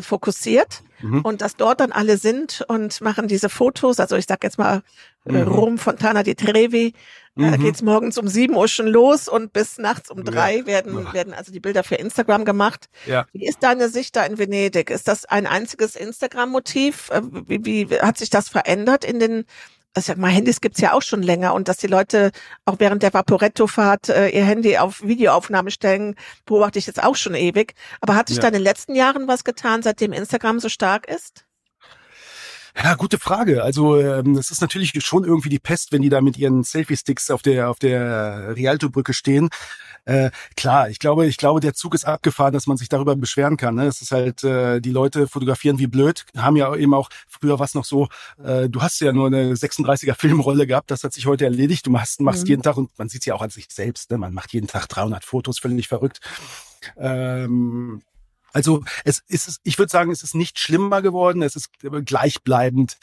fokussiert 0.00 0.82
mhm. 1.00 1.20
und 1.20 1.42
dass 1.42 1.56
dort 1.56 1.80
dann 1.80 1.92
alle 1.92 2.16
sind 2.16 2.64
und 2.68 3.00
machen 3.00 3.28
diese 3.28 3.48
Fotos. 3.48 4.00
Also 4.00 4.16
ich 4.16 4.26
sag 4.26 4.42
jetzt 4.42 4.58
mal 4.58 4.82
äh, 5.26 5.32
mhm. 5.32 5.48
Rom 5.48 5.78
Fontana 5.78 6.22
di 6.22 6.34
Trevi. 6.34 6.94
Mhm. 7.34 7.50
Da 7.50 7.56
geht's 7.56 7.82
morgens 7.82 8.18
um 8.18 8.28
sieben 8.28 8.56
Uhr 8.56 8.68
schon 8.68 8.86
los 8.86 9.28
und 9.28 9.52
bis 9.52 9.78
nachts 9.78 10.10
um 10.10 10.24
drei 10.24 10.58
ja. 10.58 10.66
werden, 10.66 11.04
ja. 11.04 11.12
werden 11.12 11.34
also 11.34 11.52
die 11.52 11.60
Bilder 11.60 11.82
für 11.82 11.96
Instagram 11.96 12.44
gemacht. 12.44 12.88
Ja. 13.06 13.26
Wie 13.32 13.46
ist 13.46 13.62
deine 13.62 13.88
Sicht 13.88 14.16
da 14.16 14.24
in 14.24 14.38
Venedig? 14.38 14.90
Ist 14.90 15.08
das 15.08 15.24
ein 15.24 15.46
einziges 15.46 15.96
Instagram-Motiv? 15.96 17.10
Äh, 17.10 17.22
wie, 17.46 17.88
wie 17.88 18.00
hat 18.00 18.18
sich 18.18 18.30
das 18.30 18.48
verändert 18.48 19.04
in 19.04 19.18
den 19.18 19.44
also 19.94 20.14
mal 20.16 20.30
Handys 20.30 20.60
gibt's 20.60 20.80
ja 20.80 20.92
auch 20.92 21.02
schon 21.02 21.22
länger 21.22 21.54
und 21.54 21.68
dass 21.68 21.76
die 21.76 21.86
Leute 21.86 22.30
auch 22.64 22.76
während 22.78 23.02
der 23.02 23.12
Vaporetto-Fahrt 23.12 24.08
äh, 24.08 24.28
ihr 24.28 24.44
Handy 24.44 24.78
auf 24.78 25.02
Videoaufnahme 25.02 25.70
stellen, 25.70 26.14
beobachte 26.46 26.78
ich 26.78 26.86
jetzt 26.86 27.02
auch 27.02 27.16
schon 27.16 27.34
ewig. 27.34 27.74
Aber 28.00 28.14
hat 28.14 28.28
sich 28.28 28.38
ja. 28.38 28.42
da 28.42 28.48
in 28.48 28.54
den 28.54 28.62
letzten 28.62 28.94
Jahren 28.94 29.28
was 29.28 29.44
getan, 29.44 29.82
seitdem 29.82 30.12
Instagram 30.12 30.60
so 30.60 30.68
stark 30.68 31.08
ist? 31.08 31.44
Ja, 32.76 32.94
gute 32.94 33.18
Frage. 33.18 33.62
Also 33.62 34.00
ähm, 34.00 34.36
es 34.36 34.50
ist 34.50 34.60
natürlich 34.60 34.92
schon 35.04 35.24
irgendwie 35.24 35.50
die 35.50 35.58
Pest, 35.58 35.92
wenn 35.92 36.02
die 36.02 36.08
da 36.08 36.20
mit 36.20 36.38
ihren 36.38 36.64
Selfie-Sticks 36.64 37.30
auf 37.30 37.42
der 37.42 37.68
auf 37.68 37.78
der 37.78 38.56
Rialto-Brücke 38.56 39.12
stehen. 39.12 39.50
Äh, 40.04 40.30
klar, 40.56 40.88
ich 40.88 40.98
glaube, 40.98 41.26
ich 41.26 41.36
glaube, 41.36 41.60
der 41.60 41.74
Zug 41.74 41.94
ist 41.94 42.04
abgefahren, 42.04 42.52
dass 42.52 42.66
man 42.66 42.76
sich 42.76 42.88
darüber 42.88 43.14
beschweren 43.14 43.56
kann. 43.56 43.76
Ne? 43.76 43.86
Es 43.86 44.02
ist 44.02 44.10
halt, 44.10 44.42
äh, 44.42 44.80
die 44.80 44.90
Leute 44.90 45.28
fotografieren 45.28 45.78
wie 45.78 45.86
blöd, 45.86 46.24
haben 46.36 46.56
ja 46.56 46.74
eben 46.74 46.92
auch, 46.94 47.08
früher 47.28 47.58
was 47.60 47.74
noch 47.74 47.84
so, 47.84 48.08
äh, 48.42 48.68
du 48.68 48.82
hast 48.82 49.00
ja 49.00 49.12
nur 49.12 49.28
eine 49.28 49.54
36er 49.54 50.14
Filmrolle 50.14 50.66
gehabt, 50.66 50.90
das 50.90 51.04
hat 51.04 51.12
sich 51.12 51.26
heute 51.26 51.44
erledigt. 51.44 51.86
Du 51.86 51.90
machst, 51.90 52.20
machst 52.20 52.44
mhm. 52.44 52.48
jeden 52.48 52.62
Tag 52.62 52.76
und 52.76 52.90
man 52.98 53.08
sieht 53.08 53.26
ja 53.26 53.34
auch 53.34 53.42
an 53.42 53.50
sich 53.50 53.68
selbst, 53.70 54.10
ne? 54.10 54.18
man 54.18 54.34
macht 54.34 54.52
jeden 54.52 54.66
Tag 54.66 54.88
300 54.88 55.24
Fotos, 55.24 55.60
völlig 55.60 55.86
verrückt. 55.86 56.20
Ähm, 56.96 58.02
also 58.52 58.84
es 59.04 59.22
ist, 59.28 59.60
ich 59.64 59.78
würde 59.78 59.90
sagen, 59.90 60.10
es 60.10 60.22
ist 60.22 60.34
nicht 60.34 60.58
schlimmer 60.58 61.02
geworden, 61.02 61.42
es 61.42 61.56
ist 61.56 61.70
gleichbleibend. 62.04 62.98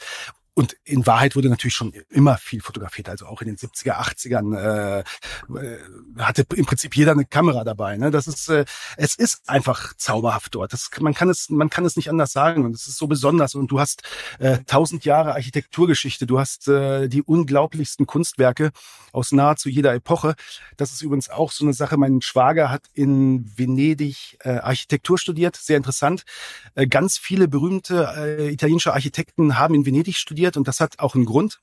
Und 0.60 0.76
in 0.84 1.06
Wahrheit 1.06 1.36
wurde 1.36 1.48
natürlich 1.48 1.72
schon 1.72 1.94
immer 2.10 2.36
viel 2.36 2.60
fotografiert. 2.60 3.08
Also 3.08 3.24
auch 3.24 3.40
in 3.40 3.46
den 3.46 3.56
70er, 3.56 3.92
80ern 3.92 4.58
äh, 4.58 4.98
äh, 5.00 5.78
hatte 6.18 6.44
im 6.54 6.66
Prinzip 6.66 6.94
jeder 6.94 7.12
eine 7.12 7.24
Kamera 7.24 7.64
dabei. 7.64 7.96
Ne? 7.96 8.10
Das 8.10 8.26
ist, 8.26 8.50
äh, 8.50 8.66
es 8.98 9.14
ist 9.14 9.48
einfach 9.48 9.94
zauberhaft 9.96 10.54
dort. 10.54 10.74
Das, 10.74 10.90
man 11.00 11.14
kann 11.14 11.30
es, 11.30 11.48
man 11.48 11.70
kann 11.70 11.86
es 11.86 11.96
nicht 11.96 12.10
anders 12.10 12.32
sagen. 12.32 12.66
Und 12.66 12.74
es 12.74 12.86
ist 12.86 12.98
so 12.98 13.06
besonders. 13.06 13.54
Und 13.54 13.68
du 13.70 13.80
hast 13.80 14.02
äh, 14.38 14.58
tausend 14.66 15.06
Jahre 15.06 15.32
Architekturgeschichte. 15.32 16.26
Du 16.26 16.38
hast 16.38 16.68
äh, 16.68 17.08
die 17.08 17.22
unglaublichsten 17.22 18.04
Kunstwerke 18.04 18.72
aus 19.12 19.32
nahezu 19.32 19.70
jeder 19.70 19.94
Epoche. 19.94 20.34
Das 20.76 20.92
ist 20.92 21.00
übrigens 21.00 21.30
auch 21.30 21.52
so 21.52 21.64
eine 21.64 21.72
Sache. 21.72 21.96
Mein 21.96 22.20
Schwager 22.20 22.68
hat 22.68 22.82
in 22.92 23.50
Venedig 23.56 24.36
äh, 24.40 24.58
Architektur 24.58 25.16
studiert. 25.16 25.56
Sehr 25.56 25.78
interessant. 25.78 26.24
Äh, 26.74 26.86
ganz 26.86 27.16
viele 27.16 27.48
berühmte 27.48 28.12
äh, 28.14 28.52
italienische 28.52 28.92
Architekten 28.92 29.58
haben 29.58 29.74
in 29.74 29.86
Venedig 29.86 30.18
studiert 30.18 30.49
passiert 30.50 30.56
und 30.56 30.68
das 30.68 30.80
hat 30.80 30.98
auch 30.98 31.14
einen 31.14 31.24
Grund. 31.24 31.60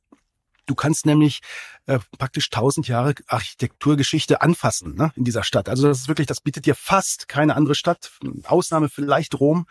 Du 0.66 0.76
kannst 0.76 1.06
nämlich 1.06 1.40
äh, 1.86 2.00
praktisch 2.18 2.50
tausend 2.50 2.90
Jahre 2.90 3.16
Architekturgeschichte 3.28 4.42
anfassen 4.42 4.96
ne, 4.96 5.14
in 5.16 5.24
dieser 5.24 5.44
Stadt. 5.44 5.70
Also 5.70 5.88
das 5.88 6.00
ist 6.00 6.08
wirklich, 6.10 6.28
das 6.28 6.42
bietet 6.42 6.66
dir 6.66 6.76
fast 6.76 7.30
keine 7.30 7.56
andere 7.56 7.74
Stadt, 7.74 8.12
Ausnahme 8.44 8.90
vielleicht 8.90 9.40
Rom, 9.40 9.66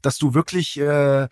dass 0.00 0.16
du 0.16 0.34
wirklich 0.34 0.78
äh, 0.78 1.28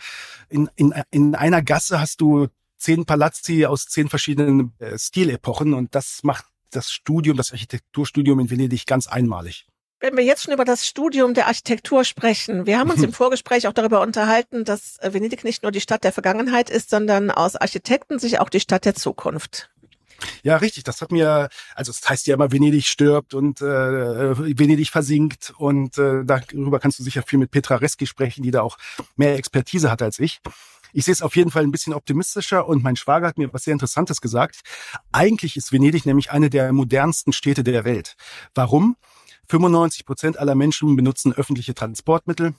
in, 0.49 0.69
in, 0.75 0.93
in 1.13 1.37
einer 1.37 1.63
Gasse 1.63 2.01
hast 2.01 2.21
du 2.21 2.49
zehn 2.79 3.07
Palazzi 3.07 3.67
aus 3.67 3.87
zehn 3.87 4.09
verschiedenen 4.09 4.73
äh, 4.81 4.99
Stilepochen 4.99 5.73
und 5.73 5.95
das 5.95 6.25
macht 6.25 6.45
das 6.73 6.91
Studium, 6.91 7.37
das 7.37 7.53
Architekturstudium 7.53 8.41
in 8.41 8.51
Venedig 8.51 8.87
ganz 8.87 9.07
einmalig. 9.07 9.67
Wenn 10.07 10.17
wir 10.17 10.23
jetzt 10.23 10.45
schon 10.45 10.55
über 10.55 10.65
das 10.65 10.87
Studium 10.87 11.35
der 11.35 11.49
Architektur 11.49 12.05
sprechen, 12.05 12.65
wir 12.65 12.79
haben 12.79 12.91
uns 12.91 13.03
im 13.03 13.13
Vorgespräch 13.13 13.67
auch 13.67 13.73
darüber 13.73 14.03
unterhalten, 14.03 14.65
dass 14.65 14.99
äh, 14.99 15.13
Venedig 15.13 15.43
nicht 15.43 15.65
nur 15.65 15.73
die 15.73 15.81
Stadt 15.81 16.05
der 16.05 16.13
Vergangenheit 16.13 16.71
ist, 16.71 16.91
sondern 16.91 17.33
aus 17.33 17.57
Architekten 17.57 18.21
sich 18.21 18.39
auch 18.39 18.49
die 18.49 18.61
Stadt 18.61 18.85
der 18.85 18.95
Zukunft. 18.95 19.69
Ja, 20.45 20.59
richtig. 20.59 20.85
Das 20.85 21.03
hat 21.03 21.11
mir, 21.11 21.49
also 21.75 21.91
es 21.91 22.03
das 22.03 22.09
heißt 22.09 22.27
ja 22.29 22.35
immer, 22.35 22.53
Venedig 22.53 22.87
stirbt 22.87 23.35
und 23.35 23.61
äh, 23.61 23.65
Venedig 24.57 24.91
versinkt 24.91 25.53
und 25.59 25.99
äh, 25.99 26.25
darüber 26.25 26.79
kannst 26.79 27.01
du 27.01 27.03
sicher 27.03 27.25
viel 27.25 27.41
mit 27.41 27.51
Petra 27.51 27.75
Reski 27.75 28.07
sprechen, 28.07 28.45
die 28.45 28.53
da 28.53 28.63
auch 28.63 28.79
mehr 29.17 29.35
Expertise 29.35 29.91
hat 29.91 30.03
als 30.03 30.21
ich. 30.21 30.39
Ich 30.93 31.05
sehe 31.05 31.15
es 31.15 31.21
auf 31.21 31.35
jeden 31.35 31.51
Fall 31.51 31.65
ein 31.65 31.73
bisschen 31.73 31.95
optimistischer 31.95 32.69
und 32.69 32.85
mein 32.85 32.95
Schwager 32.95 33.27
hat 33.27 33.39
mir 33.39 33.53
was 33.53 33.65
sehr 33.65 33.73
Interessantes 33.73 34.21
gesagt. 34.21 34.61
Eigentlich 35.11 35.57
ist 35.57 35.73
Venedig 35.73 36.07
nämlich 36.07 36.31
eine 36.31 36.49
der 36.49 36.73
modernsten 36.73 37.33
Städte 37.33 37.65
der 37.65 37.85
Welt. 37.85 38.15
Warum? 38.55 38.97
95 39.49 40.05
Prozent 40.07 40.39
aller 40.39 40.55
Menschen 40.55 40.97
benutzen 40.97 41.33
öffentliche 41.33 41.75
Transportmittel, 41.75 42.55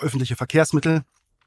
öffentliche 0.00 0.36
Verkehrsmittel. 0.36 1.02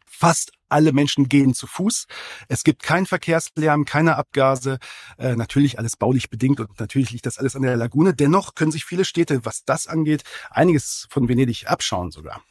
Fast 0.06 0.52
alle 0.70 0.92
Menschen 0.92 1.28
gehen 1.28 1.54
zu 1.54 1.66
Fuß. 1.66 2.06
Es 2.48 2.64
gibt 2.64 2.84
keinen 2.84 3.06
Verkehrslärm, 3.06 3.86
keine 3.86 4.16
Abgase. 4.16 4.80
Äh, 5.18 5.36
natürlich 5.36 5.80
alles 5.80 5.98
baulich 5.98 6.30
bedingt 6.30 6.60
und 6.60 6.80
natürlich 6.80 7.12
liegt 7.12 7.26
das 7.26 7.38
alles 7.38 7.56
an 7.56 7.64
der 7.64 7.76
Lagune. 7.78 8.14
Dennoch 8.14 8.54
können 8.56 8.72
sich 8.72 8.86
viele 8.86 9.06
Städte, 9.06 9.46
was 9.46 9.66
das 9.66 9.88
angeht, 9.88 10.24
einiges 10.52 11.08
von 11.10 11.28
Venedig 11.28 11.68
abschauen 11.68 12.12
sogar. 12.12 12.44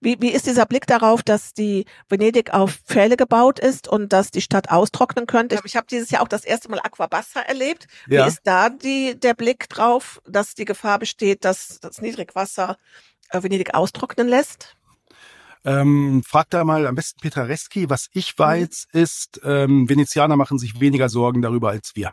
Wie, 0.00 0.16
wie 0.20 0.30
ist 0.30 0.46
dieser 0.46 0.66
Blick 0.66 0.86
darauf, 0.86 1.22
dass 1.22 1.54
die 1.54 1.84
Venedig 2.08 2.54
auf 2.54 2.76
Pfähle 2.86 3.16
gebaut 3.16 3.58
ist 3.58 3.88
und 3.88 4.12
dass 4.12 4.30
die 4.30 4.40
Stadt 4.40 4.70
austrocknen 4.70 5.26
könnte? 5.26 5.58
Ich 5.64 5.76
habe 5.76 5.86
dieses 5.88 6.10
Jahr 6.10 6.22
auch 6.22 6.28
das 6.28 6.44
erste 6.44 6.70
Mal 6.70 6.80
Aquabassa 6.80 7.40
erlebt. 7.40 7.86
Ja. 8.08 8.24
Wie 8.24 8.28
ist 8.28 8.40
da 8.44 8.68
die, 8.68 9.18
der 9.18 9.34
Blick 9.34 9.68
drauf, 9.68 10.20
dass 10.26 10.54
die 10.54 10.64
Gefahr 10.64 10.98
besteht, 10.98 11.44
dass 11.44 11.80
das 11.80 12.00
Niedrigwasser 12.00 12.76
äh, 13.30 13.42
Venedig 13.42 13.74
austrocknen 13.74 14.28
lässt? 14.28 14.76
Ähm, 15.64 16.22
frag 16.24 16.48
da 16.50 16.64
mal 16.64 16.86
am 16.86 16.94
besten 16.94 17.20
Peter 17.20 17.48
Reski. 17.48 17.90
Was 17.90 18.08
ich 18.12 18.34
mhm. 18.38 18.42
weiß, 18.42 18.86
ist, 18.92 19.40
ähm, 19.44 19.88
Venezianer 19.88 20.36
machen 20.36 20.58
sich 20.58 20.80
weniger 20.80 21.08
Sorgen 21.08 21.42
darüber 21.42 21.70
als 21.70 21.96
wir. 21.96 22.12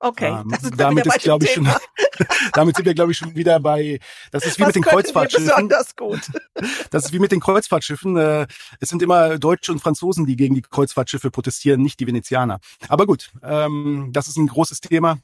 Okay, 0.00 0.28
ähm, 0.28 0.52
damit 0.76 1.06
ist, 1.06 1.18
glaube 1.20 1.44
ich, 1.44 1.52
schon, 1.52 1.68
damit 2.52 2.76
sind 2.76 2.84
wir, 2.84 2.94
glaube 2.94 3.10
ich, 3.10 3.18
schon 3.18 3.34
wieder 3.34 3.58
bei, 3.58 3.98
das 4.30 4.46
ist 4.46 4.58
wie 4.58 4.62
Was 4.62 4.68
mit 4.68 4.76
den 4.76 4.82
Kreuzfahrtschiffen. 4.84 5.48
Besonders 5.48 5.96
gut. 5.96 6.20
Das 6.90 7.04
ist 7.04 7.12
wie 7.12 7.18
mit 7.18 7.30
den 7.30 7.40
Kreuzfahrtschiffen. 7.40 8.16
Äh, 8.16 8.46
es 8.80 8.88
sind 8.88 9.02
immer 9.02 9.38
Deutsche 9.38 9.70
und 9.70 9.80
Franzosen, 9.80 10.26
die 10.26 10.36
gegen 10.36 10.54
die 10.54 10.62
Kreuzfahrtschiffe 10.62 11.30
protestieren, 11.30 11.82
nicht 11.82 12.00
die 12.00 12.06
Venezianer. 12.06 12.58
Aber 12.88 13.06
gut, 13.06 13.30
ähm, 13.42 14.10
das 14.12 14.26
ist 14.26 14.36
ein 14.36 14.46
großes 14.46 14.80
Thema 14.80 15.18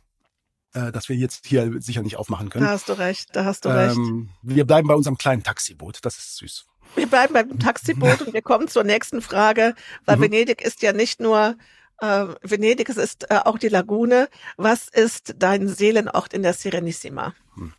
äh, 0.75 0.93
das 0.93 1.09
wir 1.09 1.17
jetzt 1.17 1.47
hier 1.47 1.81
sicher 1.81 2.03
nicht 2.03 2.17
aufmachen 2.17 2.51
können. 2.51 2.65
Da 2.65 2.73
hast 2.73 2.89
du 2.89 2.93
recht, 2.95 3.31
da 3.35 3.45
hast 3.45 3.65
du 3.65 3.69
recht. 3.69 3.97
Ähm, 3.97 4.31
wir 4.43 4.65
bleiben 4.65 4.89
bei 4.89 4.95
unserem 4.95 5.17
kleinen 5.17 5.43
Taxiboot, 5.43 5.99
das 6.03 6.19
ist 6.19 6.37
süß. 6.37 6.67
Wir 6.97 7.07
bleiben 7.07 7.35
beim 7.35 7.59
Taxiboot 7.59 8.23
und 8.23 8.35
wir 8.35 8.43
kommen 8.43 8.69
zur 8.69 8.85
nächsten 8.85 9.23
Frage, 9.23 9.75
weil 10.05 10.17
mhm. 10.17 10.23
Venedig 10.23 10.63
ist 10.63 10.83
ja 10.83 10.93
nicht 10.93 11.21
nur 11.21 11.57
äh, 12.05 12.35
Venedig, 12.43 12.89
es 12.89 12.97
ist 12.97 13.31
äh, 13.31 13.41
auch 13.45 13.59
die 13.59 13.69
Lagune. 13.69 14.29
Was 14.57 14.89
ist 14.89 15.35
dein 15.39 15.69
Seelenort 15.69 16.33
in 16.33 16.43
der 16.43 16.53
Serenissima? 16.53 17.35
Hm. 17.55 17.73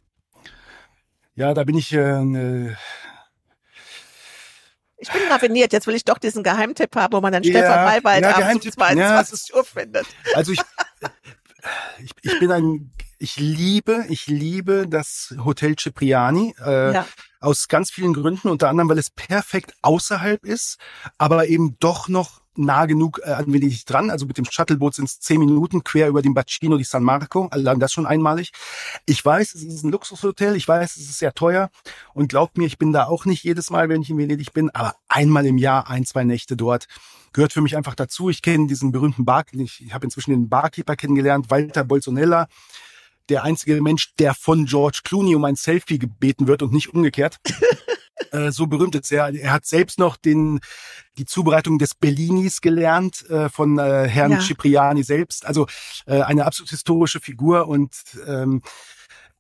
Ja, 1.36 1.54
da 1.54 1.64
bin 1.64 1.78
ich 1.78 1.92
äh, 1.92 2.24
ne 2.24 2.78
ich 4.98 5.12
bin 5.12 5.22
raviniert. 5.30 5.74
Jetzt 5.74 5.88
will 5.88 5.96
ich 5.96 6.06
doch 6.06 6.18
diesen 6.18 6.44
Geheimtipp 6.44 6.96
haben, 6.96 7.14
wo 7.14 7.22
man 7.22 7.34
dann 7.34 7.44
ja, 7.44 7.52
Stefan 7.52 7.86
Maywald 7.86 8.24
ja, 8.24 8.36
abends 8.36 8.66
um 8.66 8.72
22 8.72 9.50
ja, 9.50 9.56
Uhr 9.56 9.66
findet. 9.66 10.08
Also 10.34 10.52
ich, 10.54 10.62
ich, 12.00 12.12
ich 12.22 12.40
bin 12.40 12.52
ein, 12.52 12.92
ich 13.20 13.38
liebe, 13.38 14.06
ich 14.10 14.28
liebe 14.28 14.88
das 14.88 15.36
Hotel 15.44 15.76
Cipriani. 15.78 16.56
Äh, 16.64 16.94
ja. 16.94 17.08
Aus 17.40 17.68
ganz 17.68 17.92
vielen 17.92 18.14
Gründen, 18.14 18.50
unter 18.50 18.70
anderem, 18.70 18.90
weil 18.90 18.98
es 18.98 19.12
perfekt 19.12 19.74
außerhalb 19.84 20.44
ist, 20.46 20.80
aber 21.18 21.48
eben 21.48 21.78
doch 21.80 22.08
noch 22.08 22.42
nah 22.58 22.86
genug 22.86 23.22
äh, 23.24 23.32
an 23.32 23.52
Venedig 23.52 23.86
dran. 23.86 24.10
Also 24.10 24.26
mit 24.26 24.38
dem 24.38 24.46
Shuttleboot 24.46 24.96
sind 24.96 25.06
es 25.06 25.20
zehn 25.20 25.40
Minuten 25.40 25.84
quer 25.84 26.08
über 26.08 26.22
den 26.22 26.34
Bacino 26.34 26.78
di 26.78 26.84
San 26.84 27.04
Marco. 27.04 27.48
Allein 27.52 27.80
das 27.80 27.94
schon 27.94 28.06
einmalig. 28.06 28.52
Ich 29.06 29.24
weiß, 29.24 29.56
es 29.56 29.64
ist 29.64 29.84
ein 29.84 29.92
Luxushotel. 29.92 30.56
Ich 30.56 30.68
weiß, 30.68 30.98
es 30.98 31.04
ist 31.04 31.20
sehr 31.20 31.34
teuer. 31.34 31.70
Und 32.14 32.30
glaubt 32.30 32.58
mir, 32.58 32.66
ich 32.66 32.78
bin 32.78 32.94
da 32.94 33.06
auch 33.06 33.26
nicht 33.26 33.44
jedes 33.44 33.70
Mal, 33.70 33.90
wenn 33.90 34.02
ich 34.02 34.10
in 34.10 34.18
Venedig 34.18 34.54
bin. 34.54 34.70
Aber 34.72 34.96
einmal 35.08 35.46
im 35.46 35.58
Jahr, 35.58 35.90
ein, 35.90 36.06
zwei 36.06 36.24
Nächte 36.24 36.56
dort 36.56 36.88
gehört 37.36 37.54
für 37.54 37.62
mich 37.62 37.76
einfach 37.76 37.96
dazu. 37.96 38.30
Ich 38.30 38.42
kenne 38.42 38.68
diesen 38.68 38.92
berühmten 38.92 39.26
Bar, 39.26 39.46
ich, 39.52 39.86
ich 39.86 39.94
habe 39.94 40.06
inzwischen 40.06 40.32
den 40.32 40.50
Barkeeper 40.50 40.96
kennengelernt, 40.96 41.50
Walter 41.50 41.84
Bolsonella. 41.84 42.48
Der 43.28 43.44
einzige 43.44 43.82
Mensch, 43.82 44.14
der 44.16 44.34
von 44.34 44.66
George 44.66 45.02
Clooney 45.04 45.36
um 45.36 45.44
ein 45.44 45.56
Selfie 45.56 46.00
gebeten 46.00 46.48
wird 46.48 46.62
und 46.62 46.72
nicht 46.72 46.94
umgekehrt. 46.94 47.38
Äh, 48.36 48.52
so 48.52 48.68
berühmt 48.68 48.96
ist 48.96 49.12
er. 49.12 49.34
Er 49.34 49.52
hat 49.52 49.66
selbst 49.66 50.00
noch 50.00 50.18
den, 50.18 50.60
die 51.18 51.26
Zubereitung 51.26 51.78
des 51.78 51.96
Bellinis 51.96 52.62
gelernt 52.62 53.28
äh, 53.30 53.50
von 53.50 53.78
äh, 53.80 54.08
Herrn 54.08 54.34
ja. 54.34 54.42
Cipriani 54.42 55.04
selbst. 55.04 55.46
Also 55.46 55.68
äh, 56.06 56.22
eine 56.22 56.46
absolut 56.46 56.70
historische 56.70 57.20
Figur 57.20 57.68
und 57.68 57.92
ähm, 58.28 58.62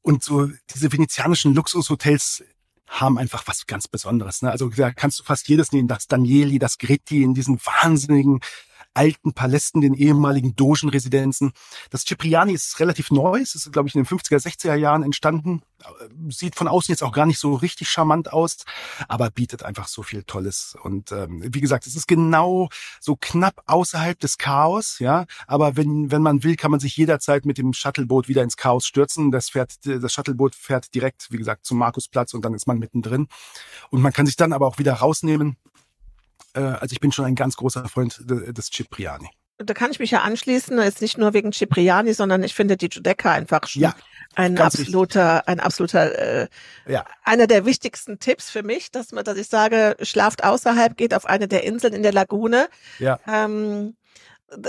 und 0.02 0.24
so 0.24 0.50
diese 0.74 0.94
venezianischen 0.94 1.56
Luxushotels 1.56 2.44
haben 2.88 3.18
einfach 3.18 3.44
was 3.48 3.66
ganz 3.66 3.88
Besonderes. 3.88 4.44
Ne? 4.44 4.52
Also 4.52 4.70
da 4.70 4.92
kannst 4.92 5.20
du 5.20 5.24
fast 5.24 5.48
jedes 5.48 5.72
nehmen, 5.72 5.88
das 5.88 6.08
Danieli, 6.08 6.60
das 6.60 6.78
Gritti 6.78 7.24
in 7.24 7.34
diesen 7.34 7.60
wahnsinnigen 7.66 8.40
alten 8.96 9.34
Palästen, 9.34 9.82
den 9.82 9.94
ehemaligen 9.94 10.56
Dogenresidenzen. 10.56 11.52
Das 11.90 12.06
Cipriani 12.06 12.54
ist 12.54 12.80
relativ 12.80 13.12
neu. 13.12 13.40
Es 13.40 13.56
ist, 13.56 13.72
glaube 13.72 13.88
ich, 13.88 13.96
in 13.96 14.04
den 14.04 14.08
50er, 14.08 14.42
60er 14.42 14.76
Jahren 14.76 15.04
entstanden. 15.04 15.62
Sieht 16.30 16.56
von 16.56 16.68
außen 16.68 16.92
jetzt 16.92 17.04
auch 17.04 17.12
gar 17.12 17.26
nicht 17.26 17.38
so 17.38 17.54
richtig 17.54 17.90
charmant 17.90 18.34
aus, 18.34 18.66
aber 19.08 19.30
bietet 19.30 19.64
einfach 19.64 19.88
so 19.88 20.02
viel 20.02 20.24
Tolles. 20.24 20.76
Und 20.82 21.12
ähm, 21.12 21.44
wie 21.54 21.62
gesagt, 21.62 21.86
es 21.86 21.96
ist 21.96 22.08
genau 22.08 22.70
so 23.00 23.18
knapp 23.20 23.62
außerhalb 23.68 24.20
des 24.20 24.38
Chaos, 24.38 25.00
ja. 25.00 25.26
Aber 25.48 25.76
wenn, 25.76 26.12
wenn 26.12 26.22
man 26.22 26.44
will, 26.44 26.56
kann 26.56 26.72
man 26.72 26.80
sich 26.80 26.98
jederzeit 26.98 27.46
mit 27.46 27.58
dem 27.58 27.74
Shuttleboot 27.74 28.28
wieder 28.28 28.44
ins 28.44 28.58
Chaos 28.58 28.86
stürzen. 28.86 29.32
Das 29.32 29.50
fährt, 29.50 29.74
das 29.84 30.14
Shuttleboot 30.14 30.56
fährt 30.56 30.96
direkt, 30.96 31.28
wie 31.32 31.38
gesagt, 31.38 31.66
zum 31.66 31.78
Markusplatz 31.78 32.34
und 32.34 32.44
dann 32.44 32.54
ist 32.54 32.68
man 32.68 32.80
mittendrin. 32.80 33.28
Und 33.90 34.02
man 34.02 34.14
kann 34.14 34.26
sich 34.26 34.38
dann 34.38 34.54
aber 34.54 34.68
auch 34.68 34.80
wieder 34.80 34.94
rausnehmen 34.94 35.58
äh, 35.58 35.85
also 36.60 36.94
ich 36.94 37.00
bin 37.00 37.12
schon 37.12 37.26
ein 37.26 37.36
ganz 37.36 37.56
großer 37.56 37.88
Freund 37.90 38.20
des 38.26 38.70
Cipriani. 38.72 39.30
da 39.58 39.74
kann 39.74 39.92
ich 39.92 40.00
mich 40.00 40.12
ja 40.12 40.22
anschließen, 40.22 40.78
ist 40.80 41.02
nicht 41.02 41.18
nur 41.18 41.34
wegen 41.34 41.52
Cipriani, 41.54 42.14
sondern 42.14 42.44
ich 42.44 42.54
finde 42.54 42.76
die 42.78 42.90
Giudecca 42.90 43.32
einfach 43.32 43.68
schon 43.68 43.84
Ja, 43.84 43.96
ein 44.36 44.58
absoluter, 44.60 45.48
ein 45.48 45.60
absoluter, 45.62 46.42
äh, 46.44 46.48
Ja. 46.88 47.06
einer 47.24 47.48
der 47.48 47.66
wichtigsten 47.66 48.20
Tipps 48.20 48.50
für 48.50 48.64
mich, 48.64 48.92
dass 48.92 49.12
man, 49.14 49.24
dass 49.24 49.38
ich 49.38 49.48
sage, 49.48 49.96
schlaft 50.02 50.44
außerhalb, 50.44 50.98
geht 50.98 51.14
auf 51.14 51.26
eine 51.26 51.48
der 51.48 51.64
Inseln 51.64 51.94
in 51.94 52.04
der 52.04 52.12
Lagune. 52.14 52.68
Ja. 53.00 53.20
Ähm, 53.28 53.96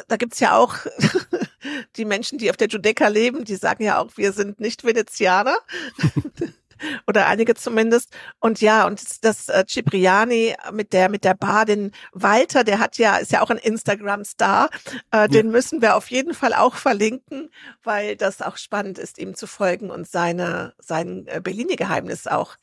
da, 0.08 0.16
gibt's 0.16 0.40
ja 0.40 0.56
auch 0.56 0.74
die 1.96 2.04
Menschen, 2.04 2.38
die 2.38 2.48
auf 2.50 2.56
der 2.56 2.68
Giudecca 2.68 3.08
leben, 3.08 3.44
die 3.44 3.56
sagen 3.56 3.82
ja 3.84 3.98
auch, 4.00 4.10
wir 4.16 4.32
sind 4.32 4.60
nicht 4.60 4.84
Venezianer. 4.84 5.56
Oder 7.06 7.26
einige 7.26 7.54
zumindest. 7.54 8.12
Und 8.40 8.60
ja, 8.60 8.86
und 8.86 9.24
das, 9.24 9.48
äh, 9.48 9.64
Cipriani 9.68 10.54
mit 10.72 10.92
der, 10.92 11.08
mit 11.08 11.24
der 11.24 11.34
Bar, 11.34 11.64
den 11.64 11.92
Walter, 12.12 12.64
der 12.64 12.78
hat 12.78 12.98
ja, 12.98 13.16
ist 13.16 13.32
ja 13.32 13.42
auch 13.42 13.50
ein 13.50 13.58
Instagram-Star. 13.58 14.70
Äh, 15.10 15.28
den 15.28 15.50
müssen 15.50 15.82
wir 15.82 15.96
auf 15.96 16.10
jeden 16.10 16.34
Fall 16.34 16.52
auch 16.54 16.74
verlinken, 16.76 17.50
weil 17.82 18.16
das 18.16 18.42
auch 18.42 18.56
spannend 18.56 18.98
ist, 18.98 19.18
ihm 19.18 19.34
zu 19.34 19.46
folgen 19.46 19.90
und 19.90 20.06
seine, 20.08 20.74
sein 20.78 21.26
äh, 21.28 21.40
Bellini-Geheimnis 21.40 22.26
auch 22.26 22.56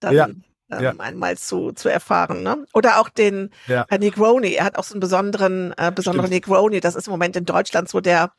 dann 0.00 0.14
Ja, 0.14 0.24
ähm, 0.26 0.42
ja. 0.80 0.90
einmal 0.98 1.36
zu, 1.38 1.72
zu 1.72 1.88
erfahren. 1.88 2.42
Ne? 2.42 2.66
Oder 2.74 3.00
auch 3.00 3.08
den 3.08 3.50
Ja. 3.66 3.86
äh, 3.90 3.98
Negroni. 3.98 4.52
Er 4.52 4.64
hat 4.64 4.76
auch 4.76 4.84
so 4.84 4.94
einen 4.94 5.00
besonderen, 5.00 5.72
äh, 5.78 5.90
besonderen 5.94 6.26
Stimmt. 6.26 6.46
Negroni. 6.46 6.80
Das 6.80 6.94
ist 6.94 7.06
im 7.06 7.12
Moment 7.12 7.36
in 7.36 7.44
Deutschland 7.46 7.88
so 7.88 8.00
der 8.00 8.32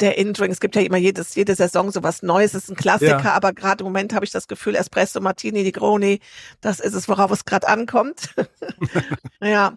der 0.00 0.18
In-Drink. 0.18 0.52
Es 0.52 0.60
gibt 0.60 0.76
ja 0.76 0.82
immer 0.82 0.96
jedes, 0.96 1.34
jede 1.34 1.54
Saison 1.54 1.90
sowas 1.92 2.22
Neues. 2.22 2.54
Es 2.54 2.64
ist 2.64 2.70
ein 2.70 2.76
Klassiker, 2.76 3.22
Ja. 3.24 3.32
aber 3.32 3.52
gerade 3.52 3.82
im 3.82 3.86
Moment 3.86 4.12
habe 4.12 4.24
ich 4.24 4.30
das 4.30 4.48
Gefühl, 4.48 4.74
Espresso 4.74 5.20
Martini, 5.20 5.62
Negroni, 5.62 6.20
das 6.60 6.80
ist 6.80 6.94
es, 6.94 7.08
worauf 7.08 7.30
es 7.30 7.44
gerade 7.44 7.68
ankommt. 7.68 8.34
ja. 9.40 9.76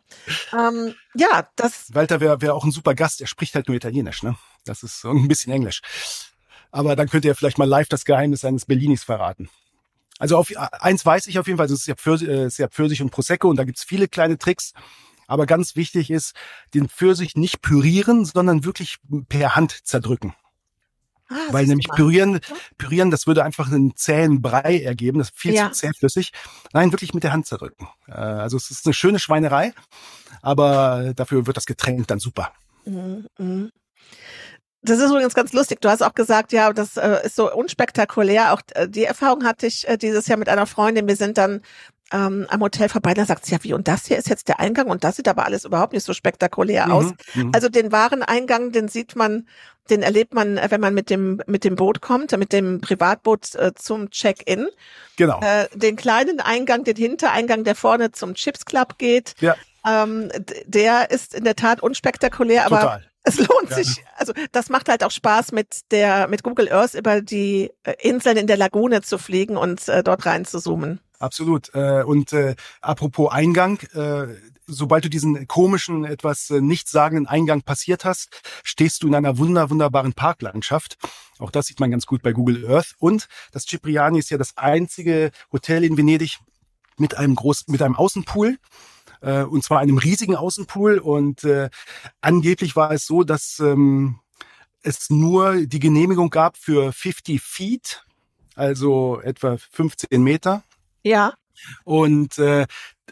Ähm, 0.53 0.95
ja, 1.15 1.47
das, 1.55 1.93
Walter 1.93 2.19
wäre 2.19 2.41
wär 2.41 2.55
auch 2.55 2.63
ein 2.63 2.71
super 2.71 2.95
Gast. 2.95 3.21
Er 3.21 3.27
spricht 3.27 3.55
halt 3.55 3.67
nur 3.67 3.77
Italienisch, 3.77 4.23
ne? 4.23 4.35
Das 4.65 4.83
ist 4.83 5.03
ein 5.05 5.27
bisschen 5.27 5.53
Englisch. 5.53 5.81
Aber 6.71 6.95
dann 6.95 7.07
könnt 7.07 7.25
ihr 7.25 7.35
vielleicht 7.35 7.57
mal 7.57 7.67
live 7.67 7.87
das 7.87 8.03
Geheimnis 8.05 8.43
eines 8.43 8.65
Bellinis 8.65 9.03
verraten. 9.03 9.49
Also 10.19 10.37
auf 10.37 10.51
eins 10.55 11.05
weiß 11.05 11.27
ich 11.27 11.37
auf 11.37 11.45
jeden 11.47 11.57
Fall, 11.57 11.67
das 11.67 11.79
ist 11.81 11.87
ja 11.87 11.95
Pfirsich, 11.95 12.27
äh, 12.27 12.47
ist 12.47 12.57
ja 12.57 12.67
Pfirsich 12.67 13.01
und 13.01 13.11
Prosecco 13.11 13.49
und 13.49 13.55
da 13.57 13.63
gibt's 13.63 13.83
viele 13.83 14.07
kleine 14.07 14.37
Tricks. 14.37 14.73
Aber 15.27 15.45
ganz 15.45 15.75
wichtig 15.75 16.09
ist, 16.09 16.33
den 16.73 16.89
Pfirsich 16.89 17.35
nicht 17.35 17.61
pürieren, 17.61 18.25
sondern 18.25 18.63
wirklich 18.65 18.97
per 19.29 19.55
Hand 19.55 19.85
zerdrücken. 19.85 20.33
ah, 21.29 21.35
Weil 21.51 21.65
nämlich 21.65 21.89
pürieren, 21.89 22.39
pürieren, 22.77 23.11
das 23.11 23.27
würde 23.27 23.43
einfach 23.43 23.67
einen 23.67 23.95
zähen 23.97 24.41
Brei 24.41 24.79
ergeben, 24.81 25.19
das 25.19 25.29
ist 25.29 25.37
viel 25.37 25.53
Ja. 25.53 25.71
zu 25.71 25.79
zähflüssig. 25.79 26.31
Nein, 26.73 26.91
wirklich 26.93 27.13
mit 27.13 27.23
der 27.23 27.33
Hand 27.33 27.45
zerdrücken. 27.45 27.87
Äh, 28.07 28.13
Also 28.13 28.55
es 28.57 28.71
ist 28.71 28.85
eine 28.85 28.93
schöne 28.93 29.19
Schweinerei, 29.19 29.73
aber 30.41 31.13
dafür 31.15 31.45
wird 31.45 31.57
das 31.57 31.65
Getränk 31.65 32.07
dann 32.07 32.19
super. 32.19 32.53
Mhm, 32.85 33.27
mhm. 33.37 33.71
Das 34.83 34.99
ist 34.99 35.09
übrigens 35.09 35.33
ganz 35.33 35.51
lustig. 35.51 35.81
Du 35.81 35.89
hast 35.89 36.01
auch 36.01 36.13
gesagt, 36.13 36.53
ja, 36.53 36.71
das 36.71 36.95
äh, 36.95 37.25
ist 37.25 37.35
so 37.35 37.53
unspektakulär. 37.53 38.53
Auch 38.53 38.61
äh, 38.73 38.87
die 38.87 39.03
Erfahrung 39.03 39.43
hatte 39.43 39.67
ich 39.67 39.85
äh, 39.87 39.97
dieses 39.97 40.27
Jahr 40.27 40.37
mit 40.37 40.47
einer 40.47 40.65
Freundin. 40.65 41.07
Wir 41.09 41.17
sind 41.17 41.37
dann 41.37 41.61
ähm, 42.11 42.45
am 42.49 42.61
Hotel 42.61 42.89
vorbei. 42.89 43.13
Da 43.13 43.25
sagt 43.25 43.45
sie, 43.45 43.53
ja, 43.53 43.59
wie, 43.63 43.73
und 43.73 43.87
das 43.87 44.05
hier 44.05 44.17
ist 44.17 44.29
jetzt 44.29 44.47
der 44.47 44.59
Eingang 44.59 44.87
und 44.87 45.03
das 45.03 45.15
sieht 45.17 45.27
aber 45.27 45.45
alles 45.45 45.65
überhaupt 45.65 45.93
nicht 45.93 46.05
so 46.05 46.13
spektakulär 46.13 46.91
aus. 46.91 47.05
Mhm, 47.33 47.43
mhm. 47.43 47.51
Also 47.53 47.69
den 47.69 47.91
wahren 47.91 48.23
Eingang, 48.23 48.71
den 48.71 48.87
sieht 48.87 49.15
man, 49.15 49.47
den 49.89 50.01
erlebt 50.01 50.33
man, 50.33 50.57
äh, 50.57 50.67
wenn 50.69 50.81
man 50.81 50.93
mit 50.93 51.09
dem 51.09 51.41
mit 51.47 51.63
dem 51.63 51.75
Boot 51.75 52.01
kommt, 52.01 52.35
mit 52.37 52.53
dem 52.53 52.81
Privatboot 52.81 53.55
äh, 53.55 53.73
zum 53.75 54.09
Check-in. 54.09 54.67
genau. 55.15 55.39
Äh, 55.41 55.67
den 55.73 55.95
kleinen 55.95 56.39
Eingang, 56.39 56.83
den 56.83 56.95
Hintereingang, 56.95 57.63
der 57.63 57.75
vorne 57.75 58.11
zum 58.11 58.33
Chips 58.35 58.65
Club 58.65 58.97
geht, 58.97 59.33
Ja. 59.39 59.55
ähm, 59.87 60.29
der 60.65 61.11
ist 61.11 61.33
in 61.33 61.43
der 61.43 61.55
Tat 61.55 61.81
unspektakulär, 61.81 62.65
aber 62.65 62.79
Total. 62.81 63.03
es 63.23 63.37
lohnt 63.39 63.69
Ja. 63.69 63.75
sich. 63.77 64.03
Also 64.15 64.33
das 64.53 64.69
macht 64.69 64.87
halt 64.89 65.03
auch 65.03 65.11
Spaß, 65.11 65.51
mit 65.51 65.91
der 65.91 66.27
mit 66.29 66.43
Google 66.43 66.71
Earth 66.71 66.93
über 66.93 67.21
die 67.21 67.71
äh, 67.83 67.93
Inseln 67.99 68.37
in 68.37 68.47
der 68.47 68.57
Lagune 68.57 69.01
zu 69.01 69.17
fliegen 69.17 69.57
und 69.57 69.87
äh, 69.89 70.03
dort 70.03 70.25
rein 70.25 70.45
zu 70.45 70.59
zoomen. 70.59 70.99
Absolut. 71.19 71.73
Äh, 71.73 72.03
Und 72.03 72.33
äh, 72.33 72.55
apropos 72.81 73.31
Eingang, 73.31 73.79
äh, 73.93 74.27
sobald 74.67 75.05
du 75.05 75.09
diesen 75.09 75.47
komischen, 75.47 76.05
etwas 76.05 76.49
äh, 76.49 76.61
nichtssagenden 76.61 77.27
Eingang 77.27 77.61
passiert 77.61 78.05
hast, 78.05 78.41
stehst 78.63 79.01
du 79.01 79.07
in 79.07 79.15
einer 79.15 79.37
wunder, 79.37 79.69
wunderbaren 79.69 80.13
Parklandschaft. 80.13 80.97
Auch 81.39 81.51
das 81.51 81.67
sieht 81.67 81.79
man 81.79 81.91
ganz 81.91 82.05
gut 82.05 82.21
bei 82.21 82.33
Google 82.33 82.69
Earth. 82.69 82.95
Und 82.99 83.27
das 83.51 83.65
Cipriani 83.65 84.19
ist 84.19 84.29
ja 84.29 84.37
das 84.37 84.57
einzige 84.57 85.31
Hotel 85.51 85.83
in 85.83 85.97
Venedig 85.97 86.39
mit 86.97 87.17
einem 87.17 87.35
großen, 87.35 87.71
mit 87.71 87.81
einem 87.81 87.95
Außenpool. 87.95 88.57
Äh, 89.21 89.43
und 89.43 89.63
zwar 89.63 89.79
einem 89.79 89.97
riesigen 89.97 90.35
Außenpool. 90.35 90.99
Und 90.99 91.43
äh, 91.43 91.69
angeblich 92.21 92.75
war 92.75 92.91
es 92.91 93.07
so, 93.07 93.23
dass 93.23 93.59
ähm, 93.59 94.19
es 94.83 95.09
nur 95.09 95.65
die 95.65 95.79
Genehmigung 95.79 96.29
gab 96.29 96.57
für 96.57 96.91
50 96.91 97.41
Feet, 97.41 98.05
also 98.55 99.19
etwa 99.21 99.57
15 99.57 100.21
Meter. 100.21 100.63
Ja, 101.07 101.33
Und 101.83 102.37
äh, 102.37 102.65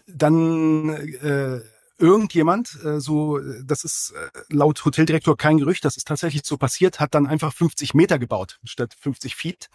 dann 0.07 0.89
äh, 0.89 1.61
irgendjemand, 1.97 2.77
äh, 2.83 2.99
so, 2.99 3.39
das 3.63 3.83
ist 3.83 4.11
äh, 4.11 4.39
laut 4.49 4.83
Hoteldirektor 4.83 5.37
kein 5.37 5.57
Gerücht, 5.57 5.85
das 5.85 5.97
ist 5.97 6.07
tatsächlich 6.07 6.43
so 6.45 6.57
passiert, 6.57 6.99
hat 6.99 7.15
dann 7.15 7.27
einfach 7.27 7.53
50 7.53 7.93
Meter 7.93 8.19
gebaut 8.19 8.59
statt 8.63 8.95
50 8.99 9.35
Feet. 9.35 9.69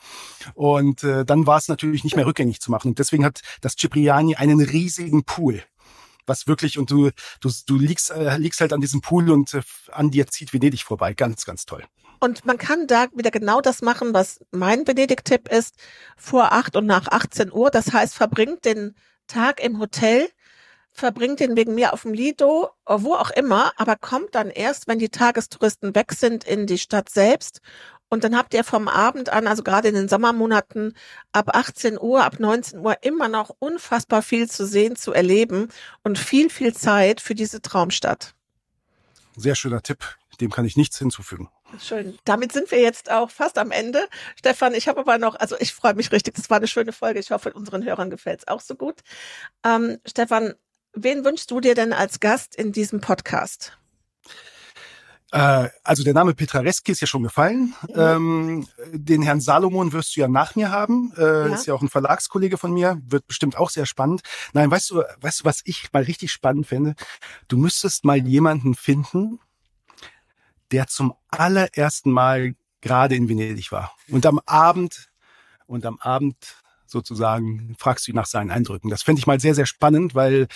Und 0.55 1.03
äh, 1.03 1.25
dann 1.25 1.47
war 1.47 1.59
es 1.59 1.69
natürlich 1.69 2.05
nicht 2.05 2.17
mehr 2.17 2.27
rückgängig 2.27 2.61
zu 2.61 2.71
machen. 2.71 2.89
Und 2.89 2.99
deswegen 2.99 3.25
hat 3.25 3.41
das 3.61 3.75
Cipriani 3.79 4.37
einen 4.37 4.61
riesigen 4.61 5.25
Pool. 5.25 5.63
Was 6.27 6.47
wirklich, 6.47 6.79
und 6.79 6.91
du, 6.91 7.11
du, 7.41 7.51
du 7.67 7.79
liegst, 7.79 8.11
äh, 8.11 8.37
liegst 8.37 8.61
halt 8.61 8.73
an 8.73 8.81
diesem 8.81 9.01
Pool 9.01 9.31
und 9.31 9.55
äh, 9.55 9.63
an 9.91 10.11
dir 10.11 10.27
zieht 10.27 10.53
Venedig 10.53 10.85
vorbei. 10.85 11.15
Ganz, 11.15 11.45
ganz 11.45 11.65
toll. 11.65 11.85
Und 12.21 12.45
man 12.45 12.59
kann 12.59 12.87
da 12.87 13.07
wieder 13.15 13.31
genau 13.31 13.63
das 13.63 13.81
machen, 13.81 14.13
was 14.13 14.41
mein 14.51 14.85
Benedikt-Tipp 14.85 15.49
ist, 15.49 15.75
vor 16.17 16.53
acht 16.53 16.77
und 16.77 16.85
nach 16.87 17.09
18 17.09 17.51
Uhr. 17.51 17.71
Das 17.71 17.93
heißt, 17.93 18.15
verbringt 18.15 18.67
den 18.67 18.95
Tag 19.27 19.59
im 19.65 19.79
Hotel, 19.79 20.29
verbringt 20.93 21.41
den 21.41 21.57
wegen 21.57 21.75
mir 21.75 21.95
auf 21.95 22.03
dem 22.03 22.13
Lido, 22.13 22.71
wo 22.87 23.15
auch 23.15 23.31
immer, 23.31 23.73
aber 23.77 23.97
kommt 23.97 24.35
dann 24.35 24.51
erst, 24.51 24.87
wenn 24.87 24.99
die 24.99 25.09
Tagestouristen 25.09 25.95
weg 25.95 26.13
sind, 26.13 26.45
in 26.45 26.67
die 26.67 26.79
Stadt 26.79 27.09
selbst. 27.09 27.61
Und 28.11 28.25
dann 28.25 28.37
habt 28.37 28.53
ihr 28.55 28.65
vom 28.65 28.89
Abend 28.89 29.29
an, 29.29 29.47
also 29.47 29.63
gerade 29.63 29.89
in 29.89 29.95
den 29.95 30.09
Sommermonaten, 30.09 30.95
ab 31.33 31.55
18 31.55 31.97
Uhr, 31.99 32.25
ab 32.25 32.41
19 32.41 32.81
Uhr 32.81 32.97
immer 33.03 33.29
noch 33.29 33.51
unfassbar 33.61 34.21
viel 34.21 34.51
zu 34.51 34.67
sehen, 34.67 34.97
zu 34.97 35.13
erleben 35.13 35.69
und 36.03 36.19
viel, 36.19 36.51
viel 36.51 36.75
Zeit 36.75 37.21
für 37.21 37.37
diese 37.37 37.63
Traumstadt. 37.63 38.35
Sehr 39.37 39.55
schöner 39.55 39.81
Tipp. 39.83 40.17
Dem 40.41 40.51
kann 40.51 40.65
ich 40.65 40.77
nichts 40.77 40.99
hinzufügen. 40.99 41.49
Schön. 41.79 42.19
Damit 42.25 42.53
sind 42.53 42.71
wir 42.71 42.81
jetzt 42.81 43.11
auch 43.11 43.31
fast 43.31 43.59
am 43.59 43.71
Ende. 43.71 44.09
Stefan, 44.37 44.75
ich 44.75 44.89
habe 44.89 45.01
aber 45.01 45.19
noch, 45.19 45.37
also 45.37 45.57
ich 45.61 45.73
freue 45.73 45.95
mich 45.95 46.11
richtig. 46.13 46.35
Das 46.35 46.51
war 46.51 46.57
eine 46.59 46.67
schöne 46.67 46.93
Folge. 46.93 47.21
Ich 47.21 47.31
hoffe, 47.31 47.53
unseren 47.53 47.85
Hörern 47.85 48.11
gefällt 48.11 48.41
es 48.41 48.49
auch 48.49 48.61
so 48.61 48.75
gut. 48.75 49.01
Ähm, 49.65 49.99
Stefan, 50.07 50.55
wen 50.93 51.25
wünschst 51.25 51.51
du 51.51 51.61
dir 51.61 51.75
denn 51.75 51.93
als 51.93 52.21
Gast 52.21 52.55
in 52.57 52.73
diesem 52.73 53.01
Podcast? 53.01 53.77
Äh, 55.33 55.69
also 55.85 56.03
der 56.03 56.15
Name 56.15 56.35
Petrareski 56.35 56.93
ist 56.93 57.01
ja 57.01 57.07
schon 57.07 57.23
gefallen. 57.23 57.75
Ähm, 57.95 58.67
den 58.93 59.23
Herrn 59.23 59.41
Salomon 59.41 59.93
wirst 59.93 60.17
du 60.17 60.21
ja 60.21 60.29
nach 60.29 60.57
mir 60.57 60.71
haben. 60.71 61.13
Äh, 61.17 61.23
Ja. 61.23 61.55
Ist 61.55 61.67
ja 61.67 61.75
auch 61.75 61.83
ein 61.83 61.89
Verlagskollege 61.89 62.59
von 62.59 62.73
mir. 62.73 63.01
Wird 63.07 63.27
bestimmt 63.27 63.57
auch 63.57 63.71
sehr 63.71 63.87
spannend. 63.87 64.23
Nein, 64.53 64.71
weißt 64.71 64.91
du, 64.91 65.03
weißt 65.21 65.41
du, 65.41 65.45
was 65.45 65.61
ich 65.65 65.93
mal 65.93 66.03
richtig 66.03 66.33
spannend 66.33 66.67
finde? 66.67 66.95
Du 67.49 67.57
müsstest 67.57 68.05
mal 68.05 68.17
jemanden 68.19 68.75
finden, 68.75 69.39
der 70.73 70.87
zum 70.87 71.15
allerersten 71.29 72.11
Mal 72.11 72.55
gerade 72.81 73.15
in 73.15 73.29
Venedig 73.29 73.73
war. 73.73 73.95
Und 74.09 74.27
am 74.27 74.41
Abend, 74.47 75.11
und 75.67 75.85
am 75.85 75.99
Abend 76.01 76.37
sozusagen 76.91 77.75
fragst 77.79 78.07
du 78.07 78.13
ihn 78.13 78.17
nach 78.17 78.27
seinen 78.27 78.51
Eindrücken. 78.51 78.91
Das 78.91 79.03
fände 79.03 79.21
ich 79.21 79.27
mal 79.27 79.41
sehr, 79.41 79.55
sehr 79.55 79.67
spannend, 79.67 80.15
weil 80.15 80.49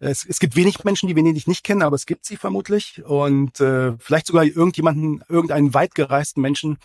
es, 0.00 0.26
es 0.26 0.40
gibt 0.40 0.56
wenig 0.56 0.84
Menschen, 0.84 1.08
die 1.08 1.16
Venedig 1.16 1.46
nicht 1.46 1.64
kennen, 1.64 1.82
aber 1.82 1.96
es 1.96 2.06
gibt 2.06 2.24
sie 2.26 2.36
vermutlich. 2.36 3.02
Und 3.04 3.60
äh, 3.60 3.92
vielleicht 3.98 4.26
sogar 4.26 4.44
irgendjemanden, 4.44 5.22
irgendeinen 5.28 5.74
weit 5.74 5.94
gereisten 5.94 6.40
Menschen, 6.40 6.78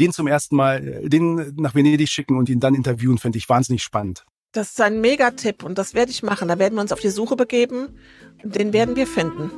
den 0.00 0.12
zum 0.12 0.26
ersten 0.26 0.56
Mal, 0.56 0.86
äh, 0.86 1.08
den 1.08 1.54
nach 1.56 1.74
Venedig 1.74 2.08
schicken 2.08 2.36
und 2.36 2.48
ihn 2.48 2.60
dann 2.60 2.74
interviewen, 2.74 3.18
fände 3.18 3.38
ich 3.38 3.48
wahnsinnig 3.48 3.82
spannend. 3.82 4.24
Das 4.52 4.70
ist 4.70 4.80
ein 4.80 5.00
Megatipp 5.00 5.62
und 5.62 5.76
das 5.76 5.92
werde 5.92 6.10
ich 6.10 6.22
machen. 6.22 6.48
Da 6.48 6.58
werden 6.58 6.76
wir 6.76 6.80
uns 6.80 6.92
auf 6.92 7.00
die 7.00 7.10
Suche 7.10 7.36
begeben 7.36 7.98
und 8.42 8.56
den 8.56 8.72
werden 8.72 8.96
wir 8.96 9.06
finden. 9.06 9.50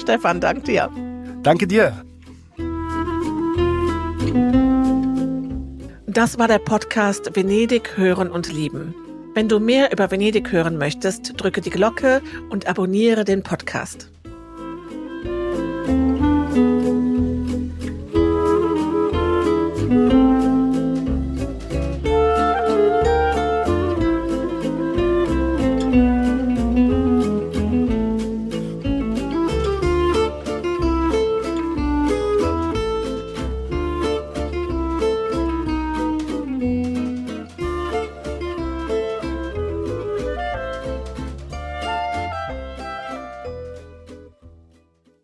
Stefan, 0.00 0.40
dank 0.40 0.64
dir. 0.64 0.90
Danke 1.42 1.66
dir. 1.66 2.04
Das 6.12 6.40
war 6.40 6.48
der 6.48 6.58
Podcast 6.58 7.36
Venedig 7.36 7.96
hören 7.96 8.32
und 8.32 8.52
lieben. 8.52 8.96
Wenn 9.32 9.48
du 9.48 9.60
mehr 9.60 9.92
über 9.92 10.10
Venedig 10.10 10.50
hören 10.50 10.76
möchtest, 10.76 11.34
drücke 11.36 11.60
die 11.60 11.70
Glocke 11.70 12.20
und 12.50 12.66
abonniere 12.66 13.24
den 13.24 13.44
Podcast. 13.44 14.09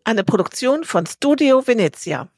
Eine 0.07 0.23
Produktion 0.23 0.85
von 0.85 1.05
Studio 1.05 1.67
Venezia. 1.67 2.29